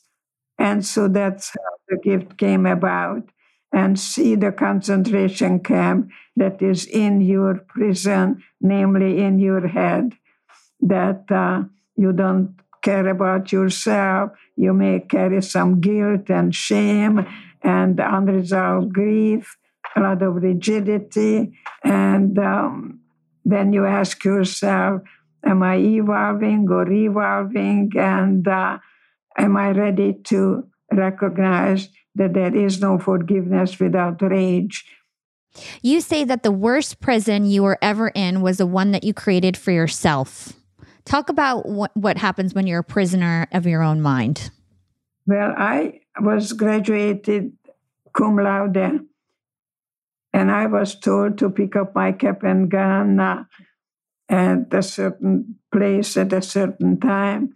And 0.58 0.84
so 0.84 1.08
that's 1.08 1.50
how 1.50 1.76
the 1.88 1.98
gift 1.98 2.38
came 2.38 2.66
about. 2.66 3.28
And 3.72 3.98
see 3.98 4.36
the 4.36 4.52
concentration 4.52 5.60
camp 5.60 6.08
that 6.36 6.62
is 6.62 6.86
in 6.86 7.20
your 7.20 7.56
prison, 7.68 8.42
namely 8.60 9.20
in 9.20 9.38
your 9.38 9.66
head, 9.68 10.14
that 10.80 11.30
uh, 11.30 11.64
you 11.96 12.12
don't 12.12 12.54
care 12.86 13.08
about 13.08 13.50
yourself. 13.50 14.30
You 14.54 14.72
may 14.72 15.00
carry 15.00 15.42
some 15.42 15.80
guilt 15.80 16.30
and 16.30 16.54
shame 16.54 17.26
and 17.62 17.98
unresolved 17.98 18.92
grief, 18.92 19.56
a 19.96 20.00
lot 20.00 20.22
of 20.22 20.36
rigidity, 20.36 21.52
and 21.82 22.38
um, 22.38 23.00
then 23.44 23.72
you 23.72 23.84
ask 23.86 24.24
yourself, 24.24 25.02
am 25.44 25.62
I 25.62 25.76
evolving 25.76 26.68
or 26.70 26.84
revolving? 26.84 27.90
And 27.96 28.46
uh, 28.46 28.78
am 29.36 29.56
I 29.56 29.70
ready 29.70 30.14
to 30.30 30.64
recognize 30.92 31.88
that 32.14 32.34
there 32.34 32.54
is 32.54 32.80
no 32.80 32.98
forgiveness 32.98 33.80
without 33.80 34.22
rage? 34.22 34.84
You 35.82 36.00
say 36.00 36.24
that 36.24 36.42
the 36.42 36.52
worst 36.52 37.00
prison 37.00 37.46
you 37.46 37.62
were 37.62 37.78
ever 37.80 38.08
in 38.08 38.42
was 38.42 38.58
the 38.58 38.66
one 38.66 38.90
that 38.92 39.04
you 39.04 39.14
created 39.14 39.56
for 39.56 39.72
yourself. 39.72 40.55
Talk 41.06 41.28
about 41.28 41.66
what, 41.66 42.18
happens 42.18 42.52
when 42.52 42.66
you're 42.66 42.80
a 42.80 42.84
prisoner 42.84 43.46
of 43.52 43.64
your 43.64 43.82
own 43.82 44.02
mind. 44.02 44.50
Well, 45.24 45.54
I 45.56 46.00
was 46.20 46.52
graduated 46.52 47.52
cum 48.12 48.36
laude 48.36 49.06
and 50.32 50.50
I 50.50 50.66
was 50.66 50.98
told 50.98 51.38
to 51.38 51.48
pick 51.48 51.76
up 51.76 51.94
my 51.94 52.12
cap 52.12 52.42
and 52.42 52.68
gun 52.68 53.20
at 54.28 54.74
a 54.74 54.82
certain 54.82 55.56
place 55.72 56.16
at 56.16 56.32
a 56.32 56.42
certain 56.42 56.98
time. 56.98 57.54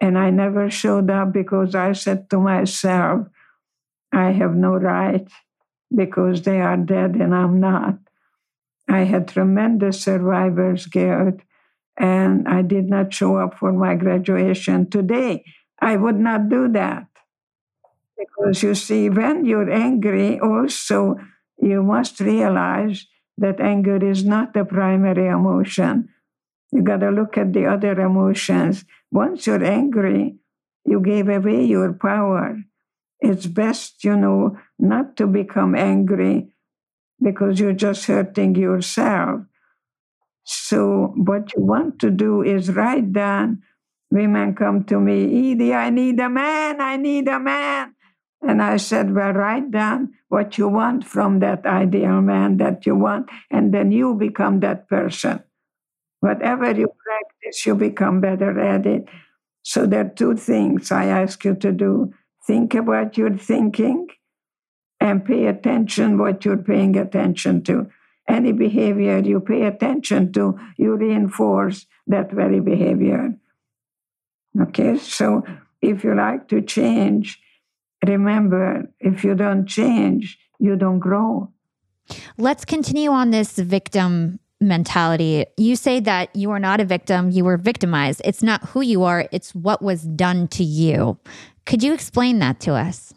And 0.00 0.16
I 0.16 0.30
never 0.30 0.70
showed 0.70 1.10
up 1.10 1.32
because 1.32 1.74
I 1.74 1.92
said 1.92 2.30
to 2.30 2.38
myself, 2.38 3.28
I 4.12 4.30
have 4.30 4.54
no 4.54 4.76
right 4.76 5.28
because 5.94 6.42
they 6.42 6.60
are 6.60 6.76
dead 6.76 7.16
and 7.16 7.34
I'm 7.34 7.60
not. 7.60 7.98
I 8.88 9.00
had 9.00 9.28
tremendous 9.28 10.00
survivor's 10.00 10.86
guilt 10.86 11.40
and 11.98 12.48
I 12.48 12.62
did 12.62 12.88
not 12.88 13.12
show 13.12 13.36
up 13.38 13.58
for 13.58 13.72
my 13.72 13.94
graduation 13.96 14.88
today. 14.90 15.44
I 15.80 15.96
would 15.96 16.18
not 16.18 16.48
do 16.48 16.68
that. 16.72 17.06
Because 18.16 18.62
you 18.62 18.74
see, 18.74 19.08
when 19.10 19.44
you're 19.44 19.70
angry, 19.70 20.38
also 20.40 21.16
you 21.60 21.82
must 21.82 22.20
realize 22.20 23.06
that 23.38 23.60
anger 23.60 23.96
is 24.04 24.24
not 24.24 24.54
the 24.54 24.64
primary 24.64 25.28
emotion. 25.28 26.08
You 26.72 26.82
got 26.82 27.00
to 27.00 27.10
look 27.10 27.38
at 27.38 27.52
the 27.52 27.66
other 27.66 28.00
emotions. 28.00 28.84
Once 29.12 29.46
you're 29.46 29.64
angry, 29.64 30.38
you 30.84 31.00
gave 31.00 31.28
away 31.28 31.64
your 31.64 31.92
power. 31.92 32.58
It's 33.20 33.46
best, 33.46 34.04
you 34.04 34.16
know, 34.16 34.58
not 34.78 35.16
to 35.18 35.26
become 35.26 35.74
angry 35.74 36.54
because 37.22 37.60
you're 37.60 37.74
just 37.74 38.06
hurting 38.06 38.56
yourself. 38.56 39.42
So, 40.50 41.12
what 41.14 41.54
you 41.54 41.62
want 41.62 41.98
to 42.00 42.10
do 42.10 42.42
is 42.42 42.72
write 42.72 43.12
down. 43.12 43.62
Women 44.10 44.54
come 44.54 44.84
to 44.84 44.98
me, 44.98 45.52
Edie, 45.52 45.74
I 45.74 45.90
need 45.90 46.18
a 46.20 46.30
man, 46.30 46.80
I 46.80 46.96
need 46.96 47.28
a 47.28 47.38
man. 47.38 47.94
And 48.40 48.62
I 48.62 48.78
said, 48.78 49.14
Well, 49.14 49.32
write 49.32 49.70
down 49.70 50.14
what 50.28 50.56
you 50.56 50.68
want 50.68 51.04
from 51.04 51.40
that 51.40 51.66
ideal 51.66 52.22
man 52.22 52.56
that 52.58 52.86
you 52.86 52.96
want, 52.96 53.28
and 53.50 53.74
then 53.74 53.92
you 53.92 54.14
become 54.14 54.60
that 54.60 54.88
person. 54.88 55.42
Whatever 56.20 56.70
you 56.72 56.88
practice, 56.88 57.66
you 57.66 57.74
become 57.74 58.22
better 58.22 58.58
at 58.58 58.86
it. 58.86 59.06
So 59.64 59.84
there 59.86 60.06
are 60.06 60.08
two 60.08 60.34
things 60.34 60.90
I 60.90 61.06
ask 61.06 61.44
you 61.44 61.56
to 61.56 61.72
do. 61.72 62.14
Think 62.46 62.74
about 62.74 63.18
your 63.18 63.36
thinking 63.36 64.06
and 64.98 65.24
pay 65.24 65.46
attention 65.46 66.16
what 66.16 66.46
you're 66.46 66.56
paying 66.56 66.96
attention 66.96 67.62
to. 67.64 67.90
Any 68.28 68.52
behavior 68.52 69.18
you 69.18 69.40
pay 69.40 69.64
attention 69.64 70.32
to, 70.34 70.58
you 70.76 70.94
reinforce 70.96 71.86
that 72.06 72.30
very 72.30 72.60
behavior. 72.60 73.34
Okay, 74.60 74.98
so 74.98 75.44
if 75.80 76.04
you 76.04 76.14
like 76.14 76.48
to 76.48 76.60
change, 76.60 77.40
remember, 78.06 78.90
if 79.00 79.24
you 79.24 79.34
don't 79.34 79.66
change, 79.66 80.38
you 80.58 80.76
don't 80.76 80.98
grow. 80.98 81.50
Let's 82.36 82.64
continue 82.64 83.10
on 83.10 83.30
this 83.30 83.58
victim 83.58 84.40
mentality. 84.60 85.46
You 85.56 85.76
say 85.76 86.00
that 86.00 86.34
you 86.34 86.50
are 86.50 86.58
not 86.58 86.80
a 86.80 86.84
victim, 86.84 87.30
you 87.30 87.44
were 87.44 87.56
victimized. 87.56 88.20
It's 88.24 88.42
not 88.42 88.64
who 88.64 88.80
you 88.80 89.04
are, 89.04 89.28
it's 89.32 89.54
what 89.54 89.80
was 89.80 90.02
done 90.02 90.48
to 90.48 90.64
you. 90.64 91.18
Could 91.64 91.82
you 91.82 91.94
explain 91.94 92.40
that 92.40 92.60
to 92.60 92.74
us? 92.74 93.14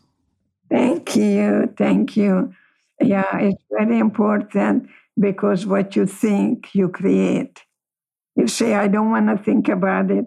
Thank 0.69 1.15
you. 1.15 1.73
Thank 1.77 2.15
you. 2.15 2.53
Yeah, 3.01 3.37
it's 3.37 3.63
very 3.71 3.97
important 3.97 4.87
because 5.21 5.65
what 5.67 5.95
you 5.95 6.07
think, 6.07 6.75
you 6.75 6.89
create. 6.89 7.63
You 8.35 8.47
say, 8.47 8.75
I 8.75 8.87
don't 8.87 9.11
want 9.11 9.29
to 9.29 9.43
think 9.43 9.69
about 9.69 10.11
it. 10.11 10.25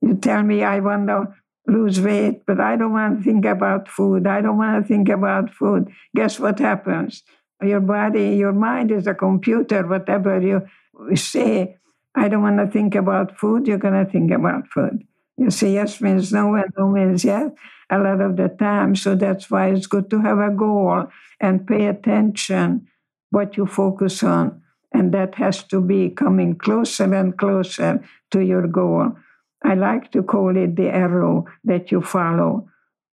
You 0.00 0.16
tell 0.16 0.42
me, 0.42 0.62
I 0.64 0.80
want 0.80 1.08
to 1.08 1.34
lose 1.66 2.00
weight, 2.00 2.44
but 2.46 2.60
I 2.60 2.76
don't 2.76 2.92
want 2.92 3.18
to 3.18 3.24
think 3.24 3.44
about 3.44 3.88
food. 3.88 4.26
I 4.26 4.40
don't 4.40 4.58
want 4.58 4.82
to 4.82 4.88
think 4.88 5.08
about 5.08 5.52
food. 5.52 5.88
Guess 6.16 6.40
what 6.40 6.58
happens? 6.58 7.22
Your 7.62 7.80
body, 7.80 8.36
your 8.36 8.52
mind 8.52 8.90
is 8.92 9.06
a 9.06 9.14
computer. 9.14 9.86
Whatever 9.86 10.40
you 10.40 10.68
say, 11.16 11.76
I 12.14 12.28
don't 12.28 12.42
want 12.42 12.58
to 12.58 12.68
think 12.68 12.94
about 12.94 13.38
food, 13.38 13.66
you're 13.66 13.78
going 13.78 14.04
to 14.04 14.10
think 14.10 14.30
about 14.30 14.68
food. 14.68 15.04
You 15.36 15.50
say 15.50 15.74
yes 15.74 16.00
means 16.00 16.32
no 16.32 16.54
and 16.54 16.72
no 16.76 16.88
means 16.88 17.24
yes 17.24 17.50
a 17.90 17.98
lot 17.98 18.20
of 18.20 18.36
the 18.36 18.48
time. 18.48 18.96
So 18.96 19.14
that's 19.14 19.50
why 19.50 19.68
it's 19.68 19.86
good 19.86 20.10
to 20.10 20.20
have 20.20 20.38
a 20.38 20.50
goal 20.50 21.06
and 21.40 21.66
pay 21.66 21.86
attention 21.86 22.88
what 23.30 23.56
you 23.56 23.66
focus 23.66 24.22
on. 24.22 24.62
And 24.92 25.12
that 25.12 25.34
has 25.34 25.62
to 25.64 25.80
be 25.80 26.10
coming 26.10 26.56
closer 26.56 27.12
and 27.14 27.36
closer 27.36 28.02
to 28.30 28.40
your 28.40 28.66
goal. 28.66 29.12
I 29.62 29.74
like 29.74 30.12
to 30.12 30.22
call 30.22 30.56
it 30.56 30.76
the 30.76 30.88
arrow 30.88 31.46
that 31.64 31.90
you 31.90 32.00
follow. 32.00 32.68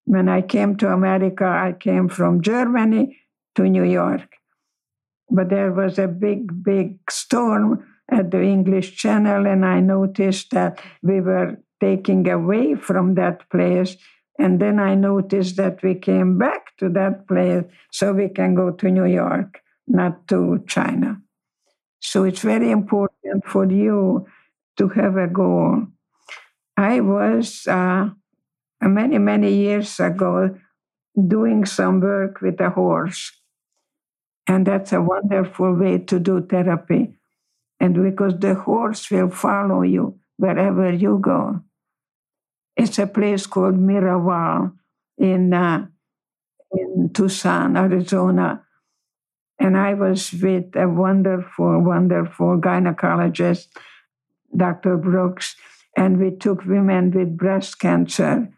When 0.05 0.30
I 0.30 0.41
came 0.41 0.78
to 0.78 0.91
America, 0.91 1.45
I 1.45 1.74
came 1.74 2.07
from 2.07 2.41
Germany 2.41 3.20
to 3.55 3.63
New 3.63 3.84
York. 3.84 4.36
But 5.30 5.49
there 5.49 5.72
was 5.72 5.97
a 5.97 6.07
big, 6.07 6.63
big 6.63 6.99
storm 7.09 7.86
at 8.11 8.30
the 8.30 8.41
English 8.41 8.95
Channel, 8.97 9.47
and 9.47 9.66
I 9.66 9.80
noticed 9.80 10.51
that 10.51 10.80
we 11.01 11.22
were 11.22 11.57
taking 11.82 12.30
away 12.30 12.76
from 12.76 13.16
that 13.16 13.49
place. 13.49 13.97
And 14.38 14.59
then 14.59 14.80
I 14.80 14.95
noticed 14.95 15.57
that 15.57 15.82
we 15.82 15.95
came 15.95 16.38
back 16.38 16.78
to 16.78 16.89
that 16.89 17.28
place 17.28 17.63
so 17.91 18.13
we 18.13 18.30
can 18.30 18.53
go 18.53 18.70
to 18.72 18.91
New 18.91 19.05
York, 19.05 19.61
not 19.88 20.28
to 20.30 20.64
China. 20.68 21.22
So 22.00 22.24
it's 22.24 22.42
very 22.42 22.72
important 22.72 23.46
for 23.46 23.66
you 23.66 24.28
to 24.78 24.88
have 24.90 25.18
a 25.18 25.28
goal. 25.28 25.88
I 26.78 27.00
was 27.02 27.66
uh, 27.68 28.10
many, 28.82 29.18
many 29.18 29.54
years 29.54 30.00
ago 30.00 30.56
doing 31.16 31.66
some 31.66 32.02
work 32.02 32.42
with 32.42 32.60
a 32.60 32.70
horse. 32.70 33.32
And 34.48 34.68
that's 34.68 34.94
a 34.94 35.02
wonderful 35.02 35.74
way 35.74 35.98
to 36.00 36.20
do 36.20 36.46
therapy. 36.46 37.18
And 37.80 37.96
because 38.04 38.38
the 38.40 38.56
horse 38.56 39.10
will 39.10 39.30
follow 39.30 39.82
you 39.82 40.20
wherever 40.38 40.94
you 40.94 41.20
go. 41.20 41.62
It's 42.78 43.00
a 43.00 43.08
place 43.08 43.48
called 43.48 43.76
Miraval 43.76 44.74
in, 45.18 45.54
uh, 45.54 45.88
in 46.72 47.12
Tucson, 47.14 47.78
Arizona. 47.78 48.64
And 49.60 49.78
I 49.78 49.93
was 49.93 50.32
with 50.34 50.76
a 50.76 50.88
wonderful, 50.88 51.80
wonderful 51.82 52.60
gynecologist, 52.60 53.68
Dr. 54.56 54.97
Brooks, 54.97 55.56
and 55.95 56.20
we 56.20 56.32
took 56.36 56.66
women 56.66 57.12
with 57.12 57.38
breast 57.38 57.80
cancer, 57.80 58.49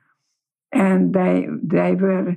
and 0.71 1.13
they 1.13 1.47
they 1.63 1.93
were 1.95 2.35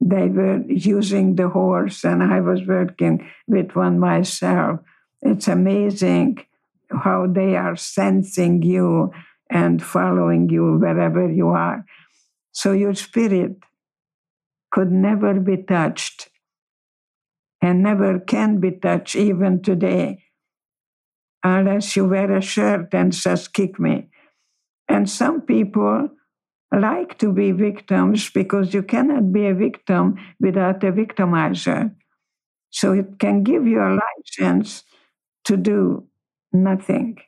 they 0.00 0.28
were 0.28 0.62
using 0.66 1.36
the 1.36 1.48
horse, 1.48 2.04
and 2.04 2.22
I 2.22 2.40
was 2.40 2.66
working 2.66 3.30
with 3.46 3.74
one 3.74 3.98
myself. 3.98 4.80
It's 5.22 5.48
amazing 5.48 6.44
how 6.90 7.26
they 7.26 7.56
are 7.56 7.76
sensing 7.76 8.62
you 8.62 9.12
and 9.48 9.82
following 9.82 10.48
you 10.48 10.78
wherever 10.78 11.30
you 11.30 11.48
are. 11.48 11.84
So 12.52 12.72
your 12.72 12.94
spirit 12.94 13.56
could 14.70 14.90
never 14.90 15.38
be 15.40 15.58
touched 15.58 16.28
and 17.62 17.82
never 17.82 18.18
can 18.18 18.60
be 18.60 18.72
touched 18.72 19.16
even 19.16 19.62
today 19.62 20.24
unless 21.44 21.96
you 21.96 22.04
wear 22.06 22.30
a 22.36 22.42
shirt 22.42 22.92
and 22.92 23.14
says 23.14 23.48
kick 23.48 23.78
me. 23.80 24.08
And 24.88 25.08
some 25.08 25.42
people 25.42 26.10
like 26.74 27.18
to 27.18 27.32
be 27.32 27.52
victims 27.52 28.30
because 28.30 28.74
you 28.74 28.82
cannot 28.82 29.32
be 29.32 29.46
a 29.46 29.54
victim 29.54 30.16
without 30.40 30.82
a 30.84 30.92
victimizer. 30.92 31.94
So 32.70 32.92
it 32.92 33.18
can 33.18 33.42
give 33.42 33.66
you 33.66 33.80
a 33.80 33.98
license 34.00 34.82
to 35.44 35.56
do 35.56 36.08
nothing. 36.52 37.18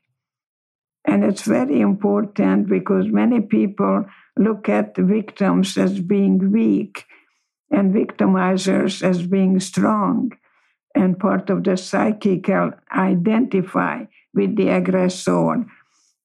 And 1.05 1.22
it's 1.22 1.43
very 1.43 1.80
important 1.80 2.68
because 2.68 3.07
many 3.09 3.41
people 3.41 4.07
look 4.39 4.68
at 4.68 4.97
victims 4.97 5.76
as 5.76 6.01
being 6.01 6.51
weak 6.51 7.05
and 7.75 7.95
victimizers 7.95 9.03
as 9.03 9.27
being 9.27 9.59
strong. 9.61 10.33
And 10.95 11.18
part 11.18 11.51
of 11.51 11.64
the 11.64 11.77
psychical 11.77 12.70
identify 12.95 14.05
with 14.33 14.57
the 14.57 14.68
aggressor. 14.68 15.66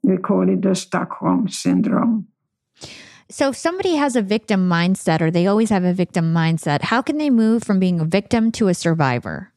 We 0.04 0.18
call 0.18 0.47
it 0.47 0.62
the 0.62 0.76
Stockholm 0.76 1.50
syndrome. 1.50 2.28
So, 3.32 3.50
if 3.50 3.58
somebody 3.58 3.95
has 3.95 4.16
a 4.16 4.22
victim 4.22 4.70
mindset 4.70 5.22
or 5.22 5.32
they 5.32 5.47
always 5.47 5.70
have 5.72 5.84
a 5.84 5.93
victim 5.93 6.34
mindset, 6.34 6.84
how 6.84 7.02
can 7.02 7.18
they 7.18 7.30
move 7.30 7.64
from 7.64 7.80
being 7.80 8.00
a 8.00 8.06
victim 8.06 8.52
to 8.54 8.68
a 8.68 8.74
survivor? 8.74 9.52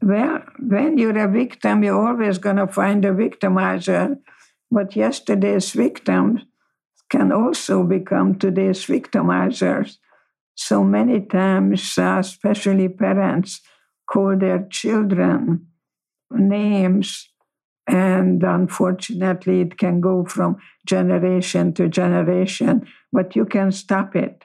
Well, 0.00 0.42
when 0.58 0.98
you're 0.98 1.18
a 1.18 1.28
victim, 1.30 1.84
you're 1.84 2.06
always 2.08 2.38
going 2.38 2.56
to 2.56 2.66
find 2.66 3.04
a 3.04 3.12
victimizer 3.12 4.16
but 4.70 4.96
yesterday's 4.96 5.72
victims 5.72 6.42
can 7.08 7.32
also 7.32 7.82
become 7.84 8.38
today's 8.38 8.84
victimizers. 8.84 9.96
So 10.60 10.82
many 10.82 11.20
times, 11.20 11.96
uh, 11.96 12.16
especially 12.18 12.88
parents, 12.88 13.60
call 14.10 14.36
their 14.36 14.66
children 14.68 15.68
names, 16.32 17.30
and 17.86 18.42
unfortunately, 18.42 19.60
it 19.60 19.78
can 19.78 20.00
go 20.00 20.24
from 20.24 20.56
generation 20.84 21.72
to 21.74 21.88
generation, 21.88 22.88
but 23.12 23.36
you 23.36 23.44
can 23.44 23.70
stop 23.70 24.16
it. 24.16 24.44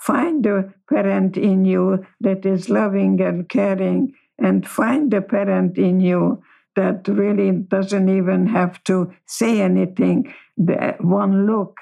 Find 0.00 0.44
a 0.46 0.72
parent 0.88 1.36
in 1.36 1.66
you 1.66 2.06
that 2.20 2.46
is 2.46 2.70
loving 2.70 3.20
and 3.20 3.46
caring, 3.46 4.14
and 4.38 4.66
find 4.66 5.12
a 5.12 5.20
parent 5.20 5.76
in 5.76 6.00
you 6.00 6.42
that 6.76 7.06
really 7.06 7.52
doesn't 7.52 8.08
even 8.08 8.46
have 8.46 8.82
to 8.84 9.12
say 9.26 9.60
anything. 9.60 10.32
The 10.56 10.96
one 11.00 11.46
look 11.46 11.76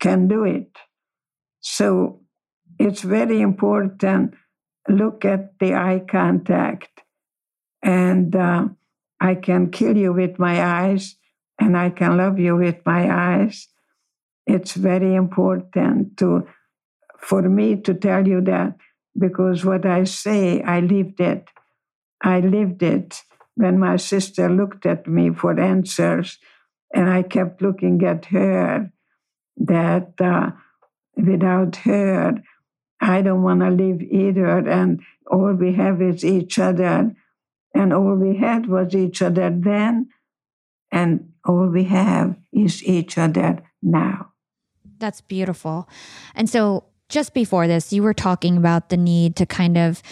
can 0.00 0.28
do 0.28 0.44
it. 0.44 0.70
So 1.62 2.20
it's 2.78 3.02
very 3.02 3.40
important. 3.40 4.34
Look 4.88 5.24
at 5.24 5.58
the 5.58 5.74
eye 5.74 6.02
contact, 6.08 7.02
and 7.82 8.34
uh, 8.34 8.68
I 9.20 9.34
can 9.34 9.70
kill 9.70 9.96
you 9.96 10.12
with 10.12 10.38
my 10.38 10.62
eyes, 10.62 11.16
and 11.58 11.76
I 11.76 11.90
can 11.90 12.16
love 12.16 12.38
you 12.38 12.56
with 12.56 12.76
my 12.86 13.10
eyes. 13.10 13.68
It's 14.46 14.74
very 14.74 15.14
important 15.14 16.16
to 16.18 16.46
for 17.18 17.42
me 17.42 17.76
to 17.80 17.94
tell 17.94 18.26
you 18.28 18.40
that 18.42 18.76
because 19.18 19.64
what 19.64 19.86
I 19.86 20.04
say, 20.04 20.62
I 20.62 20.80
lived 20.80 21.20
it. 21.20 21.48
I 22.22 22.40
lived 22.40 22.82
it 22.82 23.22
when 23.54 23.78
my 23.78 23.96
sister 23.96 24.48
looked 24.50 24.86
at 24.86 25.06
me 25.06 25.30
for 25.30 25.58
answers, 25.58 26.38
and 26.94 27.08
I 27.08 27.22
kept 27.22 27.62
looking 27.62 28.04
at 28.04 28.26
her, 28.26 28.92
that 29.56 30.12
uh, 30.20 30.50
without 31.16 31.76
her, 31.76 32.42
I 33.00 33.22
don't 33.22 33.42
want 33.42 33.60
to 33.60 33.70
live 33.70 34.02
either, 34.02 34.58
and 34.58 35.00
all 35.30 35.52
we 35.52 35.74
have 35.74 36.00
is 36.00 36.24
each 36.24 36.58
other. 36.58 37.14
And 37.74 37.92
all 37.92 38.14
we 38.14 38.38
had 38.38 38.68
was 38.68 38.94
each 38.94 39.20
other 39.20 39.54
then, 39.54 40.08
and 40.90 41.32
all 41.44 41.68
we 41.68 41.84
have 41.84 42.36
is 42.52 42.82
each 42.82 43.18
other 43.18 43.62
now. 43.82 44.32
That's 44.98 45.20
beautiful. 45.20 45.88
And 46.34 46.48
so, 46.48 46.84
just 47.08 47.34
before 47.34 47.66
this, 47.66 47.92
you 47.92 48.02
were 48.02 48.14
talking 48.14 48.56
about 48.56 48.88
the 48.88 48.96
need 48.96 49.36
to 49.36 49.46
kind 49.46 49.76
of 49.76 50.02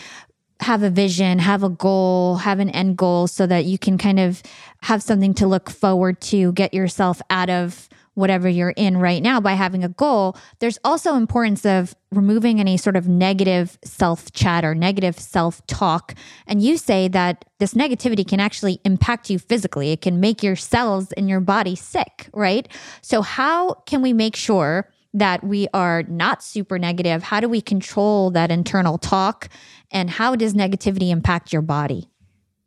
have 0.61 0.83
a 0.83 0.91
vision, 0.91 1.39
have 1.39 1.63
a 1.63 1.69
goal, 1.69 2.37
have 2.37 2.61
an 2.61 2.71
end 2.71 2.97
goal 2.97 3.27
so 3.27 3.47
that 3.47 3.65
you 3.65 3.79
can 3.79 3.99
kind 3.99 4.21
of 4.21 4.43
have 4.83 5.03
something 5.03 5.35
to 5.35 5.47
look 5.47 5.71
forward 5.71 6.21
to, 6.21 6.53
get 6.53 6.73
yourself 6.73 7.21
out 7.31 7.51
of 7.51 7.89
whatever 8.15 8.49
you're 8.49 8.75
in 8.77 8.97
right 8.97 9.23
now 9.23 9.41
by 9.41 9.53
having 9.53 9.85
a 9.85 9.89
goal. 9.89 10.37
There's 10.61 10.79
also 10.85 11.15
importance 11.15 11.67
of 11.67 11.95
removing 12.11 12.61
any 12.61 12.77
sort 12.77 12.97
of 12.97 13.09
negative 13.09 13.79
self 13.85 14.33
chat 14.33 14.65
or 14.65 14.75
negative 14.75 15.19
self 15.19 15.65
talk. 15.67 16.15
And 16.47 16.63
you 16.63 16.77
say 16.77 17.09
that 17.09 17.45
this 17.59 17.75
negativity 17.75 18.27
can 18.27 18.41
actually 18.41 18.81
impact 18.85 19.31
you 19.31 19.39
physically. 19.39 19.91
It 19.93 20.01
can 20.01 20.21
make 20.21 20.43
your 20.43 20.57
cells 20.57 21.13
in 21.13 21.29
your 21.29 21.41
body 21.41 21.77
sick, 21.77 22.29
right? 22.33 22.69
So 23.03 23.23
how 23.23 23.75
can 23.87 24.03
we 24.03 24.13
make 24.13 24.37
sure 24.37 24.91
that 25.13 25.45
we 25.45 25.69
are 25.73 26.03
not 26.05 26.43
super 26.43 26.79
negative? 26.79 27.23
How 27.23 27.41
do 27.41 27.49
we 27.49 27.61
control 27.61 28.31
that 28.33 28.51
internal 28.51 28.99
talk? 28.99 29.49
And 29.91 30.11
how 30.11 30.35
does 30.35 30.55
negativity 30.55 31.11
impact 31.11 31.53
your 31.53 31.63
body? 31.63 32.09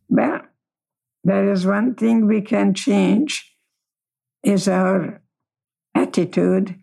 Well, 0.09 0.41
there 1.25 1.51
is 1.51 1.65
one 1.65 1.95
thing 1.95 2.25
we 2.25 2.41
can 2.41 2.73
change 2.73 3.53
is 4.43 4.69
our 4.69 5.21
attitude, 5.97 6.75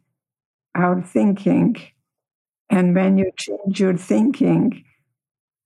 our 0.75 1.03
thinking. 1.03 1.77
And 2.71 2.95
when 2.95 3.19
you 3.19 3.31
change 3.37 3.81
your 3.81 3.97
thinking, 3.97 4.85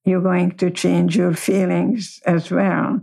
you're 0.05 0.21
going 0.21 0.51
to 0.57 0.71
change 0.71 1.17
your 1.17 1.33
feelings 1.33 2.19
as 2.25 2.51
well. 2.51 3.01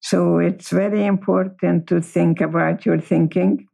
So 0.00 0.38
it's 0.38 0.70
very 0.70 1.04
important 1.06 1.86
to 1.88 2.00
think 2.00 2.40
about 2.40 2.86
your 2.86 3.00
thinking. 3.00 3.68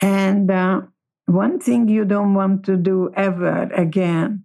And 0.00 0.50
uh, 0.50 0.82
one 1.26 1.58
thing 1.58 1.88
you 1.88 2.04
don't 2.04 2.34
want 2.34 2.64
to 2.66 2.76
do 2.76 3.10
ever 3.14 3.64
again 3.72 4.44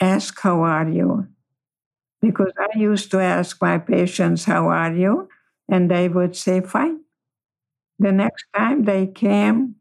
ask, 0.00 0.40
How 0.40 0.62
are 0.62 0.88
you? 0.88 1.28
Because 2.22 2.52
I 2.58 2.78
used 2.78 3.10
to 3.12 3.20
ask 3.20 3.60
my 3.62 3.78
patients, 3.78 4.44
How 4.44 4.68
are 4.68 4.94
you? 4.94 5.28
And 5.68 5.90
they 5.90 6.08
would 6.08 6.36
say, 6.36 6.60
Fine. 6.60 6.99
The 8.00 8.12
next 8.12 8.46
time 8.56 8.84
they 8.84 9.06
came, 9.06 9.76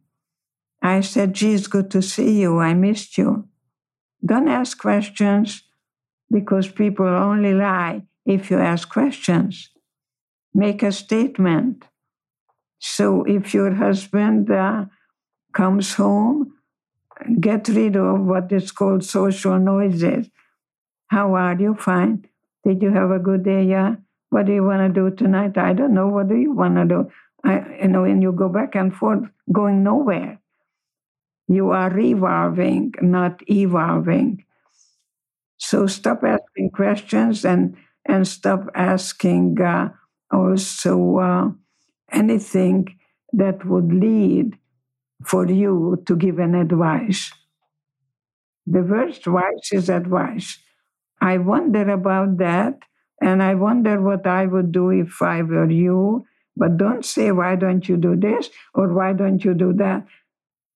I 0.82 1.01
said, 1.01 1.34
Geez, 1.34 1.67
good 1.67 1.91
to 1.91 2.01
see 2.01 2.41
you. 2.41 2.59
I 2.59 2.74
missed 2.74 3.17
you. 3.17 3.47
Don't 4.26 4.47
ask 4.49 4.80
questions 4.80 5.63
because 6.32 6.70
people 6.70 7.07
only 7.07 7.53
lie 7.53 8.03
if 8.26 8.51
you 8.51 8.59
ask 8.59 8.89
questions. 8.89 9.70
Make 10.53 10.84
a 10.84 10.91
statement. 10.91 11.86
So 12.80 13.24
if 13.26 13.53
your 13.53 13.74
husband 13.76 14.51
uh, 14.51 14.86
comes 15.53 15.95
home, 15.95 16.53
get 17.39 17.67
rid 17.70 17.95
of 17.97 18.22
what 18.22 18.51
is 18.51 18.72
called 18.72 19.03
social 19.03 19.59
noises. 19.59 20.30
How 21.07 21.36
are 21.36 21.59
you? 21.59 21.76
Fine. 21.76 22.28
Did 22.65 22.82
you 22.82 22.91
have 22.91 23.11
a 23.11 23.20
good 23.20 23.43
day? 23.43 23.65
Yeah. 23.65 23.95
What 24.32 24.47
do 24.47 24.53
you 24.53 24.63
want 24.63 24.93
to 24.95 25.01
do 25.01 25.15
tonight? 25.15 25.57
I 25.57 25.74
don't 25.74 25.93
know. 25.93 26.07
What 26.07 26.30
do 26.30 26.36
you 26.36 26.53
want 26.53 26.76
to 26.78 26.86
do? 26.86 27.11
I, 27.43 27.79
you 27.81 27.87
know, 27.89 28.03
and 28.05 28.21
you 28.21 28.31
go 28.31 28.49
back 28.49 28.75
and 28.75 28.93
forth, 28.95 29.23
going 29.51 29.83
nowhere. 29.83 30.39
You 31.49 31.71
are 31.71 31.89
revolving, 31.89 32.93
not 33.01 33.41
evolving. 33.51 34.45
So 35.57 35.85
stop 35.87 36.23
asking 36.23 36.71
questions 36.71 37.45
and 37.45 37.75
and 38.05 38.27
stop 38.27 38.69
asking 38.73 39.61
uh, 39.61 39.89
also 40.31 41.17
uh, 41.17 41.49
anything 42.11 42.97
that 43.33 43.65
would 43.65 43.93
lead 43.93 44.57
for 45.25 45.47
you 45.47 46.03
to 46.07 46.15
give 46.15 46.39
an 46.39 46.55
advice. 46.55 47.31
The 48.65 48.83
worst 48.83 49.27
advice 49.27 49.73
is 49.73 49.89
advice. 49.89 50.59
I 51.21 51.37
wonder 51.39 51.89
about 51.89 52.37
that, 52.37 52.79
and 53.21 53.43
I 53.43 53.55
wonder 53.55 54.01
what 54.01 54.27
I 54.27 54.45
would 54.45 54.71
do 54.71 54.91
if 54.91 55.21
I 55.21 55.41
were 55.43 55.69
you. 55.71 56.25
But 56.57 56.77
don't 56.77 57.05
say, 57.05 57.31
why 57.31 57.55
don't 57.55 57.87
you 57.87 57.97
do 57.97 58.15
this 58.15 58.49
or 58.73 58.93
why 58.93 59.13
don't 59.13 59.43
you 59.43 59.53
do 59.53 59.73
that? 59.73 60.05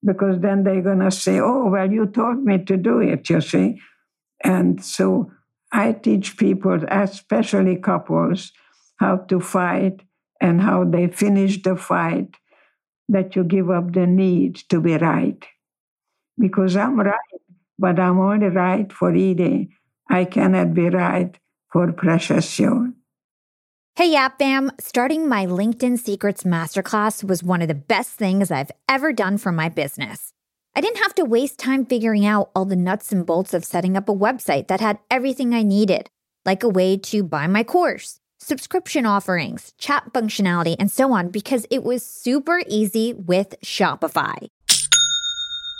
Because 0.06 0.40
then 0.40 0.64
they're 0.64 0.82
going 0.82 1.00
to 1.00 1.12
say, 1.12 1.40
oh, 1.40 1.68
well, 1.70 1.92
you 1.92 2.06
told 2.08 2.44
me 2.44 2.64
to 2.66 2.78
do 2.78 3.00
it, 3.00 3.30
you 3.30 3.42
see. 3.42 3.80
And 4.44 4.84
so 4.84 5.32
I 5.72 5.94
teach 5.94 6.38
people, 6.38 6.80
especially 6.90 7.78
couples, 7.78 8.52
how 8.98 9.18
to 9.18 9.40
fight 9.40 10.02
and 10.42 10.62
how 10.62 10.84
they 10.84 11.08
finish 11.08 11.62
the 11.62 11.76
fight, 11.76 12.36
that 13.10 13.36
you 13.36 13.44
give 13.44 13.70
up 13.70 13.94
the 13.94 14.06
need 14.08 14.56
to 14.70 14.82
be 14.82 14.98
right. 14.98 15.44
Because 16.38 16.76
I'm 16.76 17.00
right, 17.00 17.16
but 17.80 18.00
I'm 18.00 18.20
only 18.20 18.48
right 18.48 18.92
for 18.92 19.12
Edie. 19.12 19.70
I 20.10 20.26
cannot 20.26 20.74
be 20.74 20.90
right 20.90 21.38
for 21.72 21.92
Precious 21.92 22.56
Joan. 22.58 22.96
Hey, 23.96 24.14
Yap 24.14 24.40
Fam! 24.40 24.72
Starting 24.80 25.30
my 25.30 25.46
LinkedIn 25.46 26.00
Secrets 26.00 26.42
Masterclass 26.42 27.24
was 27.24 27.44
one 27.44 27.62
of 27.62 27.68
the 27.68 27.76
best 27.76 28.10
things 28.10 28.50
I've 28.50 28.72
ever 28.90 29.14
done 29.14 29.38
for 29.38 29.52
my 29.52 29.70
business. 29.70 30.34
I 30.76 30.82
didn't 30.82 31.04
have 31.04 31.14
to 31.14 31.26
waste 31.26 31.60
time 31.60 31.86
figuring 31.86 32.26
out 32.26 32.50
all 32.56 32.66
the 32.66 32.76
nuts 32.76 33.12
and 33.12 33.24
bolts 33.24 33.54
of 33.54 33.64
setting 33.64 33.96
up 33.96 34.10
a 34.10 34.16
website 34.16 34.68
that 34.68 34.82
had 34.82 34.98
everything 35.12 35.54
I 35.54 35.62
needed, 35.62 36.10
like 36.44 36.64
a 36.64 36.70
way 36.70 36.98
to 36.98 37.22
buy 37.22 37.46
my 37.46 37.64
course, 37.64 38.20
subscription 38.40 39.06
offerings, 39.06 39.74
chat 39.78 40.12
functionality, 40.12 40.76
and 40.80 40.92
so 40.92 41.12
on, 41.12 41.30
because 41.30 41.68
it 41.70 41.84
was 41.84 42.04
super 42.04 42.64
easy 42.68 43.14
with 43.14 43.54
Shopify. 43.64 44.48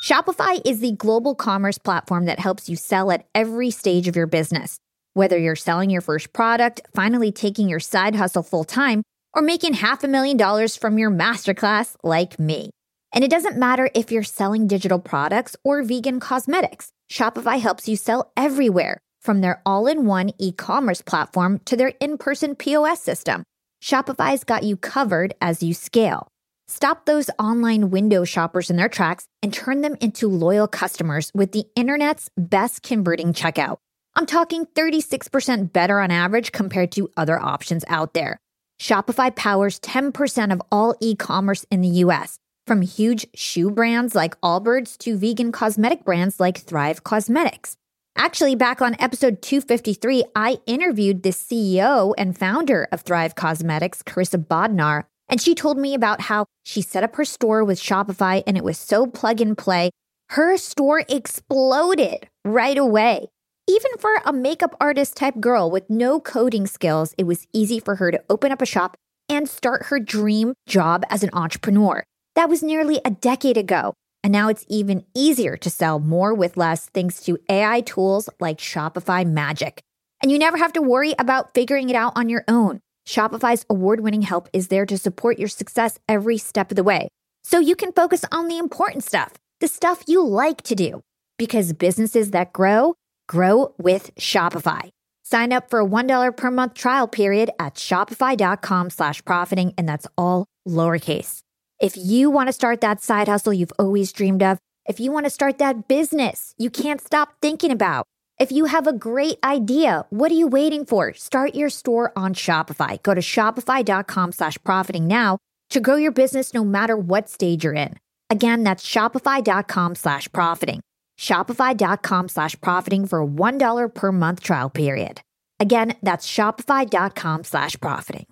Shopify 0.06 0.62
is 0.64 0.82
the 0.82 0.92
global 0.92 1.34
commerce 1.34 1.80
platform 1.80 2.26
that 2.26 2.40
helps 2.40 2.70
you 2.70 2.76
sell 2.76 3.10
at 3.10 3.26
every 3.34 3.72
stage 3.72 4.08
of 4.08 4.16
your 4.16 4.28
business. 4.28 4.78
Whether 5.16 5.38
you're 5.38 5.56
selling 5.56 5.92
your 5.92 6.02
first 6.02 6.34
product, 6.34 6.82
finally 6.96 7.32
taking 7.32 7.70
your 7.70 7.80
side 7.80 8.16
hustle 8.16 8.42
full 8.42 8.64
time, 8.64 9.04
or 9.34 9.44
making 9.44 9.74
half 9.74 10.04
a 10.04 10.08
million 10.08 10.38
dollars 10.38 10.76
from 10.76 10.98
your 10.98 11.12
masterclass 11.12 11.96
like 12.04 12.40
me. 12.40 12.72
And 13.14 13.24
it 13.24 13.30
doesn't 13.30 13.58
matter 13.58 13.92
if 13.94 14.12
you're 14.12 14.24
selling 14.24 14.66
digital 14.66 14.98
products 14.98 15.56
or 15.64 15.84
vegan 15.84 16.20
cosmetics, 16.20 16.90
Shopify 17.12 17.60
helps 17.60 17.88
you 17.88 17.96
sell 17.96 18.32
everywhere, 18.36 18.98
from 19.22 19.42
their 19.42 19.62
all 19.68 19.86
in 19.86 20.08
one 20.08 20.32
e 20.40 20.52
commerce 20.52 21.02
platform 21.02 21.60
to 21.66 21.76
their 21.76 21.94
in 22.00 22.18
person 22.18 22.56
POS 22.56 23.00
system. 23.00 23.44
Shopify's 23.84 24.44
got 24.44 24.64
you 24.64 24.78
covered 24.78 25.36
as 25.42 25.62
you 25.62 25.76
scale. 25.76 26.28
Stop 26.68 27.06
those 27.06 27.30
online 27.38 27.92
window 27.92 28.24
shoppers 28.24 28.72
in 28.72 28.78
their 28.78 28.90
tracks 28.90 29.28
and 29.44 29.54
turn 29.54 29.82
them 29.82 29.96
into 30.02 30.28
loyal 30.28 30.68
customers 30.68 31.30
with 31.36 31.52
the 31.52 31.66
internet's 31.76 32.32
best 32.36 32.82
converting 32.82 33.34
checkout. 33.34 33.78
I'm 34.16 34.26
talking 34.26 34.66
36% 34.68 35.74
better 35.74 36.00
on 36.00 36.12
average 36.12 36.52
compared 36.52 36.92
to 36.94 37.10
other 37.18 37.40
options 37.40 37.84
out 37.88 38.14
there. 38.14 38.38
Shopify 38.80 39.36
powers 39.36 39.80
10% 39.80 40.54
of 40.54 40.62
all 40.72 40.96
e 41.00 41.16
commerce 41.16 41.66
in 41.72 41.82
the 41.82 42.04
US 42.06 42.38
from 42.68 42.82
huge 42.82 43.26
shoe 43.34 43.72
brands 43.72 44.16
like 44.16 44.40
Allbirds 44.42 44.98
to 45.00 45.18
vegan 45.18 45.52
cosmetic 45.52 46.06
brands 46.06 46.40
like 46.40 46.60
Thrive 46.60 47.04
Causemetics. 47.04 47.76
Actually, 48.16 48.56
back 48.56 48.82
on 48.82 48.96
episode 49.00 49.42
253, 49.42 50.24
I 50.36 50.60
interviewed 50.68 51.24
the 51.24 51.30
CEO 51.30 52.14
and 52.16 52.38
founder 52.38 52.88
of 52.92 53.02
Thrive 53.02 53.34
Causemetics, 53.36 54.04
Karissa 54.04 54.44
Bodnar, 54.46 55.06
and 55.28 55.42
she 55.42 55.56
told 55.56 55.80
me 55.80 55.96
about 55.96 56.22
how 56.22 56.46
she 56.64 56.82
set 56.82 57.04
up 57.04 57.16
her 57.16 57.26
store 57.26 57.64
with 57.64 57.82
Shopify 57.82 58.44
and 58.46 58.56
it 58.56 58.64
was 58.64 58.78
so 58.78 59.08
plug 59.08 59.42
and 59.42 59.58
play. 59.58 59.90
Her 60.30 60.58
store 60.58 61.04
exploded 61.10 62.28
right 62.46 62.78
away. 62.78 63.30
Even 63.68 63.92
for 63.98 64.16
a 64.26 64.34
makeup 64.34 64.76
artist 64.82 65.16
type 65.16 65.40
girl 65.40 65.72
with 65.72 65.90
no 65.90 66.20
coding 66.20 66.68
skills, 66.68 67.16
it 67.18 67.24
was 67.24 67.48
easy 67.54 67.80
for 67.80 67.96
her 67.96 68.12
to 68.12 68.22
open 68.30 68.52
up 68.52 68.62
a 68.62 68.66
shop 68.66 68.98
and 69.30 69.48
start 69.48 69.86
her 69.86 70.02
dream 70.02 70.54
job 70.68 71.06
as 71.10 71.24
an 71.24 71.30
entrepreneur. 71.32 72.04
That 72.36 72.50
was 72.50 72.62
nearly 72.62 73.00
a 73.06 73.12
decade 73.12 73.56
ago. 73.56 73.94
And 74.22 74.34
now 74.34 74.50
it's 74.50 74.66
even 74.68 75.06
easier 75.16 75.56
to 75.56 75.70
sell 75.70 76.00
more 76.00 76.34
with 76.34 76.58
less 76.58 76.88
thanks 76.88 77.22
to 77.24 77.38
AI 77.48 77.82
tools 77.82 78.30
like 78.42 78.58
Shopify 78.58 79.26
Magic. 79.26 79.82
And 80.22 80.30
you 80.30 80.38
never 80.38 80.58
have 80.58 80.74
to 80.74 80.82
worry 80.82 81.16
about 81.18 81.54
figuring 81.54 81.90
it 81.90 81.96
out 81.96 82.14
on 82.18 82.28
your 82.28 82.44
own. 82.50 82.82
Shopify's 83.08 83.66
award 83.70 84.02
winning 84.02 84.24
help 84.24 84.50
is 84.52 84.68
there 84.68 84.86
to 84.86 84.98
support 84.98 85.40
your 85.40 85.48
success 85.48 86.00
every 86.10 86.38
step 86.38 86.70
of 86.70 86.76
the 86.76 86.84
way. 86.84 87.08
So 87.46 87.60
you 87.60 87.78
can 87.78 87.94
focus 87.94 88.26
on 88.30 88.50
the 88.50 88.58
important 88.58 89.06
stuff, 89.06 89.34
the 89.62 89.70
stuff 89.70 90.04
you 90.06 90.22
like 90.22 90.64
to 90.64 90.76
do. 90.76 91.02
Because 91.38 91.74
businesses 91.74 92.32
that 92.32 92.54
grow, 92.54 92.96
grow 93.28 93.74
with 93.78 94.14
Shopify. 94.16 94.90
Sign 95.24 95.54
up 95.54 95.70
for 95.70 95.80
a 95.80 95.86
$1 95.86 96.38
per 96.38 96.52
month 96.52 96.74
trial 96.74 97.08
period 97.08 97.50
at 97.60 97.76
shopify.com 97.76 98.90
slash 98.90 99.24
profiting, 99.26 99.74
and 99.78 99.88
that's 99.88 100.08
all 100.18 100.46
lowercase. 100.68 101.42
If 101.80 101.98
you 101.98 102.30
want 102.30 102.48
to 102.48 102.54
start 102.54 102.82
that 102.82 103.02
side 103.02 103.28
hustle 103.28 103.54
you've 103.54 103.74
always 103.80 104.12
dreamed 104.12 104.44
of, 104.44 104.60
if 104.86 105.00
you 105.00 105.12
want 105.12 105.26
to 105.26 105.30
start 105.30 105.58
that 105.60 105.88
business 105.88 106.54
you 106.58 106.70
can't 106.70 107.02
stop 107.02 107.36
thinking 107.42 107.72
about, 107.72 108.06
if 108.40 108.52
you 108.52 108.66
have 108.66 108.88
a 108.88 108.94
great 108.94 109.38
idea, 109.44 110.06
what 110.10 110.32
are 110.32 110.36
you 110.36 110.48
waiting 110.48 110.86
for? 110.86 111.14
Start 111.14 111.56
your 111.56 111.70
store 111.70 112.12
on 112.16 112.34
Shopify. 112.34 113.02
Go 113.02 113.14
to 113.14 113.22
shopify.com 113.22 114.32
slash 114.32 114.58
profiting 114.64 115.08
now 115.08 115.38
to 115.70 115.80
grow 115.80 115.96
your 115.96 116.12
business 116.12 116.54
no 116.54 116.64
matter 116.64 116.98
what 116.98 117.30
stage 117.30 117.64
you're 117.64 117.74
in. 117.74 117.98
Again, 118.30 118.64
that's 118.64 118.88
shopify.com 118.88 119.96
slash 119.96 120.32
profiting. 120.32 120.82
Shopify.com 121.18 122.30
slash 122.30 122.60
profiting 122.62 123.06
for 123.06 123.22
a 123.22 123.28
$1 123.28 123.94
per 123.94 124.12
month 124.12 124.42
trial 124.42 124.70
period. 124.70 125.22
Again, 125.60 125.96
that's 126.02 126.28
shopify.com 126.28 127.44
slash 127.44 127.80
profiting. 127.80 128.28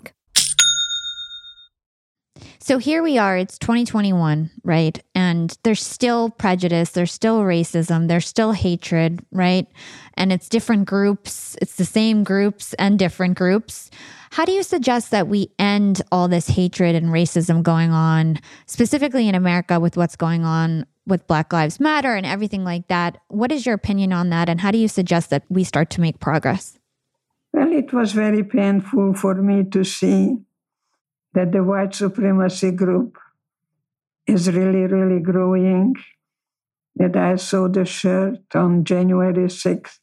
So 2.60 2.78
here 2.78 3.02
we 3.02 3.18
are, 3.18 3.38
it's 3.38 3.58
2021, 3.58 4.52
right? 4.64 5.00
And 5.16 5.58
there's 5.64 5.82
still 5.82 6.30
prejudice, 6.30 6.92
there's 6.92 7.12
still 7.12 7.42
racism, 7.42 8.08
there's 8.08 8.28
still 8.28 8.52
hatred, 8.52 9.26
right? 9.32 9.68
And 10.16 10.32
it's 10.32 10.48
different 10.48 10.86
groups, 10.86 11.58
it's 11.62 11.76
the 11.76 11.86
same 11.86 12.24
groups 12.24 12.74
and 12.76 13.00
different 13.00 13.38
groups. 13.38 13.90
How 14.32 14.46
do 14.46 14.52
you 14.52 14.64
suggest 14.64 15.12
that 15.12 15.28
we 15.28 15.52
end 15.58 16.02
all 16.12 16.28
this 16.28 16.48
hatred 16.48 16.96
and 16.96 17.08
racism 17.08 17.64
going 17.64 17.92
on, 17.92 18.40
specifically 18.66 19.28
in 19.28 19.36
America 19.36 19.80
with 19.80 19.98
what's 19.98 20.16
going 20.16 20.46
on 20.46 20.86
with 21.06 21.28
Black 21.28 21.52
Lives 21.52 21.80
Matter 21.80 22.16
and 22.16 22.26
everything 22.26 22.64
like 22.64 22.88
that? 22.88 23.18
What 23.28 23.52
is 23.52 23.66
your 23.66 23.76
opinion 23.76 24.14
on 24.14 24.30
that? 24.30 24.50
And 24.50 24.62
how 24.62 24.72
do 24.72 24.78
you 24.78 24.88
suggest 24.88 25.30
that 25.30 25.44
we 25.50 25.64
start 25.64 25.90
to 25.92 26.02
make 26.02 26.20
progress? 26.20 26.78
Well, 27.54 27.72
it 27.72 27.92
was 27.92 28.14
very 28.14 28.44
painful 28.44 29.14
for 29.16 29.36
me 29.36 29.64
to 29.72 29.84
see 29.84 30.38
that 31.34 31.52
the 31.52 31.64
white 31.64 31.96
supremacy 31.96 32.72
group 32.72 33.18
is 34.28 34.52
really, 34.52 34.86
really 34.88 35.20
growing. 35.20 35.96
That 36.96 37.16
I 37.16 37.38
saw 37.38 37.68
the 37.68 37.86
shirt 37.86 38.54
on 38.54 38.84
January 38.84 39.48
6th 39.48 40.00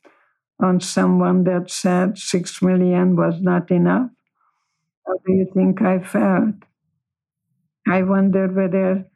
on 0.60 0.80
someone 0.80 1.44
that 1.44 1.70
said 1.70 2.18
six 2.18 2.60
million 2.62 3.14
was 3.14 3.40
not 3.40 3.70
enough. 3.70 4.10
How 5.06 5.14
do 5.24 5.32
you 5.32 5.46
think 5.54 5.82
I 5.82 6.00
felt? 6.00 6.56
I 7.86 8.02
wonder 8.02 8.48
whether 8.48 9.06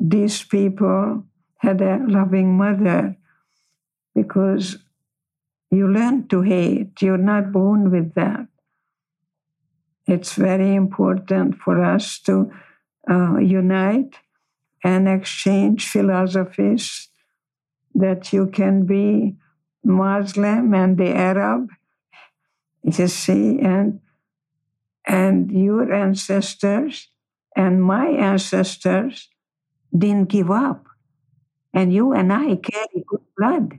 these 0.00 0.42
people 0.42 1.24
had 1.62 1.80
a 1.80 1.98
loving 2.06 2.56
mother 2.56 3.16
because 4.14 4.78
you 5.70 5.88
learn 5.88 6.28
to 6.28 6.42
hate. 6.42 7.00
You're 7.00 7.16
not 7.32 7.52
born 7.52 7.90
with 7.90 8.14
that 8.14 8.46
it's 10.06 10.34
very 10.34 10.74
important 10.74 11.56
for 11.56 11.82
us 11.82 12.18
to 12.20 12.50
uh, 13.08 13.38
unite 13.38 14.16
and 14.84 15.08
exchange 15.08 15.88
philosophies 15.88 17.08
that 17.94 18.32
you 18.32 18.46
can 18.46 18.84
be 18.84 19.36
Muslim 19.84 20.74
and 20.74 20.98
the 20.98 21.14
Arab, 21.14 21.68
you 22.82 23.08
see, 23.08 23.60
and 23.60 24.00
and 25.06 25.50
your 25.50 25.92
ancestors 25.92 27.08
And 27.56 27.82
my 27.82 28.06
ancestors 28.06 29.28
didn't 29.92 30.30
give 30.30 30.50
up. 30.50 30.86
And 31.74 31.92
you 31.92 32.12
and 32.12 32.32
I 32.32 32.56
carry 32.56 33.04
good 33.06 33.22
blood. 33.36 33.78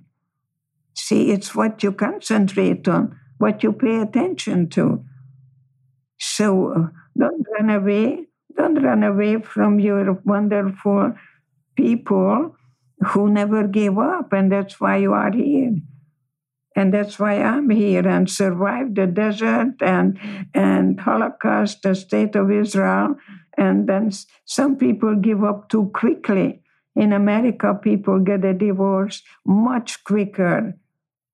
See, 0.96 1.32
it's 1.32 1.54
what 1.56 1.84
you 1.84 1.92
concentrate 1.92 2.88
on, 2.88 3.20
what 3.38 3.64
you 3.64 3.74
pay 3.74 4.02
attention 4.02 4.70
to. 4.70 5.04
So 6.20 6.74
uh, 6.74 6.88
don't 7.18 7.46
run 7.60 7.70
away. 7.70 8.28
Don't 8.56 8.82
run 8.84 9.04
away 9.04 9.42
from 9.42 9.80
your 9.80 10.14
wonderful 10.26 11.14
people 11.76 12.56
who 13.08 13.30
never 13.30 13.68
gave 13.68 13.98
up, 13.98 14.32
and 14.32 14.52
that's 14.52 14.80
why 14.80 14.98
you 14.98 15.14
are 15.14 15.32
here. 15.32 15.76
And 16.76 16.94
that's 16.94 17.20
why 17.20 17.42
I'm 17.42 17.70
here 17.70 18.08
and 18.08 18.30
survived 18.30 18.96
the 18.96 19.06
desert 19.06 19.76
and, 19.82 20.20
and 20.54 21.00
Holocaust, 21.00 21.84
the 21.84 21.94
state 21.94 22.36
of 22.36 22.52
Israel. 22.52 23.16
And 23.58 23.88
then 23.88 24.12
some 24.46 24.78
people 24.78 25.16
give 25.16 25.44
up 25.44 25.70
too 25.70 25.92
quickly. 25.94 26.63
In 26.96 27.14
America, 27.14 27.74
people 27.82 28.20
get 28.20 28.46
a 28.46 28.54
divorce 28.54 29.24
much 29.46 30.04
quicker 30.04 30.76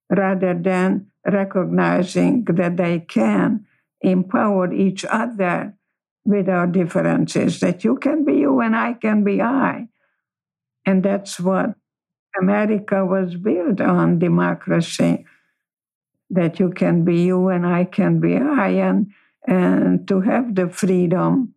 rather 0.10 0.54
than 0.54 1.08
recognizing 1.26 2.46
that 2.46 2.78
they 2.78 3.00
can 3.00 3.66
empower 4.02 4.74
each 4.74 5.06
other 5.06 5.74
with 6.26 6.50
our 6.50 6.68
differences, 6.68 7.60
that 7.60 7.84
you 7.84 7.98
can 7.98 8.26
be 8.26 8.36
you 8.36 8.60
and 8.62 8.76
I 8.76 8.94
can 8.94 9.24
be 9.24 9.42
I. 9.42 9.88
And 10.86 11.04
that's 11.04 11.40
what 11.40 11.76
America 12.40 13.06
was 13.06 13.36
built 13.36 13.82
on 13.82 14.20
democracy 14.20 15.26
that 16.30 16.60
you 16.60 16.70
can 16.70 17.04
be 17.04 17.24
you 17.24 17.50
and 17.50 17.66
I 17.66 17.86
can 17.86 18.20
be 18.20 18.38
I, 18.38 18.70
and, 18.70 19.12
and 19.48 20.08
to 20.08 20.22
have 20.22 20.56
the 20.56 20.70
freedom 20.70 21.56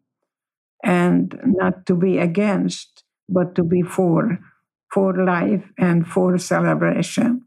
and 0.84 1.38
not 1.44 1.86
to 1.86 1.96
be 1.96 2.18
against, 2.18 3.01
but 3.32 3.54
to 3.54 3.62
be 3.62 3.82
for, 3.82 4.38
for 4.92 5.24
life 5.24 5.64
and 5.78 6.06
for 6.06 6.38
celebration. 6.38 7.44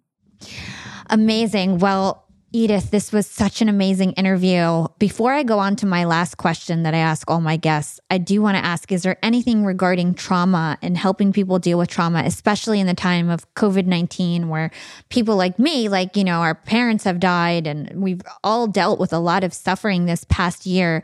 Amazing. 1.09 1.79
Well, 1.79 2.25
Edith, 2.55 2.89
this 2.89 3.11
was 3.11 3.27
such 3.27 3.61
an 3.61 3.67
amazing 3.67 4.13
interview. 4.13 4.87
Before 4.97 5.33
I 5.33 5.43
go 5.43 5.59
on 5.59 5.75
to 5.75 5.85
my 5.85 6.05
last 6.05 6.37
question 6.37 6.83
that 6.83 6.93
I 6.93 6.99
ask 6.99 7.29
all 7.29 7.41
my 7.41 7.57
guests, 7.57 7.99
I 8.09 8.17
do 8.17 8.41
want 8.41 8.55
to 8.55 8.63
ask 8.63 8.93
Is 8.93 9.03
there 9.03 9.17
anything 9.21 9.65
regarding 9.65 10.13
trauma 10.13 10.77
and 10.81 10.95
helping 10.95 11.33
people 11.33 11.59
deal 11.59 11.77
with 11.77 11.89
trauma, 11.89 12.23
especially 12.25 12.79
in 12.79 12.87
the 12.87 12.93
time 12.93 13.29
of 13.29 13.53
COVID 13.55 13.87
19, 13.87 14.47
where 14.47 14.71
people 15.09 15.35
like 15.35 15.59
me, 15.59 15.89
like, 15.89 16.15
you 16.15 16.23
know, 16.23 16.39
our 16.39 16.55
parents 16.55 17.03
have 17.03 17.19
died 17.19 17.67
and 17.67 18.01
we've 18.01 18.21
all 18.41 18.67
dealt 18.67 19.01
with 19.01 19.11
a 19.11 19.19
lot 19.19 19.43
of 19.43 19.53
suffering 19.53 20.05
this 20.05 20.23
past 20.29 20.65
year? 20.65 21.03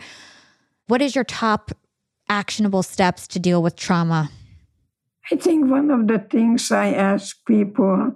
What 0.87 1.01
is 1.01 1.15
your 1.15 1.25
top 1.25 1.71
actionable 2.29 2.81
steps 2.81 3.27
to 3.27 3.39
deal 3.39 3.61
with 3.61 3.75
trauma? 3.75 4.31
I 5.31 5.37
think 5.37 5.71
one 5.71 5.89
of 5.91 6.07
the 6.07 6.19
things 6.19 6.71
I 6.71 6.93
ask 6.93 7.37
people 7.45 8.15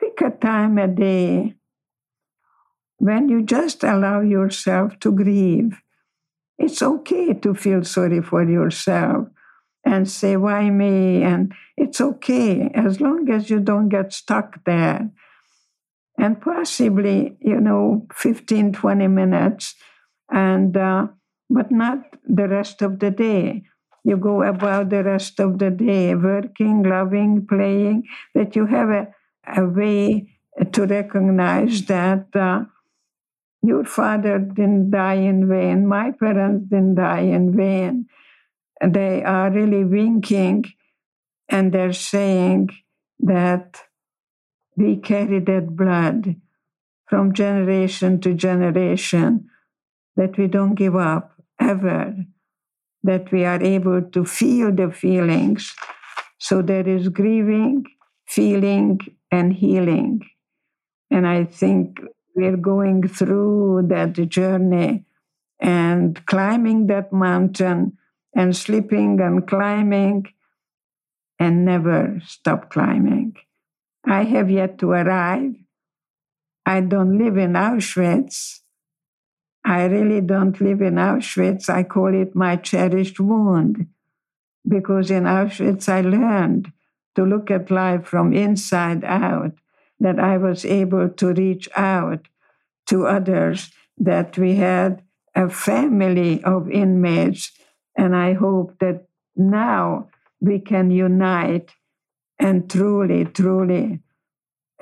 pick 0.00 0.20
a 0.20 0.30
time 0.30 0.78
a 0.78 0.86
day 0.86 1.54
when 2.98 3.28
you 3.28 3.42
just 3.42 3.82
allow 3.82 4.20
yourself 4.20 4.98
to 5.00 5.10
grieve. 5.10 5.80
It's 6.56 6.80
okay 6.80 7.34
to 7.34 7.54
feel 7.54 7.82
sorry 7.82 8.22
for 8.22 8.48
yourself 8.48 9.26
and 9.84 10.08
say, 10.08 10.36
why 10.36 10.70
me? 10.70 11.24
And 11.24 11.52
it's 11.76 12.00
okay 12.00 12.70
as 12.72 13.00
long 13.00 13.28
as 13.30 13.50
you 13.50 13.58
don't 13.58 13.88
get 13.88 14.12
stuck 14.12 14.64
there. 14.64 15.10
And 16.16 16.40
possibly, 16.40 17.36
you 17.40 17.60
know, 17.60 18.06
15, 18.14 18.72
20 18.72 19.08
minutes, 19.08 19.74
and 20.30 20.76
uh, 20.76 21.08
but 21.50 21.72
not 21.72 21.98
the 22.24 22.48
rest 22.48 22.82
of 22.82 23.00
the 23.00 23.10
day. 23.10 23.64
You 24.04 24.16
go 24.18 24.42
about 24.42 24.90
the 24.90 25.02
rest 25.02 25.40
of 25.40 25.58
the 25.58 25.70
day 25.70 26.14
working, 26.14 26.82
loving, 26.82 27.46
playing, 27.46 28.04
that 28.34 28.54
you 28.54 28.66
have 28.66 28.90
a, 28.90 29.08
a 29.56 29.64
way 29.64 30.28
to 30.72 30.86
recognize 30.86 31.86
that 31.86 32.26
uh, 32.36 32.64
your 33.62 33.84
father 33.84 34.38
didn't 34.38 34.90
die 34.90 35.14
in 35.14 35.48
vain. 35.48 35.86
My 35.86 36.12
parents 36.12 36.68
didn't 36.68 36.96
die 36.96 37.20
in 37.20 37.56
vain. 37.56 38.06
They 38.84 39.24
are 39.24 39.50
really 39.50 39.84
winking 39.84 40.64
and 41.48 41.72
they're 41.72 41.92
saying 41.92 42.70
that 43.20 43.80
we 44.76 44.96
carry 44.96 45.40
that 45.40 45.76
blood 45.76 46.36
from 47.06 47.32
generation 47.32 48.20
to 48.20 48.34
generation, 48.34 49.48
that 50.16 50.36
we 50.36 50.46
don't 50.46 50.74
give 50.74 50.96
up 50.96 51.32
ever, 51.60 52.16
that 53.04 53.30
we 53.30 53.44
are 53.44 53.62
able 53.62 54.02
to 54.02 54.24
feel 54.24 54.72
the 54.74 54.90
feelings. 54.90 55.74
So 56.38 56.62
there 56.62 56.88
is 56.88 57.08
grieving, 57.08 57.84
feeling, 58.26 58.98
and 59.30 59.52
healing. 59.52 60.20
And 61.10 61.26
I 61.26 61.44
think 61.44 62.00
we're 62.34 62.56
going 62.56 63.06
through 63.06 63.86
that 63.88 64.14
journey 64.28 65.04
and 65.60 66.24
climbing 66.26 66.88
that 66.88 67.12
mountain 67.12 67.98
and 68.34 68.56
slipping 68.56 69.20
and 69.20 69.46
climbing 69.46 70.26
and 71.38 71.64
never 71.64 72.20
stop 72.26 72.70
climbing. 72.70 73.36
I 74.06 74.24
have 74.24 74.50
yet 74.50 74.78
to 74.78 74.90
arrive. 74.90 75.54
I 76.66 76.80
don't 76.80 77.18
live 77.18 77.36
in 77.36 77.52
Auschwitz. 77.52 78.60
I 79.64 79.84
really 79.84 80.20
don't 80.20 80.60
live 80.60 80.82
in 80.82 80.94
Auschwitz. 80.94 81.70
I 81.70 81.84
call 81.84 82.14
it 82.14 82.34
my 82.34 82.56
cherished 82.56 83.18
wound 83.18 83.86
because 84.68 85.10
in 85.10 85.24
Auschwitz 85.24 85.88
I 85.88 86.02
learned 86.02 86.72
to 87.14 87.24
look 87.24 87.50
at 87.50 87.70
life 87.70 88.06
from 88.06 88.32
inside 88.32 89.04
out 89.04 89.52
that 90.00 90.18
I 90.18 90.36
was 90.36 90.64
able 90.64 91.08
to 91.08 91.32
reach 91.32 91.68
out 91.76 92.28
to 92.88 93.06
others, 93.06 93.70
that 93.96 94.36
we 94.36 94.56
had 94.56 95.02
a 95.34 95.48
family 95.48 96.42
of 96.44 96.68
inmates. 96.70 97.52
And 97.96 98.14
I 98.14 98.34
hope 98.34 98.78
that 98.80 99.06
now 99.36 100.08
we 100.40 100.58
can 100.58 100.90
unite 100.90 101.72
and 102.38 102.68
truly, 102.68 103.24
truly 103.24 104.00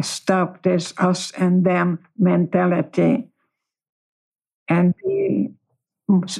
stop 0.00 0.62
this 0.62 0.92
us 0.98 1.30
and 1.32 1.64
them 1.64 2.00
mentality 2.18 3.31
and 4.72 4.94
be 5.04 5.50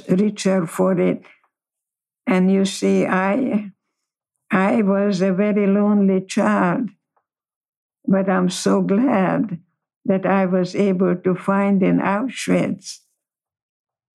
richer 0.09 0.65
for 0.67 0.99
it. 0.99 1.23
And 2.27 2.51
you 2.51 2.65
see, 2.65 3.05
I 3.05 3.71
I 4.51 4.81
was 4.83 5.21
a 5.21 5.33
very 5.33 5.67
lonely 5.67 6.21
child. 6.25 6.89
But 8.07 8.29
I'm 8.29 8.49
so 8.49 8.81
glad 8.81 9.59
that 10.05 10.25
I 10.25 10.45
was 10.45 10.73
able 10.75 11.15
to 11.17 11.35
find 11.35 11.83
in 11.83 11.99
Auschwitz 11.99 12.99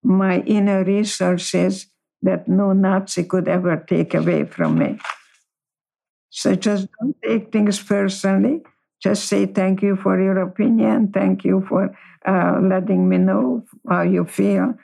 my 0.02 0.40
inner 0.40 0.84
resources 0.84 1.86
that 2.22 2.48
no 2.48 2.72
Nazi 2.72 3.24
could 3.24 3.48
ever 3.48 3.76
take 3.76 4.14
away 4.14 4.44
from 4.44 4.78
me. 4.78 4.98
So 6.30 6.54
just 6.54 6.88
don't 7.00 7.16
take 7.24 7.52
things 7.52 7.82
personally. 7.82 8.62
Just 9.02 9.26
say 9.26 9.46
thank 9.46 9.82
you 9.82 9.96
for 9.96 10.20
your 10.20 10.38
opinion. 10.42 11.12
Thank 11.12 11.44
you 11.44 11.64
for 11.68 11.96
uh, 12.26 12.58
letting 12.62 13.08
me 13.08 13.18
know 13.18 13.64
how 13.88 14.02
you 14.02 14.24
feel. 14.24 14.74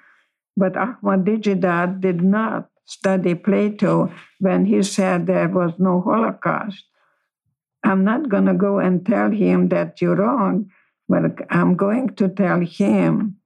But 0.56 0.74
Ahmadinejad 0.74 2.00
did 2.00 2.22
not 2.22 2.70
study 2.86 3.34
Plato 3.34 4.12
when 4.38 4.66
he 4.66 4.82
said 4.82 5.26
there 5.26 5.48
was 5.48 5.72
no 5.78 6.00
Holocaust. 6.00 6.84
I'm 7.82 8.04
not 8.04 8.28
going 8.28 8.46
to 8.46 8.54
go 8.54 8.78
and 8.78 9.04
tell 9.04 9.30
him 9.30 9.68
that 9.68 10.00
you're 10.00 10.16
wrong, 10.16 10.70
but 11.08 11.22
I'm 11.50 11.76
going 11.76 12.14
to 12.16 12.28
tell 12.28 12.60
him 12.60 13.36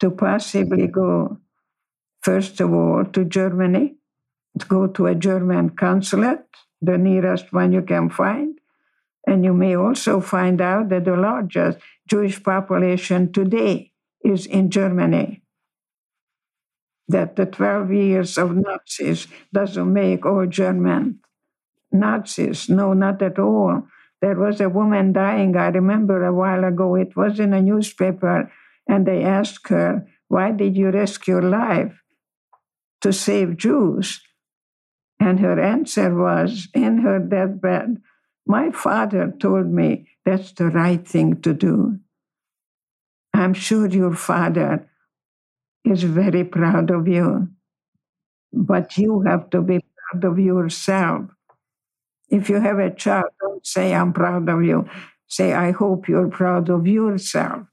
to 0.00 0.10
possibly 0.10 0.86
go, 0.86 1.38
first 2.20 2.60
of 2.60 2.74
all, 2.74 3.04
to 3.04 3.24
Germany, 3.24 3.94
to 4.58 4.66
go 4.66 4.86
to 4.86 5.06
a 5.06 5.14
German 5.14 5.70
consulate, 5.70 6.44
the 6.82 6.98
nearest 6.98 7.52
one 7.52 7.72
you 7.72 7.82
can 7.82 8.10
find. 8.10 8.58
And 9.26 9.44
you 9.44 9.54
may 9.54 9.76
also 9.76 10.20
find 10.20 10.60
out 10.60 10.88
that 10.90 11.04
the 11.04 11.16
largest 11.16 11.78
Jewish 12.08 12.42
population 12.42 13.32
today 13.32 13.92
is 14.24 14.46
in 14.46 14.70
Germany. 14.70 15.42
That 17.08 17.36
the 17.36 17.46
12 17.46 17.92
years 17.92 18.38
of 18.38 18.56
Nazis 18.56 19.28
doesn't 19.52 19.92
make 19.92 20.24
all 20.24 20.46
German 20.46 21.20
Nazis. 21.92 22.68
No, 22.68 22.92
not 22.92 23.22
at 23.22 23.38
all. 23.38 23.86
There 24.20 24.36
was 24.36 24.60
a 24.60 24.68
woman 24.68 25.12
dying, 25.12 25.56
I 25.56 25.68
remember 25.68 26.24
a 26.24 26.32
while 26.32 26.64
ago. 26.64 26.96
It 26.96 27.16
was 27.16 27.38
in 27.38 27.52
a 27.52 27.62
newspaper, 27.62 28.50
and 28.88 29.06
they 29.06 29.22
asked 29.22 29.68
her, 29.68 30.06
Why 30.28 30.50
did 30.50 30.76
you 30.76 30.90
risk 30.90 31.26
your 31.26 31.42
life 31.42 32.02
to 33.02 33.12
save 33.12 33.56
Jews? 33.56 34.20
And 35.20 35.40
her 35.40 35.60
answer 35.60 36.14
was 36.14 36.68
in 36.74 36.98
her 36.98 37.18
deathbed, 37.18 38.02
My 38.46 38.70
father 38.72 39.34
told 39.40 39.66
me 39.66 40.08
that's 40.24 40.52
the 40.52 40.66
right 40.66 41.06
thing 41.06 41.40
to 41.42 41.54
do. 41.54 41.98
I'm 43.34 43.54
sure 43.54 43.88
your 43.88 44.14
father 44.14 44.88
is 45.84 46.02
very 46.04 46.44
proud 46.44 46.90
of 46.90 47.08
you 47.08 47.48
but 48.54 48.96
you 48.96 49.20
have 49.22 49.50
to 49.50 49.62
be 49.62 49.80
proud 49.96 50.24
of 50.24 50.38
yourself. 50.38 51.26
If 52.30 52.48
you 52.48 52.60
have 52.60 52.78
a 52.78 52.94
child, 52.94 53.26
don't 53.40 53.66
say, 53.66 53.94
I'm 53.94 54.12
proud 54.12 54.48
of 54.48 54.62
you. 54.64 54.88
Say, 55.28 55.52
I 55.52 55.72
hope 55.72 56.08
you're 56.08 56.28
proud 56.28 56.68
of 56.70 56.86
yourself. 56.86 57.66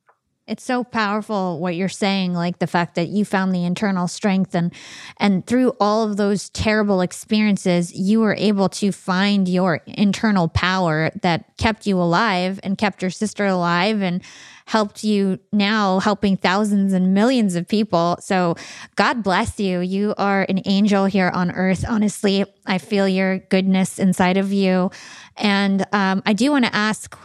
It's 0.51 0.65
so 0.65 0.83
powerful 0.83 1.59
what 1.59 1.77
you're 1.77 1.87
saying, 1.87 2.33
like 2.33 2.59
the 2.59 2.67
fact 2.67 2.95
that 2.95 3.07
you 3.07 3.23
found 3.23 3.55
the 3.55 3.63
internal 3.63 4.09
strength 4.09 4.53
and 4.53 4.73
and 5.15 5.47
through 5.47 5.71
all 5.79 6.03
of 6.03 6.17
those 6.17 6.49
terrible 6.49 6.99
experiences, 6.99 7.93
you 7.95 8.19
were 8.19 8.35
able 8.37 8.67
to 8.67 8.91
find 8.91 9.47
your 9.47 9.79
internal 9.87 10.49
power 10.49 11.09
that 11.21 11.55
kept 11.57 11.87
you 11.87 11.97
alive 11.97 12.59
and 12.63 12.77
kept 12.77 13.01
your 13.01 13.11
sister 13.11 13.45
alive 13.45 14.01
and 14.01 14.21
helped 14.65 15.05
you 15.05 15.39
now 15.53 15.99
helping 15.99 16.35
thousands 16.35 16.91
and 16.91 17.13
millions 17.13 17.55
of 17.55 17.65
people. 17.65 18.17
So 18.19 18.55
God 18.97 19.23
bless 19.23 19.57
you. 19.57 19.79
You 19.79 20.13
are 20.17 20.45
an 20.49 20.61
angel 20.65 21.05
here 21.05 21.29
on 21.33 21.51
earth. 21.51 21.85
Honestly, 21.87 22.43
I 22.65 22.77
feel 22.77 23.07
your 23.07 23.39
goodness 23.39 23.99
inside 23.99 24.35
of 24.35 24.51
you. 24.51 24.91
And 25.37 25.85
um, 25.93 26.21
I 26.25 26.33
do 26.33 26.51
want 26.51 26.65
to 26.65 26.75
ask 26.75 27.17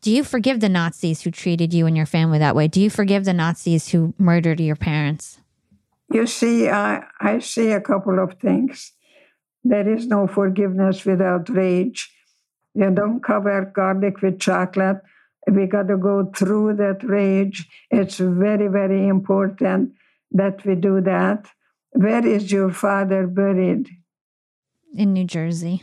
do 0.00 0.10
you 0.10 0.22
forgive 0.22 0.60
the 0.60 0.68
Nazis 0.68 1.22
who 1.22 1.30
treated 1.30 1.74
you 1.74 1.86
and 1.86 1.96
your 1.96 2.06
family 2.06 2.38
that 2.38 2.54
way? 2.54 2.68
Do 2.68 2.80
you 2.80 2.90
forgive 2.90 3.24
the 3.24 3.32
Nazis 3.32 3.88
who 3.88 4.14
murdered 4.18 4.60
your 4.60 4.76
parents? 4.76 5.38
You 6.12 6.26
see, 6.26 6.68
I, 6.68 7.04
I 7.20 7.40
see 7.40 7.72
a 7.72 7.80
couple 7.80 8.18
of 8.18 8.34
things. 8.34 8.92
There 9.64 9.88
is 9.92 10.06
no 10.06 10.26
forgiveness 10.26 11.04
without 11.04 11.48
rage. 11.48 12.10
You 12.74 12.90
don't 12.90 13.22
cover 13.22 13.70
garlic 13.74 14.22
with 14.22 14.40
chocolate. 14.40 14.98
We 15.50 15.66
got 15.66 15.88
to 15.88 15.96
go 15.96 16.30
through 16.34 16.76
that 16.76 17.02
rage. 17.02 17.68
It's 17.90 18.18
very, 18.18 18.68
very 18.68 19.08
important 19.08 19.92
that 20.32 20.64
we 20.64 20.76
do 20.76 21.00
that. 21.02 21.46
Where 21.92 22.24
is 22.26 22.52
your 22.52 22.70
father 22.70 23.26
buried? 23.26 23.88
In 24.94 25.12
New 25.12 25.24
Jersey. 25.24 25.82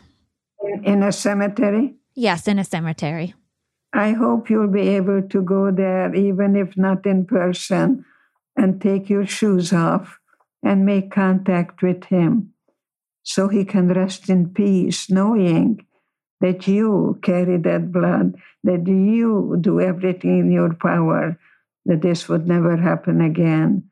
In, 0.63 0.83
in 0.85 1.03
a 1.03 1.11
cemetery? 1.11 1.95
Yes, 2.15 2.47
in 2.47 2.59
a 2.59 2.63
cemetery. 2.63 3.33
I 3.95 4.11
hope 4.11 4.49
you'll 4.49 4.67
be 4.67 4.89
able 4.89 5.21
to 5.21 5.41
go 5.41 5.71
there, 5.71 6.13
even 6.13 6.57
if 6.57 6.75
not 6.75 7.05
in 7.05 7.25
person, 7.25 8.03
and 8.57 8.81
take 8.81 9.09
your 9.09 9.25
shoes 9.25 9.71
off 9.71 10.19
and 10.61 10.85
make 10.85 11.11
contact 11.11 11.81
with 11.81 12.03
Him 12.03 12.51
so 13.23 13.47
He 13.47 13.63
can 13.63 13.87
rest 13.87 14.29
in 14.29 14.49
peace, 14.49 15.09
knowing 15.09 15.85
that 16.41 16.67
you 16.67 17.17
carry 17.21 17.57
that 17.57 17.93
blood, 17.93 18.35
that 18.65 18.85
you 18.85 19.57
do 19.61 19.79
everything 19.79 20.39
in 20.39 20.51
your 20.51 20.73
power, 20.73 21.39
that 21.85 22.01
this 22.01 22.27
would 22.27 22.45
never 22.45 22.75
happen 22.75 23.21
again. 23.21 23.89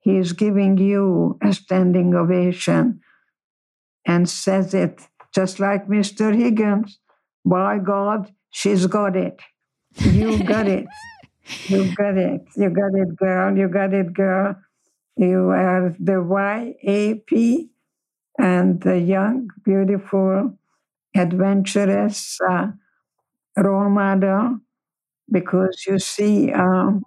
He 0.00 0.18
is 0.18 0.34
giving 0.34 0.76
you 0.76 1.38
a 1.42 1.54
standing 1.54 2.14
ovation 2.14 3.00
and 4.04 4.28
says 4.28 4.74
it 4.74 5.08
just 5.34 5.60
like 5.60 5.88
Mr. 5.88 6.36
Higgins 6.36 6.98
by 7.42 7.78
God, 7.78 8.30
She's 8.54 8.86
got 8.86 9.16
it. 9.16 9.40
You 9.96 10.44
got 10.44 10.68
it. 10.68 10.86
You 11.68 11.94
got 11.96 12.16
it. 12.16 12.42
You 12.56 12.70
got 12.70 12.94
it, 12.94 13.16
girl. 13.16 13.56
You 13.58 13.68
got 13.68 13.94
it, 13.94 14.14
girl. 14.14 14.56
You 15.16 15.50
are 15.50 15.96
the 16.00 16.18
YAP 16.22 17.68
and 18.38 18.80
the 18.82 18.98
young, 19.00 19.50
beautiful, 19.64 20.58
adventurous 21.16 22.38
uh, 22.48 22.68
role 23.56 23.90
model 23.90 24.60
because 25.30 25.84
you 25.88 25.98
see, 25.98 26.52
um, 26.52 27.04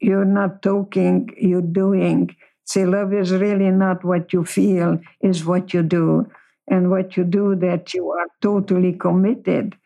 you're 0.00 0.24
not 0.24 0.62
talking, 0.62 1.30
you're 1.38 1.62
doing. 1.62 2.34
See, 2.64 2.84
love 2.84 3.12
is 3.12 3.32
really 3.32 3.70
not 3.70 4.04
what 4.04 4.32
you 4.32 4.44
feel, 4.44 4.98
is 5.20 5.44
what 5.44 5.72
you 5.74 5.82
do. 5.82 6.26
And 6.68 6.90
what 6.90 7.16
you 7.16 7.24
do 7.24 7.54
that 7.56 7.92
you 7.92 8.10
are 8.10 8.26
totally 8.40 8.94
committed 8.94 9.76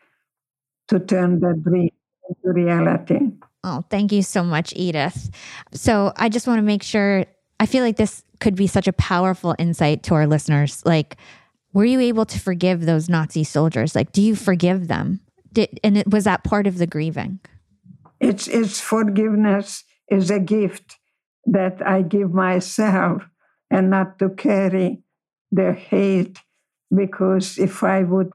to 0.89 0.99
turn 0.99 1.39
that 1.39 1.63
dream 1.63 1.89
into 2.27 2.53
reality. 2.53 3.19
Oh, 3.63 3.83
thank 3.89 4.11
you 4.11 4.21
so 4.21 4.43
much, 4.43 4.73
Edith. 4.75 5.29
So 5.73 6.13
I 6.15 6.29
just 6.29 6.47
want 6.47 6.59
to 6.59 6.63
make 6.63 6.83
sure, 6.83 7.25
I 7.59 7.65
feel 7.65 7.83
like 7.83 7.97
this 7.97 8.23
could 8.39 8.55
be 8.55 8.67
such 8.67 8.87
a 8.87 8.93
powerful 8.93 9.55
insight 9.59 10.03
to 10.03 10.15
our 10.15 10.27
listeners. 10.27 10.85
Like, 10.85 11.17
were 11.73 11.85
you 11.85 11.99
able 11.99 12.25
to 12.25 12.39
forgive 12.39 12.85
those 12.85 13.09
Nazi 13.09 13.43
soldiers? 13.43 13.95
Like, 13.95 14.11
do 14.11 14.21
you 14.21 14.35
forgive 14.35 14.87
them? 14.87 15.19
Did, 15.51 15.79
and 15.83 15.97
it, 15.97 16.09
was 16.09 16.23
that 16.23 16.43
part 16.43 16.67
of 16.67 16.77
the 16.77 16.87
grieving? 16.87 17.39
It's, 18.19 18.47
it's 18.47 18.79
forgiveness 18.79 19.83
is 20.09 20.31
a 20.31 20.39
gift 20.39 20.97
that 21.45 21.85
I 21.85 22.01
give 22.01 22.33
myself 22.33 23.23
and 23.69 23.89
not 23.89 24.19
to 24.19 24.29
carry 24.29 25.03
the 25.51 25.73
hate 25.73 26.39
because 26.93 27.57
if 27.57 27.83
I 27.83 28.03
would 28.03 28.31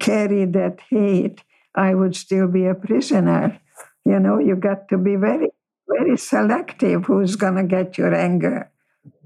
carry 0.00 0.44
that 0.46 0.80
hate, 0.88 1.42
I 1.74 1.94
would 1.94 2.16
still 2.16 2.48
be 2.48 2.66
a 2.66 2.74
prisoner. 2.74 3.60
You 4.04 4.18
know, 4.18 4.38
you 4.38 4.56
got 4.56 4.88
to 4.88 4.98
be 4.98 5.16
very, 5.16 5.48
very 5.88 6.16
selective 6.16 7.04
who's 7.06 7.36
going 7.36 7.56
to 7.56 7.64
get 7.64 7.98
your 7.98 8.14
anger. 8.14 8.70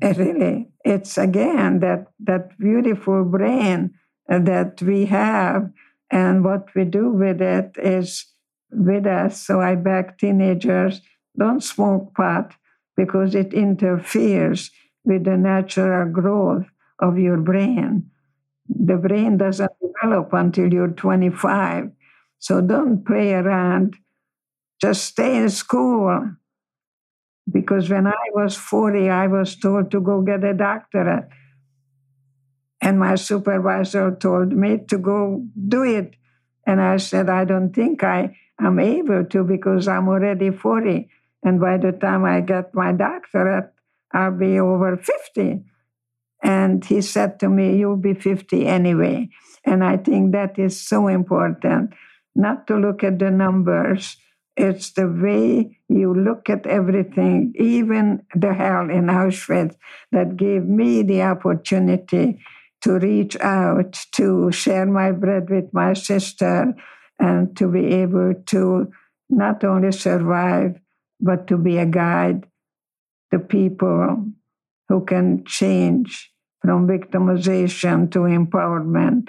It 0.00 0.16
really, 0.16 0.68
it's 0.84 1.18
again 1.18 1.80
that 1.80 2.06
that 2.20 2.56
beautiful 2.58 3.24
brain 3.24 3.94
that 4.28 4.80
we 4.82 5.06
have, 5.06 5.70
and 6.10 6.44
what 6.44 6.74
we 6.74 6.84
do 6.84 7.10
with 7.10 7.40
it 7.42 7.72
is 7.78 8.24
with 8.70 9.06
us. 9.06 9.40
So 9.40 9.60
I 9.60 9.74
beg 9.74 10.18
teenagers 10.18 11.00
don't 11.38 11.62
smoke 11.62 12.14
pot 12.14 12.54
because 12.96 13.34
it 13.34 13.52
interferes 13.52 14.70
with 15.04 15.24
the 15.24 15.36
natural 15.36 16.10
growth 16.10 16.66
of 16.98 17.18
your 17.18 17.36
brain. 17.36 18.10
The 18.68 18.96
brain 18.96 19.36
doesn't 19.36 19.70
develop 19.80 20.32
until 20.32 20.72
you're 20.72 20.88
25. 20.88 21.90
So 22.38 22.60
don't 22.60 23.04
play 23.04 23.32
around. 23.34 23.96
Just 24.80 25.04
stay 25.04 25.36
in 25.36 25.50
school. 25.50 26.32
Because 27.50 27.88
when 27.88 28.06
I 28.06 28.24
was 28.34 28.56
40, 28.56 29.08
I 29.08 29.26
was 29.28 29.56
told 29.56 29.90
to 29.92 30.00
go 30.00 30.20
get 30.22 30.44
a 30.44 30.52
doctorate. 30.52 31.28
And 32.80 32.98
my 32.98 33.14
supervisor 33.14 34.14
told 34.16 34.52
me 34.52 34.78
to 34.88 34.98
go 34.98 35.44
do 35.68 35.82
it. 35.82 36.14
And 36.66 36.80
I 36.80 36.96
said, 36.98 37.30
I 37.30 37.44
don't 37.44 37.72
think 37.72 38.02
I 38.02 38.36
am 38.60 38.78
able 38.78 39.24
to 39.24 39.44
because 39.44 39.88
I'm 39.88 40.08
already 40.08 40.50
40. 40.50 41.08
And 41.42 41.60
by 41.60 41.78
the 41.78 41.92
time 41.92 42.24
I 42.24 42.40
get 42.40 42.74
my 42.74 42.92
doctorate, 42.92 43.70
I'll 44.12 44.36
be 44.36 44.58
over 44.58 44.96
50. 44.96 45.64
And 46.42 46.84
he 46.84 47.00
said 47.00 47.40
to 47.40 47.48
me, 47.48 47.78
You'll 47.78 47.96
be 47.96 48.14
50 48.14 48.66
anyway. 48.66 49.28
And 49.64 49.82
I 49.82 49.96
think 49.96 50.32
that 50.32 50.58
is 50.58 50.80
so 50.80 51.08
important 51.08 51.92
not 52.36 52.66
to 52.66 52.76
look 52.76 53.02
at 53.02 53.18
the 53.18 53.30
numbers. 53.30 54.16
It's 54.56 54.92
the 54.92 55.08
way 55.08 55.78
you 55.88 56.14
look 56.14 56.48
at 56.48 56.66
everything, 56.66 57.52
even 57.58 58.22
the 58.34 58.54
hell 58.54 58.88
in 58.90 59.06
Auschwitz, 59.06 59.76
that 60.12 60.36
gave 60.36 60.64
me 60.64 61.02
the 61.02 61.22
opportunity 61.22 62.40
to 62.82 62.98
reach 62.98 63.36
out, 63.40 63.98
to 64.12 64.50
share 64.52 64.86
my 64.86 65.12
bread 65.12 65.50
with 65.50 65.72
my 65.72 65.92
sister, 65.92 66.74
and 67.18 67.56
to 67.56 67.68
be 67.68 67.86
able 67.86 68.34
to 68.46 68.92
not 69.28 69.64
only 69.64 69.92
survive, 69.92 70.78
but 71.20 71.46
to 71.48 71.56
be 71.56 71.78
a 71.78 71.86
guide 71.86 72.46
to 73.32 73.38
people 73.38 74.26
who 74.88 75.04
can 75.04 75.44
change 75.44 76.32
from 76.62 76.86
victimization 76.86 78.10
to 78.10 78.20
empowerment 78.20 79.28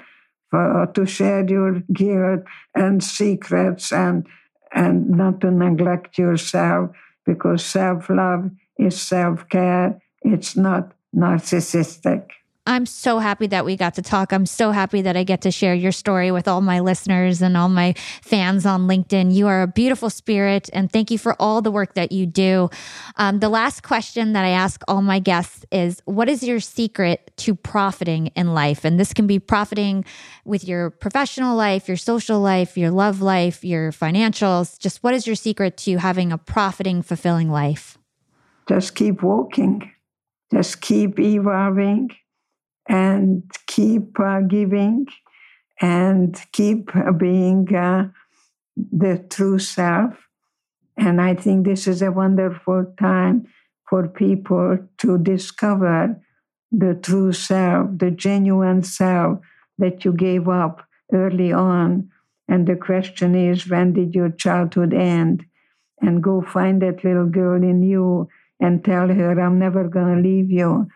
for, 0.50 0.82
uh, 0.82 0.86
to 0.92 1.06
share 1.06 1.44
your 1.48 1.80
guilt 1.92 2.42
and 2.74 3.02
secrets 3.02 3.92
and 3.92 4.26
and 4.72 5.08
not 5.08 5.40
to 5.40 5.50
neglect 5.50 6.18
yourself 6.18 6.90
because 7.24 7.64
self-love 7.64 8.50
is 8.78 9.00
self-care. 9.00 9.98
It's 10.22 10.56
not 10.56 10.92
narcissistic 11.16 12.28
I'm 12.68 12.84
so 12.84 13.18
happy 13.18 13.46
that 13.46 13.64
we 13.64 13.78
got 13.78 13.94
to 13.94 14.02
talk. 14.02 14.30
I'm 14.30 14.44
so 14.44 14.72
happy 14.72 15.00
that 15.00 15.16
I 15.16 15.24
get 15.24 15.40
to 15.42 15.50
share 15.50 15.72
your 15.72 15.90
story 15.90 16.30
with 16.30 16.46
all 16.46 16.60
my 16.60 16.80
listeners 16.80 17.40
and 17.40 17.56
all 17.56 17.70
my 17.70 17.94
fans 18.20 18.66
on 18.66 18.86
LinkedIn. 18.86 19.32
You 19.32 19.46
are 19.46 19.62
a 19.62 19.66
beautiful 19.66 20.10
spirit, 20.10 20.68
and 20.74 20.92
thank 20.92 21.10
you 21.10 21.16
for 21.16 21.34
all 21.40 21.62
the 21.62 21.70
work 21.70 21.94
that 21.94 22.12
you 22.12 22.26
do. 22.26 22.68
Um, 23.16 23.38
the 23.38 23.48
last 23.48 23.82
question 23.82 24.34
that 24.34 24.44
I 24.44 24.50
ask 24.50 24.82
all 24.86 25.00
my 25.00 25.18
guests 25.18 25.64
is 25.72 26.02
What 26.04 26.28
is 26.28 26.42
your 26.42 26.60
secret 26.60 27.32
to 27.38 27.54
profiting 27.54 28.26
in 28.36 28.52
life? 28.52 28.84
And 28.84 29.00
this 29.00 29.14
can 29.14 29.26
be 29.26 29.38
profiting 29.38 30.04
with 30.44 30.68
your 30.68 30.90
professional 30.90 31.56
life, 31.56 31.88
your 31.88 31.96
social 31.96 32.38
life, 32.38 32.76
your 32.76 32.90
love 32.90 33.22
life, 33.22 33.64
your 33.64 33.92
financials. 33.92 34.78
Just 34.78 35.02
what 35.02 35.14
is 35.14 35.26
your 35.26 35.36
secret 35.36 35.78
to 35.78 35.96
having 35.96 36.32
a 36.32 36.38
profiting, 36.38 37.00
fulfilling 37.00 37.50
life? 37.50 37.96
Just 38.68 38.94
keep 38.94 39.22
walking, 39.22 39.90
just 40.52 40.82
keep 40.82 41.18
evolving 41.18 42.10
and 42.88 43.42
keep 43.66 44.18
uh, 44.18 44.40
giving 44.40 45.06
and 45.80 46.40
keep 46.52 46.90
being 47.18 47.74
uh, 47.74 48.08
the 48.76 49.24
true 49.30 49.58
self. 49.58 50.14
And 50.96 51.20
I 51.20 51.34
think 51.34 51.64
this 51.64 51.86
is 51.86 52.02
a 52.02 52.10
wonderful 52.10 52.92
time 52.98 53.46
for 53.88 54.08
people 54.08 54.78
to 54.98 55.18
discover 55.18 56.20
the 56.72 56.98
true 57.02 57.32
self, 57.32 57.88
the 57.96 58.10
genuine 58.10 58.82
self 58.82 59.38
that 59.78 60.04
you 60.04 60.12
gave 60.12 60.48
up 60.48 60.82
early 61.12 61.52
on. 61.52 62.10
And 62.48 62.66
the 62.66 62.76
question 62.76 63.34
is, 63.34 63.68
when 63.68 63.92
did 63.92 64.14
your 64.14 64.30
childhood 64.30 64.92
end? 64.92 65.44
And 66.00 66.22
go 66.22 66.42
find 66.42 66.82
that 66.82 67.04
little 67.04 67.26
girl 67.26 67.62
in 67.62 67.82
you 67.82 68.28
and 68.60 68.84
tell 68.84 69.08
her, 69.08 69.40
I'm 69.40 69.58
never 69.58 69.88
going 69.88 70.16
to 70.16 70.28
leave 70.28 70.50
you. 70.50 70.88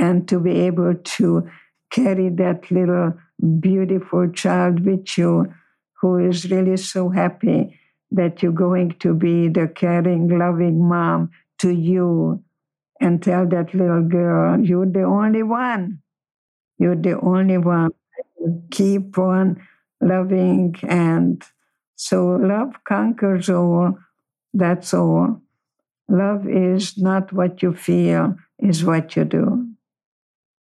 And 0.00 0.26
to 0.28 0.40
be 0.40 0.52
able 0.62 0.94
to 0.94 1.48
carry 1.92 2.30
that 2.30 2.70
little 2.70 3.14
beautiful 3.60 4.30
child 4.32 4.84
with 4.84 5.18
you 5.18 5.52
who 6.00 6.18
is 6.18 6.50
really 6.50 6.76
so 6.78 7.10
happy 7.10 7.78
that 8.10 8.42
you're 8.42 8.52
going 8.52 8.96
to 9.00 9.14
be 9.14 9.48
the 9.48 9.68
caring, 9.68 10.28
loving 10.38 10.88
mom 10.88 11.30
to 11.58 11.70
you 11.70 12.42
and 13.00 13.22
tell 13.22 13.46
that 13.48 13.74
little 13.74 14.02
girl, 14.02 14.60
you're 14.60 14.86
the 14.86 15.02
only 15.02 15.42
one. 15.42 16.00
You're 16.78 16.96
the 16.96 17.20
only 17.20 17.58
one. 17.58 17.90
Keep 18.70 19.18
on 19.18 19.60
loving. 20.00 20.74
And 20.82 21.42
so 21.96 22.26
love 22.36 22.72
conquers 22.88 23.50
all. 23.50 23.98
That's 24.54 24.94
all. 24.94 25.42
Love 26.08 26.48
is 26.48 26.98
not 26.98 27.32
what 27.32 27.62
you 27.62 27.74
feel, 27.74 28.34
is 28.58 28.84
what 28.84 29.14
you 29.16 29.24
do. 29.24 29.69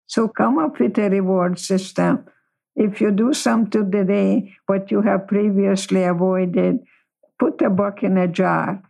So 0.07 0.29
come 0.29 0.59
up 0.59 0.79
with 0.79 0.99
a 0.99 1.09
reward 1.11 1.59
system. 1.59 2.27
If 2.77 3.01
you 3.01 3.11
do 3.11 3.33
something 3.33 3.91
today, 3.91 4.53
what 4.67 4.91
you 4.91 5.03
have 5.03 5.29
previously 5.29 6.05
avoided, 6.05 6.81
put 7.39 7.63
a 7.63 7.71
buck 7.71 8.03
in 8.03 8.19
a 8.19 8.29
jar, 8.29 8.83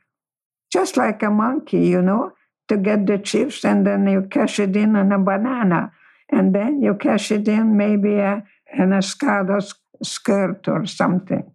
just 0.72 0.96
like 0.96 1.22
a 1.22 1.30
monkey, 1.30 1.86
you 1.86 2.02
know 2.02 2.32
to 2.68 2.76
get 2.76 3.06
the 3.06 3.18
chips 3.18 3.64
and 3.64 3.86
then 3.86 4.06
you 4.06 4.22
cash 4.30 4.58
it 4.58 4.76
in 4.76 4.96
on 4.96 5.12
a 5.12 5.18
banana. 5.18 5.92
And 6.30 6.54
then 6.54 6.82
you 6.82 6.94
cash 6.94 7.30
it 7.30 7.46
in 7.46 7.76
maybe 7.76 8.14
a, 8.14 8.42
in 8.76 8.92
a 8.92 8.98
Escada 8.98 9.62
skirt 10.02 10.66
or 10.68 10.86
something. 10.86 11.52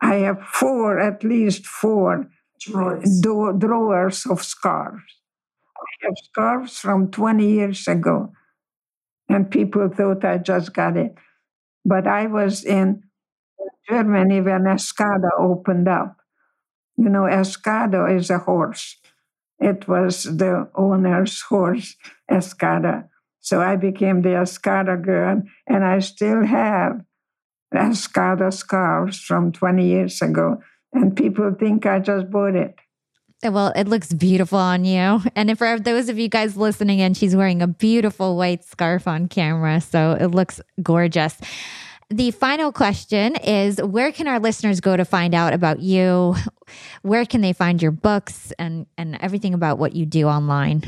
I 0.00 0.14
have 0.16 0.42
four, 0.42 0.98
at 0.98 1.22
least 1.22 1.66
four 1.66 2.28
drawers, 2.58 3.20
do- 3.20 3.54
drawers 3.56 4.26
of 4.26 4.42
scarves. 4.42 5.02
I 5.76 6.06
have 6.06 6.14
scarves 6.24 6.78
from 6.78 7.10
20 7.10 7.46
years 7.46 7.86
ago. 7.86 8.32
And 9.30 9.50
people 9.50 9.88
thought 9.88 10.26
I 10.26 10.38
just 10.38 10.74
got 10.74 10.98
it. 10.98 11.14
But 11.84 12.06
I 12.06 12.26
was 12.26 12.64
in 12.64 13.04
Germany 13.88 14.40
when 14.40 14.64
Escada 14.64 15.30
opened 15.38 15.88
up. 15.88 16.16
You 16.96 17.08
know, 17.10 17.22
Escada 17.22 18.16
is 18.16 18.30
a 18.30 18.38
horse. 18.38 18.98
It 19.60 19.88
was 19.88 20.24
the 20.24 20.70
owner's 20.74 21.42
horse, 21.42 21.96
Escada. 22.30 23.08
So 23.40 23.62
I 23.62 23.76
became 23.76 24.22
the 24.22 24.30
Escada 24.30 25.02
girl, 25.02 25.42
and 25.66 25.84
I 25.84 26.00
still 26.00 26.44
have 26.46 27.02
Escada 27.74 28.52
scarves 28.52 29.20
from 29.20 29.52
20 29.52 29.86
years 29.86 30.22
ago. 30.22 30.62
And 30.92 31.16
people 31.16 31.54
think 31.58 31.86
I 31.86 32.00
just 32.00 32.30
bought 32.30 32.56
it. 32.56 32.76
Well, 33.42 33.72
it 33.74 33.88
looks 33.88 34.12
beautiful 34.12 34.58
on 34.58 34.84
you. 34.84 35.22
And 35.34 35.56
for 35.56 35.78
those 35.78 36.10
of 36.10 36.18
you 36.18 36.28
guys 36.28 36.56
listening 36.56 36.98
in, 36.98 37.14
she's 37.14 37.34
wearing 37.34 37.62
a 37.62 37.66
beautiful 37.66 38.36
white 38.36 38.64
scarf 38.64 39.08
on 39.08 39.28
camera. 39.28 39.80
So 39.80 40.12
it 40.12 40.26
looks 40.26 40.60
gorgeous 40.82 41.38
the 42.10 42.30
final 42.32 42.72
question 42.72 43.36
is 43.36 43.80
where 43.80 44.12
can 44.12 44.26
our 44.26 44.40
listeners 44.40 44.80
go 44.80 44.96
to 44.96 45.04
find 45.04 45.34
out 45.34 45.52
about 45.52 45.80
you? 45.80 46.34
Where 47.02 47.24
can 47.24 47.40
they 47.40 47.52
find 47.52 47.82
your 47.82 47.90
books 47.90 48.52
and, 48.58 48.86
and 48.96 49.18
everything 49.20 49.54
about 49.54 49.78
what 49.78 49.96
you 49.96 50.06
do 50.06 50.28
online? 50.28 50.84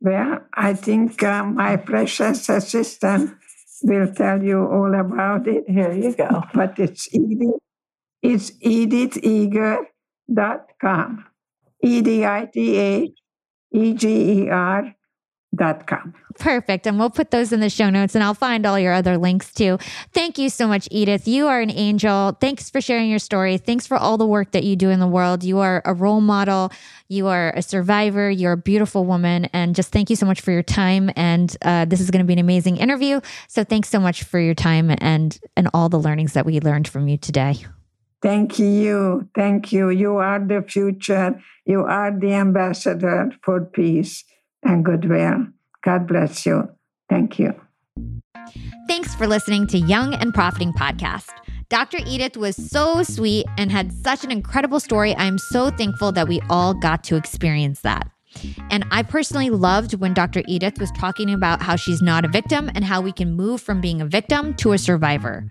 Well, 0.00 0.40
I 0.54 0.74
think 0.74 1.22
uh, 1.22 1.44
my 1.44 1.76
precious 1.76 2.48
assistant 2.48 3.36
will 3.82 4.12
tell 4.12 4.42
you 4.42 4.58
all 4.58 4.92
about 4.98 5.46
it. 5.46 5.62
Here 5.68 5.92
you 5.92 6.16
go. 6.16 6.42
But 6.52 6.80
it's 6.80 7.08
Edith, 7.14 7.60
it's 8.22 8.50
editheger.com. 8.52 11.26
E 11.82 12.00
D 12.00 12.24
I 12.24 12.48
T 12.52 12.76
H 12.76 13.10
E 13.72 13.94
G 13.94 14.44
E 14.44 14.50
R 14.50 14.94
dot 15.54 15.86
Com. 15.86 16.14
Perfect. 16.38 16.86
And 16.86 16.98
we'll 16.98 17.10
put 17.10 17.30
those 17.30 17.52
in 17.52 17.60
the 17.60 17.68
show 17.68 17.90
notes 17.90 18.14
and 18.14 18.24
I'll 18.24 18.32
find 18.32 18.64
all 18.64 18.78
your 18.78 18.94
other 18.94 19.18
links 19.18 19.52
too. 19.52 19.76
Thank 20.12 20.38
you 20.38 20.48
so 20.48 20.66
much, 20.66 20.88
Edith. 20.90 21.28
You 21.28 21.46
are 21.48 21.60
an 21.60 21.70
angel. 21.70 22.36
Thanks 22.40 22.70
for 22.70 22.80
sharing 22.80 23.10
your 23.10 23.18
story. 23.18 23.58
Thanks 23.58 23.86
for 23.86 23.98
all 23.98 24.16
the 24.16 24.26
work 24.26 24.52
that 24.52 24.64
you 24.64 24.76
do 24.76 24.88
in 24.88 24.98
the 24.98 25.06
world. 25.06 25.44
You 25.44 25.58
are 25.58 25.82
a 25.84 25.92
role 25.92 26.22
model. 26.22 26.72
You 27.08 27.26
are 27.26 27.52
a 27.54 27.60
survivor. 27.60 28.30
You're 28.30 28.52
a 28.52 28.56
beautiful 28.56 29.04
woman. 29.04 29.44
And 29.52 29.74
just 29.74 29.92
thank 29.92 30.08
you 30.08 30.16
so 30.16 30.24
much 30.24 30.40
for 30.40 30.52
your 30.52 30.62
time. 30.62 31.10
And 31.16 31.54
uh, 31.60 31.84
this 31.84 32.00
is 32.00 32.10
going 32.10 32.24
to 32.24 32.26
be 32.26 32.32
an 32.32 32.38
amazing 32.38 32.78
interview. 32.78 33.20
So 33.48 33.62
thanks 33.62 33.90
so 33.90 34.00
much 34.00 34.22
for 34.22 34.40
your 34.40 34.54
time 34.54 34.90
and, 34.98 35.38
and 35.54 35.68
all 35.74 35.90
the 35.90 36.00
learnings 36.00 36.32
that 36.32 36.46
we 36.46 36.60
learned 36.60 36.88
from 36.88 37.08
you 37.08 37.18
today. 37.18 37.56
Thank 38.22 38.58
you. 38.58 39.28
Thank 39.34 39.72
you. 39.72 39.90
You 39.90 40.16
are 40.16 40.38
the 40.38 40.62
future. 40.62 41.42
You 41.66 41.82
are 41.82 42.16
the 42.16 42.32
ambassador 42.34 43.30
for 43.42 43.60
peace 43.60 44.24
and 44.62 44.84
goodwill. 44.84 45.48
God 45.84 46.06
bless 46.06 46.46
you. 46.46 46.68
Thank 47.08 47.38
you. 47.38 47.54
Thanks 48.86 49.14
for 49.14 49.26
listening 49.26 49.66
to 49.68 49.78
Young 49.78 50.14
and 50.14 50.32
Profiting 50.32 50.72
Podcast. 50.72 51.30
Dr. 51.68 51.98
Edith 52.06 52.36
was 52.36 52.54
so 52.54 53.02
sweet 53.02 53.46
and 53.56 53.72
had 53.72 53.92
such 53.92 54.24
an 54.24 54.30
incredible 54.30 54.78
story. 54.78 55.16
I'm 55.16 55.38
so 55.38 55.70
thankful 55.70 56.12
that 56.12 56.28
we 56.28 56.40
all 56.50 56.74
got 56.74 57.02
to 57.04 57.16
experience 57.16 57.80
that. 57.80 58.08
And 58.70 58.84
I 58.90 59.02
personally 59.02 59.50
loved 59.50 59.94
when 59.94 60.14
Dr. 60.14 60.42
Edith 60.46 60.78
was 60.78 60.90
talking 60.92 61.32
about 61.32 61.62
how 61.62 61.76
she's 61.76 62.02
not 62.02 62.24
a 62.24 62.28
victim 62.28 62.70
and 62.74 62.84
how 62.84 63.00
we 63.00 63.12
can 63.12 63.34
move 63.34 63.60
from 63.60 63.80
being 63.80 64.00
a 64.00 64.06
victim 64.06 64.54
to 64.54 64.72
a 64.72 64.78
survivor. 64.78 65.48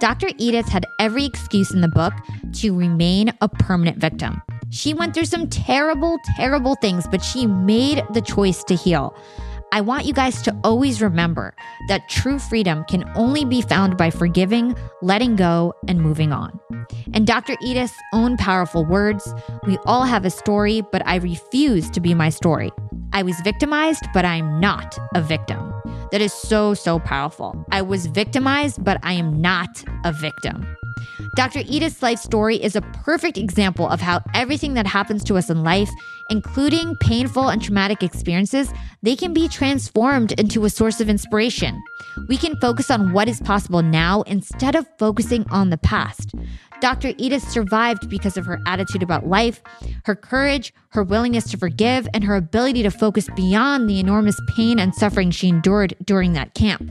Dr. 0.00 0.28
Edith 0.38 0.66
had 0.66 0.86
every 0.98 1.26
excuse 1.26 1.72
in 1.72 1.82
the 1.82 1.88
book 1.88 2.14
to 2.54 2.74
remain 2.74 3.34
a 3.42 3.48
permanent 3.50 3.98
victim. 3.98 4.40
She 4.70 4.94
went 4.94 5.12
through 5.12 5.26
some 5.26 5.46
terrible, 5.46 6.18
terrible 6.36 6.74
things, 6.76 7.06
but 7.06 7.22
she 7.22 7.46
made 7.46 8.02
the 8.14 8.22
choice 8.22 8.64
to 8.64 8.74
heal. 8.74 9.14
I 9.72 9.80
want 9.80 10.04
you 10.04 10.12
guys 10.12 10.42
to 10.42 10.56
always 10.64 11.00
remember 11.00 11.54
that 11.86 12.08
true 12.08 12.40
freedom 12.40 12.84
can 12.88 13.08
only 13.14 13.44
be 13.44 13.62
found 13.62 13.96
by 13.96 14.10
forgiving, 14.10 14.74
letting 15.00 15.36
go, 15.36 15.74
and 15.86 16.00
moving 16.00 16.32
on. 16.32 16.58
And 17.14 17.24
Dr. 17.24 17.56
Edith's 17.62 17.94
own 18.12 18.36
powerful 18.36 18.84
words 18.84 19.32
we 19.66 19.78
all 19.86 20.02
have 20.02 20.24
a 20.24 20.30
story, 20.30 20.82
but 20.90 21.06
I 21.06 21.16
refuse 21.16 21.88
to 21.90 22.00
be 22.00 22.14
my 22.14 22.30
story. 22.30 22.72
I 23.12 23.22
was 23.22 23.38
victimized, 23.40 24.04
but 24.12 24.24
I'm 24.24 24.58
not 24.60 24.98
a 25.14 25.22
victim. 25.22 25.72
That 26.10 26.20
is 26.20 26.32
so, 26.32 26.74
so 26.74 26.98
powerful. 26.98 27.64
I 27.70 27.82
was 27.82 28.06
victimized, 28.06 28.82
but 28.82 28.98
I 29.04 29.12
am 29.12 29.40
not 29.40 29.68
a 30.04 30.12
victim. 30.12 30.76
Dr. 31.36 31.60
Edith's 31.60 32.02
life 32.02 32.18
story 32.18 32.56
is 32.56 32.74
a 32.74 32.80
perfect 32.80 33.38
example 33.38 33.88
of 33.88 34.00
how 34.00 34.20
everything 34.34 34.74
that 34.74 34.86
happens 34.86 35.22
to 35.24 35.36
us 35.36 35.48
in 35.48 35.62
life, 35.62 35.90
including 36.28 36.96
painful 36.96 37.48
and 37.48 37.62
traumatic 37.62 38.02
experiences, 38.02 38.72
they 39.02 39.14
can 39.14 39.32
be 39.32 39.48
transformed 39.48 40.32
into 40.32 40.64
a 40.64 40.70
source 40.70 41.00
of 41.00 41.08
inspiration. 41.08 41.80
We 42.28 42.36
can 42.36 42.56
focus 42.56 42.90
on 42.90 43.12
what 43.12 43.28
is 43.28 43.40
possible 43.40 43.82
now 43.82 44.22
instead 44.22 44.74
of 44.74 44.86
focusing 44.98 45.48
on 45.50 45.70
the 45.70 45.78
past. 45.78 46.34
Dr. 46.80 47.12
Edith 47.18 47.48
survived 47.48 48.08
because 48.08 48.36
of 48.36 48.46
her 48.46 48.58
attitude 48.66 49.02
about 49.02 49.26
life, 49.26 49.62
her 50.06 50.16
courage, 50.16 50.72
her 50.90 51.02
willingness 51.02 51.50
to 51.50 51.58
forgive, 51.58 52.08
and 52.14 52.24
her 52.24 52.36
ability 52.36 52.82
to 52.82 52.90
focus 52.90 53.28
beyond 53.36 53.88
the 53.88 54.00
enormous 54.00 54.40
pain 54.56 54.78
and 54.78 54.94
suffering 54.94 55.30
she 55.30 55.48
endured 55.48 55.94
during 56.04 56.32
that 56.32 56.54
camp. 56.54 56.90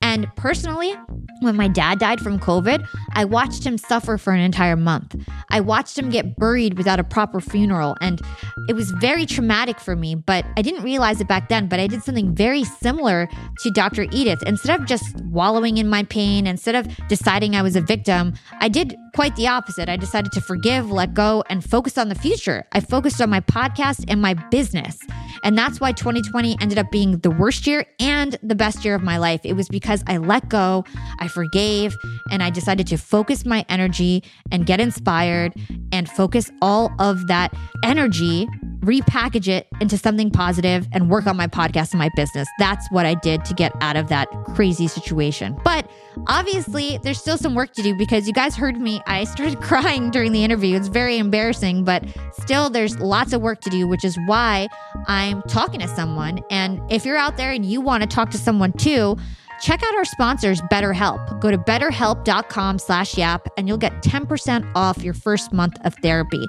And 0.00 0.26
personally, 0.36 0.94
when 1.40 1.56
my 1.56 1.68
dad 1.68 1.98
died 1.98 2.20
from 2.20 2.38
COVID, 2.38 2.86
I 3.12 3.24
watched 3.24 3.64
him 3.64 3.76
suffer 3.76 4.16
for 4.16 4.32
an 4.32 4.40
entire 4.40 4.76
month. 4.76 5.16
I 5.50 5.60
watched 5.60 5.98
him 5.98 6.08
get 6.08 6.36
buried 6.36 6.78
without 6.78 7.00
a 7.00 7.04
proper 7.04 7.40
funeral, 7.40 7.96
and 8.00 8.20
it 8.68 8.74
was 8.74 8.90
very 8.92 9.26
traumatic 9.26 9.80
for 9.80 9.96
me, 9.96 10.14
but 10.14 10.44
I 10.56 10.62
didn't 10.62 10.82
realize 10.82 11.20
it 11.20 11.28
back 11.28 11.48
then. 11.48 11.68
But 11.68 11.80
I 11.80 11.86
did 11.86 12.02
something 12.02 12.34
very 12.34 12.64
similar 12.64 13.28
to 13.62 13.70
Dr. 13.70 14.06
Edith. 14.12 14.42
Instead 14.46 14.80
of 14.80 14.86
just 14.86 15.16
wallowing 15.24 15.78
in 15.78 15.88
my 15.88 16.04
pain, 16.04 16.46
instead 16.46 16.74
of 16.74 16.86
deciding 17.08 17.56
I 17.56 17.62
was 17.62 17.76
a 17.76 17.80
victim, 17.80 18.34
I 18.60 18.68
did 18.68 18.96
quite 19.18 19.34
the 19.34 19.48
opposite. 19.48 19.88
I 19.88 19.96
decided 19.96 20.30
to 20.30 20.40
forgive, 20.40 20.92
let 20.92 21.12
go, 21.12 21.42
and 21.50 21.68
focus 21.68 21.98
on 21.98 22.08
the 22.08 22.14
future. 22.14 22.64
I 22.70 22.78
focused 22.78 23.20
on 23.20 23.28
my 23.28 23.40
podcast 23.40 24.04
and 24.06 24.22
my 24.22 24.34
business. 24.34 24.96
And 25.42 25.58
that's 25.58 25.80
why 25.80 25.90
2020 25.90 26.56
ended 26.60 26.78
up 26.78 26.92
being 26.92 27.18
the 27.18 27.32
worst 27.32 27.66
year 27.66 27.84
and 27.98 28.38
the 28.44 28.54
best 28.54 28.84
year 28.84 28.94
of 28.94 29.02
my 29.02 29.18
life. 29.18 29.40
It 29.42 29.54
was 29.54 29.68
because 29.68 30.04
I 30.06 30.18
let 30.18 30.48
go, 30.48 30.84
I 31.18 31.26
forgave, 31.26 31.96
and 32.30 32.44
I 32.44 32.50
decided 32.50 32.86
to 32.86 32.96
focus 32.96 33.44
my 33.44 33.66
energy 33.68 34.22
and 34.52 34.64
get 34.66 34.78
inspired 34.78 35.52
and 35.90 36.08
focus 36.08 36.52
all 36.62 36.92
of 37.00 37.26
that 37.26 37.52
energy 37.82 38.46
repackage 38.80 39.48
it 39.48 39.66
into 39.80 39.98
something 39.98 40.30
positive 40.30 40.86
and 40.92 41.10
work 41.10 41.26
on 41.26 41.36
my 41.36 41.46
podcast 41.46 41.90
and 41.90 41.98
my 41.98 42.08
business. 42.16 42.48
That's 42.58 42.88
what 42.90 43.06
I 43.06 43.14
did 43.14 43.44
to 43.46 43.54
get 43.54 43.72
out 43.80 43.96
of 43.96 44.08
that 44.08 44.28
crazy 44.54 44.88
situation. 44.88 45.58
But 45.64 45.90
obviously, 46.26 46.98
there's 47.02 47.18
still 47.18 47.38
some 47.38 47.54
work 47.54 47.72
to 47.74 47.82
do 47.82 47.94
because 47.94 48.26
you 48.26 48.32
guys 48.32 48.56
heard 48.56 48.80
me. 48.80 49.02
I 49.08 49.24
started 49.24 49.60
crying 49.62 50.10
during 50.10 50.32
the 50.32 50.44
interview. 50.44 50.76
It's 50.76 50.88
very 50.88 51.18
embarrassing, 51.18 51.84
but 51.84 52.04
still, 52.40 52.70
there's 52.70 52.98
lots 53.00 53.32
of 53.32 53.40
work 53.40 53.60
to 53.62 53.70
do, 53.70 53.88
which 53.88 54.04
is 54.04 54.16
why 54.26 54.68
I'm 55.06 55.42
talking 55.42 55.80
to 55.80 55.88
someone. 55.88 56.40
And 56.50 56.80
if 56.92 57.04
you're 57.04 57.16
out 57.16 57.36
there 57.36 57.50
and 57.50 57.64
you 57.64 57.80
want 57.80 58.02
to 58.02 58.08
talk 58.08 58.30
to 58.30 58.38
someone 58.38 58.72
too, 58.74 59.16
Check 59.60 59.82
out 59.82 59.94
our 59.96 60.04
sponsors, 60.04 60.60
BetterHelp. 60.62 61.40
Go 61.40 61.50
to 61.50 61.58
betterhelp.com 61.58 62.78
slash 62.78 63.16
yap 63.16 63.48
and 63.56 63.66
you'll 63.66 63.76
get 63.76 64.02
10% 64.02 64.70
off 64.76 65.02
your 65.02 65.14
first 65.14 65.52
month 65.52 65.76
of 65.84 65.94
therapy. 65.96 66.46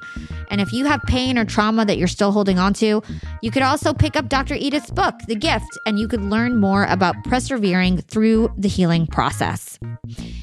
And 0.52 0.62
if 0.62 0.72
you 0.72 0.86
have 0.86 1.02
pain 1.04 1.38
or 1.38 1.44
trauma 1.44 1.86
that 1.86 1.98
you're 1.98 2.08
still 2.08 2.32
holding 2.32 2.60
on 2.60 2.74
to, 2.76 3.02
you 3.42 3.50
could 3.52 3.64
also 3.64 3.94
pick 3.94 4.16
up 4.16 4.30
Dr. 4.30 4.54
Edith's 4.54 4.92
book, 4.92 5.16
The 5.28 5.36
Gift, 5.36 5.78
and 5.88 6.00
you 6.00 6.08
could 6.08 6.22
learn 6.22 6.58
more 6.58 6.86
about 6.86 7.16
persevering 7.24 7.98
through 8.02 8.54
the 8.58 8.68
healing 8.68 9.08
process. 9.08 9.80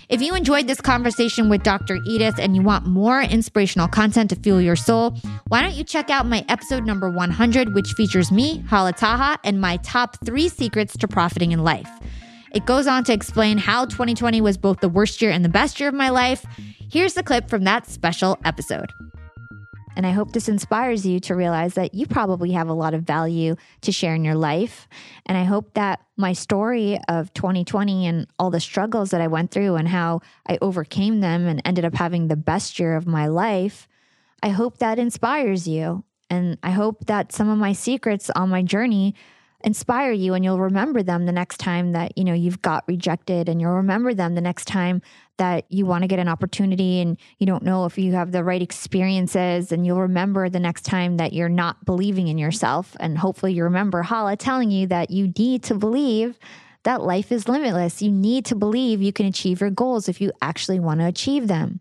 If 0.08 0.20
you 0.20 0.34
enjoyed 0.34 0.66
this 0.66 0.80
conversation 0.80 1.48
with 1.48 1.62
Dr. 1.62 1.98
Edith 2.04 2.38
and 2.38 2.56
you 2.56 2.62
want 2.62 2.86
more 2.86 3.22
inspirational 3.22 3.88
content 3.88 4.30
to 4.30 4.36
fuel 4.36 4.60
your 4.60 4.76
soul, 4.76 5.16
why 5.48 5.62
don't 5.62 5.74
you 5.74 5.84
check 5.84 6.10
out 6.10 6.26
my 6.26 6.44
episode 6.48 6.84
number 6.84 7.08
100, 7.10 7.74
which 7.74 7.92
features 7.92 8.32
me, 8.32 8.64
Hala 8.68 8.92
Taha, 8.92 9.38
and 9.44 9.60
my 9.60 9.76
top 9.78 10.16
three 10.24 10.48
secrets 10.48 10.96
to 10.96 11.06
profiting 11.06 11.52
in 11.52 11.62
life. 11.62 11.88
It 12.56 12.64
goes 12.64 12.86
on 12.86 13.04
to 13.04 13.12
explain 13.12 13.58
how 13.58 13.84
2020 13.84 14.40
was 14.40 14.56
both 14.56 14.80
the 14.80 14.88
worst 14.88 15.20
year 15.20 15.30
and 15.30 15.44
the 15.44 15.50
best 15.50 15.78
year 15.78 15.90
of 15.90 15.94
my 15.94 16.08
life. 16.08 16.42
Here's 16.90 17.12
the 17.12 17.22
clip 17.22 17.50
from 17.50 17.64
that 17.64 17.86
special 17.86 18.38
episode. 18.46 18.94
And 19.94 20.06
I 20.06 20.12
hope 20.12 20.32
this 20.32 20.48
inspires 20.48 21.04
you 21.04 21.20
to 21.20 21.34
realize 21.34 21.74
that 21.74 21.92
you 21.92 22.06
probably 22.06 22.52
have 22.52 22.70
a 22.70 22.72
lot 22.72 22.94
of 22.94 23.02
value 23.02 23.56
to 23.82 23.92
share 23.92 24.14
in 24.14 24.24
your 24.24 24.36
life. 24.36 24.88
And 25.26 25.36
I 25.36 25.44
hope 25.44 25.74
that 25.74 26.00
my 26.16 26.32
story 26.32 26.98
of 27.10 27.30
2020 27.34 28.06
and 28.06 28.26
all 28.38 28.48
the 28.48 28.58
struggles 28.58 29.10
that 29.10 29.20
I 29.20 29.26
went 29.26 29.50
through 29.50 29.74
and 29.74 29.86
how 29.86 30.22
I 30.48 30.56
overcame 30.62 31.20
them 31.20 31.46
and 31.46 31.60
ended 31.66 31.84
up 31.84 31.94
having 31.94 32.28
the 32.28 32.36
best 32.36 32.78
year 32.78 32.96
of 32.96 33.06
my 33.06 33.26
life, 33.26 33.86
I 34.42 34.48
hope 34.48 34.78
that 34.78 34.98
inspires 34.98 35.68
you. 35.68 36.04
And 36.30 36.56
I 36.62 36.70
hope 36.70 37.04
that 37.04 37.32
some 37.32 37.50
of 37.50 37.58
my 37.58 37.74
secrets 37.74 38.30
on 38.30 38.48
my 38.48 38.62
journey 38.62 39.14
inspire 39.66 40.12
you 40.12 40.32
and 40.32 40.44
you'll 40.44 40.60
remember 40.60 41.02
them 41.02 41.26
the 41.26 41.32
next 41.32 41.58
time 41.58 41.90
that 41.90 42.16
you 42.16 42.22
know 42.22 42.32
you've 42.32 42.62
got 42.62 42.84
rejected 42.86 43.48
and 43.48 43.60
you'll 43.60 43.72
remember 43.72 44.14
them 44.14 44.36
the 44.36 44.40
next 44.40 44.66
time 44.66 45.02
that 45.38 45.64
you 45.68 45.84
want 45.84 46.02
to 46.02 46.08
get 46.08 46.20
an 46.20 46.28
opportunity 46.28 47.00
and 47.00 47.18
you 47.38 47.46
don't 47.46 47.64
know 47.64 47.84
if 47.84 47.98
you 47.98 48.12
have 48.12 48.30
the 48.30 48.44
right 48.44 48.62
experiences 48.62 49.72
and 49.72 49.84
you'll 49.84 50.00
remember 50.00 50.48
the 50.48 50.60
next 50.60 50.82
time 50.82 51.16
that 51.16 51.32
you're 51.32 51.48
not 51.48 51.84
believing 51.84 52.28
in 52.28 52.38
yourself. 52.38 52.96
And 53.00 53.18
hopefully 53.18 53.54
you 53.54 53.64
remember 53.64 54.02
Hala 54.02 54.36
telling 54.36 54.70
you 54.70 54.86
that 54.86 55.10
you 55.10 55.32
need 55.36 55.64
to 55.64 55.74
believe 55.74 56.38
that 56.84 57.02
life 57.02 57.32
is 57.32 57.48
limitless. 57.48 58.00
You 58.00 58.12
need 58.12 58.44
to 58.46 58.54
believe 58.54 59.02
you 59.02 59.12
can 59.12 59.26
achieve 59.26 59.60
your 59.60 59.70
goals 59.70 60.08
if 60.08 60.20
you 60.20 60.30
actually 60.40 60.78
want 60.78 61.00
to 61.00 61.06
achieve 61.06 61.48
them. 61.48 61.80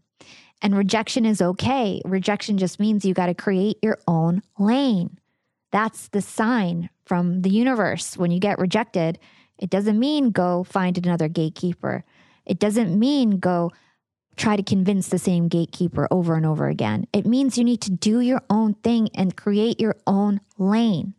And 0.60 0.76
rejection 0.76 1.24
is 1.24 1.40
okay. 1.40 2.02
Rejection 2.04 2.58
just 2.58 2.80
means 2.80 3.06
you 3.06 3.14
got 3.14 3.28
to 3.28 3.36
create 3.36 3.78
your 3.84 4.00
own 4.08 4.42
lane. 4.58 5.20
That's 5.72 6.08
the 6.08 6.22
sign 6.22 6.90
from 7.06 7.42
the 7.42 7.50
universe. 7.50 8.18
When 8.18 8.32
you 8.32 8.40
get 8.40 8.60
rejected, 8.60 9.20
it 9.58 9.70
doesn't 9.70 10.00
mean 10.00 10.32
go 10.32 10.64
find 10.64 10.98
another 10.98 11.28
gatekeeper. 11.28 12.04
It 12.46 12.60
doesn't 12.60 12.98
mean 12.98 13.40
go 13.40 13.72
try 14.36 14.58
to 14.58 14.64
convince 14.64 15.08
the 15.08 15.18
same 15.18 15.48
gatekeeper 15.48 16.08
over 16.12 16.36
and 16.36 16.46
over 16.46 16.68
again. 16.68 17.08
It 17.14 17.26
means 17.26 17.58
you 17.58 17.64
need 17.64 17.82
to 17.82 17.92
do 17.92 18.20
your 18.20 18.42
own 18.50 18.74
thing 18.76 19.10
and 19.16 19.38
create 19.38 19.80
your 19.80 19.96
own 20.06 20.42
lane. 20.58 21.14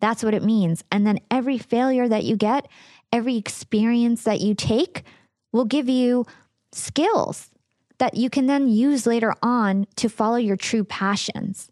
That's 0.00 0.24
what 0.24 0.34
it 0.34 0.42
means. 0.42 0.82
And 0.90 1.06
then 1.06 1.20
every 1.30 1.58
failure 1.58 2.08
that 2.08 2.24
you 2.24 2.36
get, 2.36 2.66
every 3.12 3.36
experience 3.36 4.24
that 4.24 4.40
you 4.40 4.54
take 4.54 5.04
will 5.52 5.64
give 5.64 5.88
you 5.88 6.24
skills 6.72 7.50
that 7.98 8.16
you 8.16 8.28
can 8.28 8.46
then 8.46 8.68
use 8.68 9.06
later 9.06 9.34
on 9.42 9.86
to 9.96 10.08
follow 10.08 10.36
your 10.36 10.56
true 10.56 10.84
passions. 10.84 11.70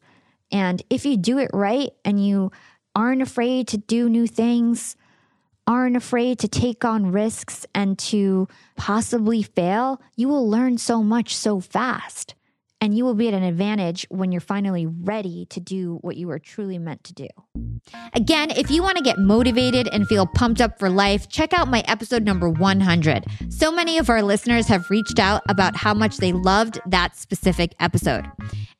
And 0.51 0.83
if 0.89 1.05
you 1.05 1.17
do 1.17 1.39
it 1.39 1.51
right 1.53 1.91
and 2.05 2.25
you 2.25 2.51
aren't 2.95 3.23
afraid 3.23 3.69
to 3.69 3.79
do 3.79 4.09
new 4.09 4.27
things, 4.27 4.97
aren't 5.66 5.97
afraid 5.97 6.39
to 6.41 6.49
take 6.49 6.85
on 6.85 7.11
risks 7.12 7.66
and 7.75 7.99
to 7.99 8.49
possibly 8.77 9.43
fail, 9.43 10.01
you 10.16 10.29
will 10.29 10.49
learn 10.49 10.79
so 10.79 11.03
much 11.03 11.35
so 11.35 11.61
fast. 11.61 12.35
And 12.85 12.94
you 12.94 13.06
will 13.06 13.15
be 13.15 13.28
at 13.28 13.32
an 13.32 13.43
advantage 13.43 14.05
when 14.11 14.31
you're 14.31 14.43
finally 14.43 14.85
ready 14.85 15.47
to 15.47 15.59
do 15.59 16.01
what 16.02 16.19
you 16.19 16.28
are 16.28 16.39
truly 16.39 16.78
meant 16.78 17.02
to 17.05 17.15
do. 17.15 17.28
Again, 18.12 18.51
if 18.51 18.70
you 18.70 18.82
want 18.82 18.98
to 18.98 19.02
get 19.02 19.16
motivated 19.19 19.89
and 19.90 20.06
feel 20.06 20.27
pumped 20.27 20.61
up 20.61 20.78
for 20.78 20.90
life, 20.90 21.31
check 21.31 21.55
out 21.55 21.69
my 21.69 21.82
episode 21.89 22.24
number 22.24 22.51
100. 22.51 23.24
So 23.48 23.73
many 23.73 23.97
of 23.97 24.11
our 24.11 24.23
listeners 24.23 24.66
have 24.69 24.90
reached 24.90 25.19
out 25.19 25.40
about 25.48 25.77
how 25.77 25.94
much 25.94 26.19
they 26.19 26.35
loved 26.35 26.78
that 26.85 27.16
specific 27.16 27.74
episode. 27.81 28.27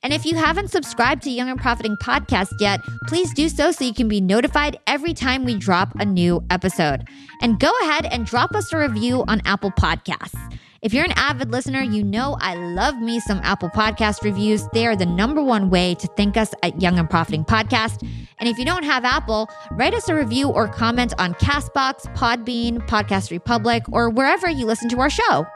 And 0.03 0.13
if 0.13 0.27
you 0.27 0.37
haven't 0.37 0.71
subscribed 0.71 1.23
to 1.23 1.31
Young 1.31 1.49
and 1.49 1.59
Profiting 1.59 1.97
Podcast 1.97 2.53
yet, 2.61 2.81
please 3.07 3.33
do 3.33 3.49
so 3.49 3.71
so 3.71 3.87
you 3.87 3.95
can 3.95 4.09
be 4.09 4.21
notified 4.21 4.79
every 4.87 5.15
time 5.15 5.47
we 5.47 5.57
drop 5.57 5.95
a 5.99 6.05
new 6.05 6.45
episode. 6.51 7.09
And 7.41 7.59
go 7.59 7.73
ahead 7.81 8.05
and 8.05 8.27
drop 8.27 8.55
us 8.55 8.71
a 8.71 8.77
review 8.77 9.25
on 9.29 9.41
Apple 9.47 9.71
Podcasts. 9.71 10.59
If 10.85 10.93
you're 10.93 11.07
an 11.07 11.15
avid 11.17 11.51
listener, 11.51 11.81
you 11.81 12.05
know 12.05 12.37
I 12.43 12.57
love 12.57 13.01
me 13.01 13.19
some 13.19 13.41
Apple 13.43 13.71
Podcast 13.71 14.23
reviews. 14.23 14.69
They 14.75 14.87
are 14.87 14.95
the 14.95 15.07
number 15.07 15.43
one 15.43 15.71
way 15.71 15.95
to 15.95 16.07
thank 16.09 16.37
us 16.37 16.53
at 16.63 16.83
Young 16.83 16.99
and 16.99 17.09
Profiting 17.09 17.43
Podcast. 17.43 18.07
And 18.39 18.51
if 18.51 18.59
you 18.59 18.67
don't 18.67 18.83
have 18.83 19.03
Apple, 19.03 19.49
write 19.71 19.95
us 19.95 20.11
a 20.11 20.15
review 20.15 20.51
or 20.51 20.69
comment 20.69 21.15
on 21.17 21.33
Castbox, 21.37 22.15
Podbean, 22.15 22.87
Podcast 22.87 23.31
Republic, 23.31 23.83
or 23.93 24.11
wherever 24.11 24.51
you 24.51 24.67
listen 24.67 24.91
to 24.91 25.01
our 25.01 25.09
show. 25.09 25.47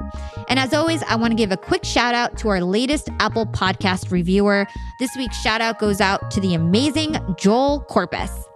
And 0.49 0.59
as 0.59 0.73
always, 0.73 1.03
I 1.03 1.17
want 1.17 1.33
to 1.33 1.37
give 1.37 1.53
a 1.53 1.59
quick 1.59 1.85
shout 1.85 2.15
out 2.15 2.39
to 2.39 2.49
our 2.49 2.63
latest 2.63 3.11
Apple 3.21 3.45
Podcast 3.45 4.11
reviewer. 4.11 4.67
This 4.99 5.15
week's 5.15 5.39
shout 5.39 5.61
out 5.61 5.79
goes 5.79 6.01
out 6.01 6.31
to 6.31 6.41
the 6.41 6.55
amazing 6.55 7.19
Joel 7.37 7.81
Corpus. 7.83 8.48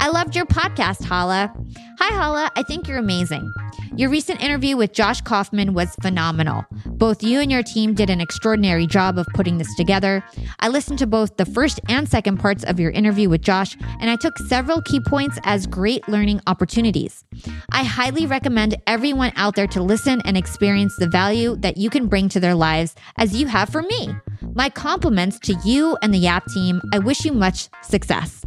I 0.00 0.08
loved 0.08 0.36
your 0.36 0.46
podcast, 0.46 1.04
Hala. 1.04 1.52
Hi, 1.98 2.14
Hala. 2.14 2.50
I 2.56 2.62
think 2.62 2.86
you're 2.86 2.98
amazing. 2.98 3.52
Your 3.96 4.10
recent 4.10 4.42
interview 4.42 4.76
with 4.76 4.92
Josh 4.92 5.22
Kaufman 5.22 5.72
was 5.72 5.94
phenomenal. 6.02 6.66
Both 6.84 7.22
you 7.22 7.40
and 7.40 7.50
your 7.50 7.62
team 7.62 7.94
did 7.94 8.10
an 8.10 8.20
extraordinary 8.20 8.86
job 8.86 9.16
of 9.16 9.26
putting 9.34 9.56
this 9.56 9.74
together. 9.74 10.22
I 10.60 10.68
listened 10.68 10.98
to 10.98 11.06
both 11.06 11.38
the 11.38 11.46
first 11.46 11.80
and 11.88 12.06
second 12.06 12.36
parts 12.36 12.62
of 12.64 12.78
your 12.78 12.90
interview 12.90 13.30
with 13.30 13.40
Josh, 13.40 13.74
and 14.00 14.10
I 14.10 14.16
took 14.16 14.36
several 14.36 14.82
key 14.82 15.00
points 15.00 15.38
as 15.44 15.66
great 15.66 16.06
learning 16.08 16.42
opportunities. 16.46 17.24
I 17.70 17.84
highly 17.84 18.26
recommend 18.26 18.76
everyone 18.86 19.32
out 19.36 19.56
there 19.56 19.66
to 19.68 19.82
listen 19.82 20.20
and 20.26 20.36
experience 20.36 20.94
the 20.98 21.08
value 21.08 21.56
that 21.56 21.78
you 21.78 21.88
can 21.88 22.06
bring 22.06 22.28
to 22.30 22.40
their 22.40 22.54
lives 22.54 22.94
as 23.16 23.34
you 23.34 23.46
have 23.46 23.70
for 23.70 23.80
me. 23.80 24.14
My 24.54 24.68
compliments 24.68 25.38
to 25.40 25.54
you 25.64 25.96
and 26.02 26.12
the 26.12 26.18
YAP 26.18 26.44
team. 26.52 26.82
I 26.92 26.98
wish 26.98 27.24
you 27.24 27.32
much 27.32 27.68
success. 27.82 28.44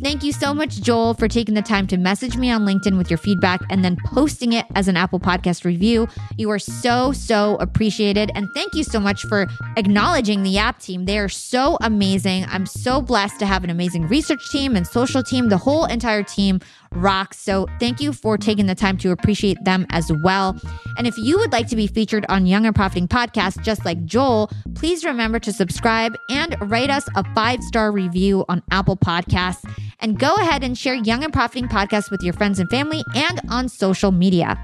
Thank 0.00 0.22
you 0.22 0.32
so 0.32 0.54
much, 0.54 0.80
Joel, 0.80 1.14
for 1.14 1.26
taking 1.26 1.54
the 1.54 1.62
time 1.62 1.86
to 1.88 1.96
message 1.96 2.36
me 2.36 2.50
on 2.50 2.64
LinkedIn 2.64 2.96
with 2.96 3.10
your 3.10 3.18
feedback 3.18 3.60
and 3.68 3.84
then 3.84 3.96
posting 4.06 4.52
it 4.52 4.64
as 4.76 4.86
an 4.86 4.96
Apple 4.96 5.18
Podcast 5.18 5.64
review. 5.64 6.06
You 6.36 6.50
are 6.50 6.58
so, 6.58 7.10
so 7.10 7.56
appreciated. 7.56 8.30
And 8.34 8.48
thank 8.54 8.74
you 8.74 8.84
so 8.84 9.00
much 9.00 9.24
for 9.26 9.48
acknowledging 9.76 10.44
the 10.44 10.50
YAP 10.50 10.78
team. 10.78 11.04
They 11.06 11.18
are 11.18 11.28
so 11.28 11.78
amazing. 11.80 12.46
I'm 12.48 12.66
so 12.66 13.02
blessed 13.02 13.40
to 13.40 13.46
have 13.46 13.64
an 13.64 13.70
amazing 13.70 14.06
research 14.06 14.48
team 14.50 14.76
and 14.76 14.86
social 14.86 15.22
team. 15.22 15.48
The 15.48 15.58
whole 15.58 15.84
entire 15.86 16.22
team 16.22 16.60
rocks. 16.92 17.38
So 17.38 17.66
thank 17.78 18.00
you 18.00 18.12
for 18.12 18.36
taking 18.36 18.66
the 18.66 18.74
time 18.74 18.96
to 18.98 19.10
appreciate 19.10 19.62
them 19.64 19.86
as 19.90 20.10
well. 20.22 20.58
And 20.96 21.06
if 21.06 21.16
you 21.18 21.38
would 21.38 21.52
like 21.52 21.68
to 21.68 21.76
be 21.76 21.86
featured 21.86 22.26
on 22.28 22.46
Young 22.46 22.66
and 22.66 22.74
Profiting 22.74 23.08
Podcast, 23.08 23.62
just 23.62 23.84
like 23.84 24.04
Joel, 24.04 24.50
please 24.74 25.04
remember 25.04 25.38
to 25.40 25.52
subscribe 25.52 26.16
and 26.30 26.56
write 26.70 26.90
us 26.90 27.08
a 27.14 27.24
five 27.34 27.62
star 27.62 27.92
review 27.92 28.44
on 28.48 28.62
Apple 28.70 28.96
Podcasts. 28.96 29.68
And 30.00 30.18
go 30.18 30.34
ahead 30.36 30.62
and 30.62 30.78
share 30.78 30.94
Young 30.94 31.24
and 31.24 31.32
Profiting 31.32 31.68
Podcast 31.68 32.10
with 32.10 32.22
your 32.22 32.34
friends 32.34 32.58
and 32.58 32.70
family 32.70 33.02
and 33.14 33.40
on 33.50 33.68
social 33.68 34.12
media. 34.12 34.58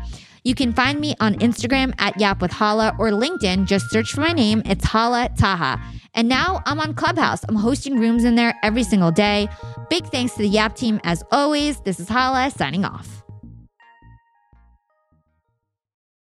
You 0.47 0.55
can 0.55 0.75
find 0.75 1.01
me 1.01 1.15
on 1.21 1.37
Instagram 1.37 1.95
at 1.99 2.21
Yap 2.21 2.43
with 2.43 2.53
Hala 2.53 2.95
or 2.99 3.09
LinkedIn. 3.09 3.65
Just 3.65 3.91
search 3.91 4.12
for 4.12 4.21
my 4.21 4.33
name. 4.33 4.61
It's 4.66 4.85
Hala 4.85 5.31
Taha. 5.39 5.81
And 6.15 6.29
now 6.29 6.62
I'm 6.66 6.79
on 6.81 6.93
Clubhouse. 6.93 7.45
I'm 7.49 7.57
hosting 7.57 7.99
rooms 7.99 8.25
in 8.25 8.35
there 8.35 8.55
every 8.62 8.85
single 8.85 9.11
day. 9.11 9.49
Big 9.89 10.05
thanks 10.09 10.35
to 10.35 10.43
the 10.43 10.49
Yap 10.49 10.77
team 10.77 11.01
as 11.03 11.25
always. 11.33 11.81
This 11.81 11.99
is 11.99 12.11
Hala 12.11 12.51
signing 12.51 12.85
off. 12.85 13.23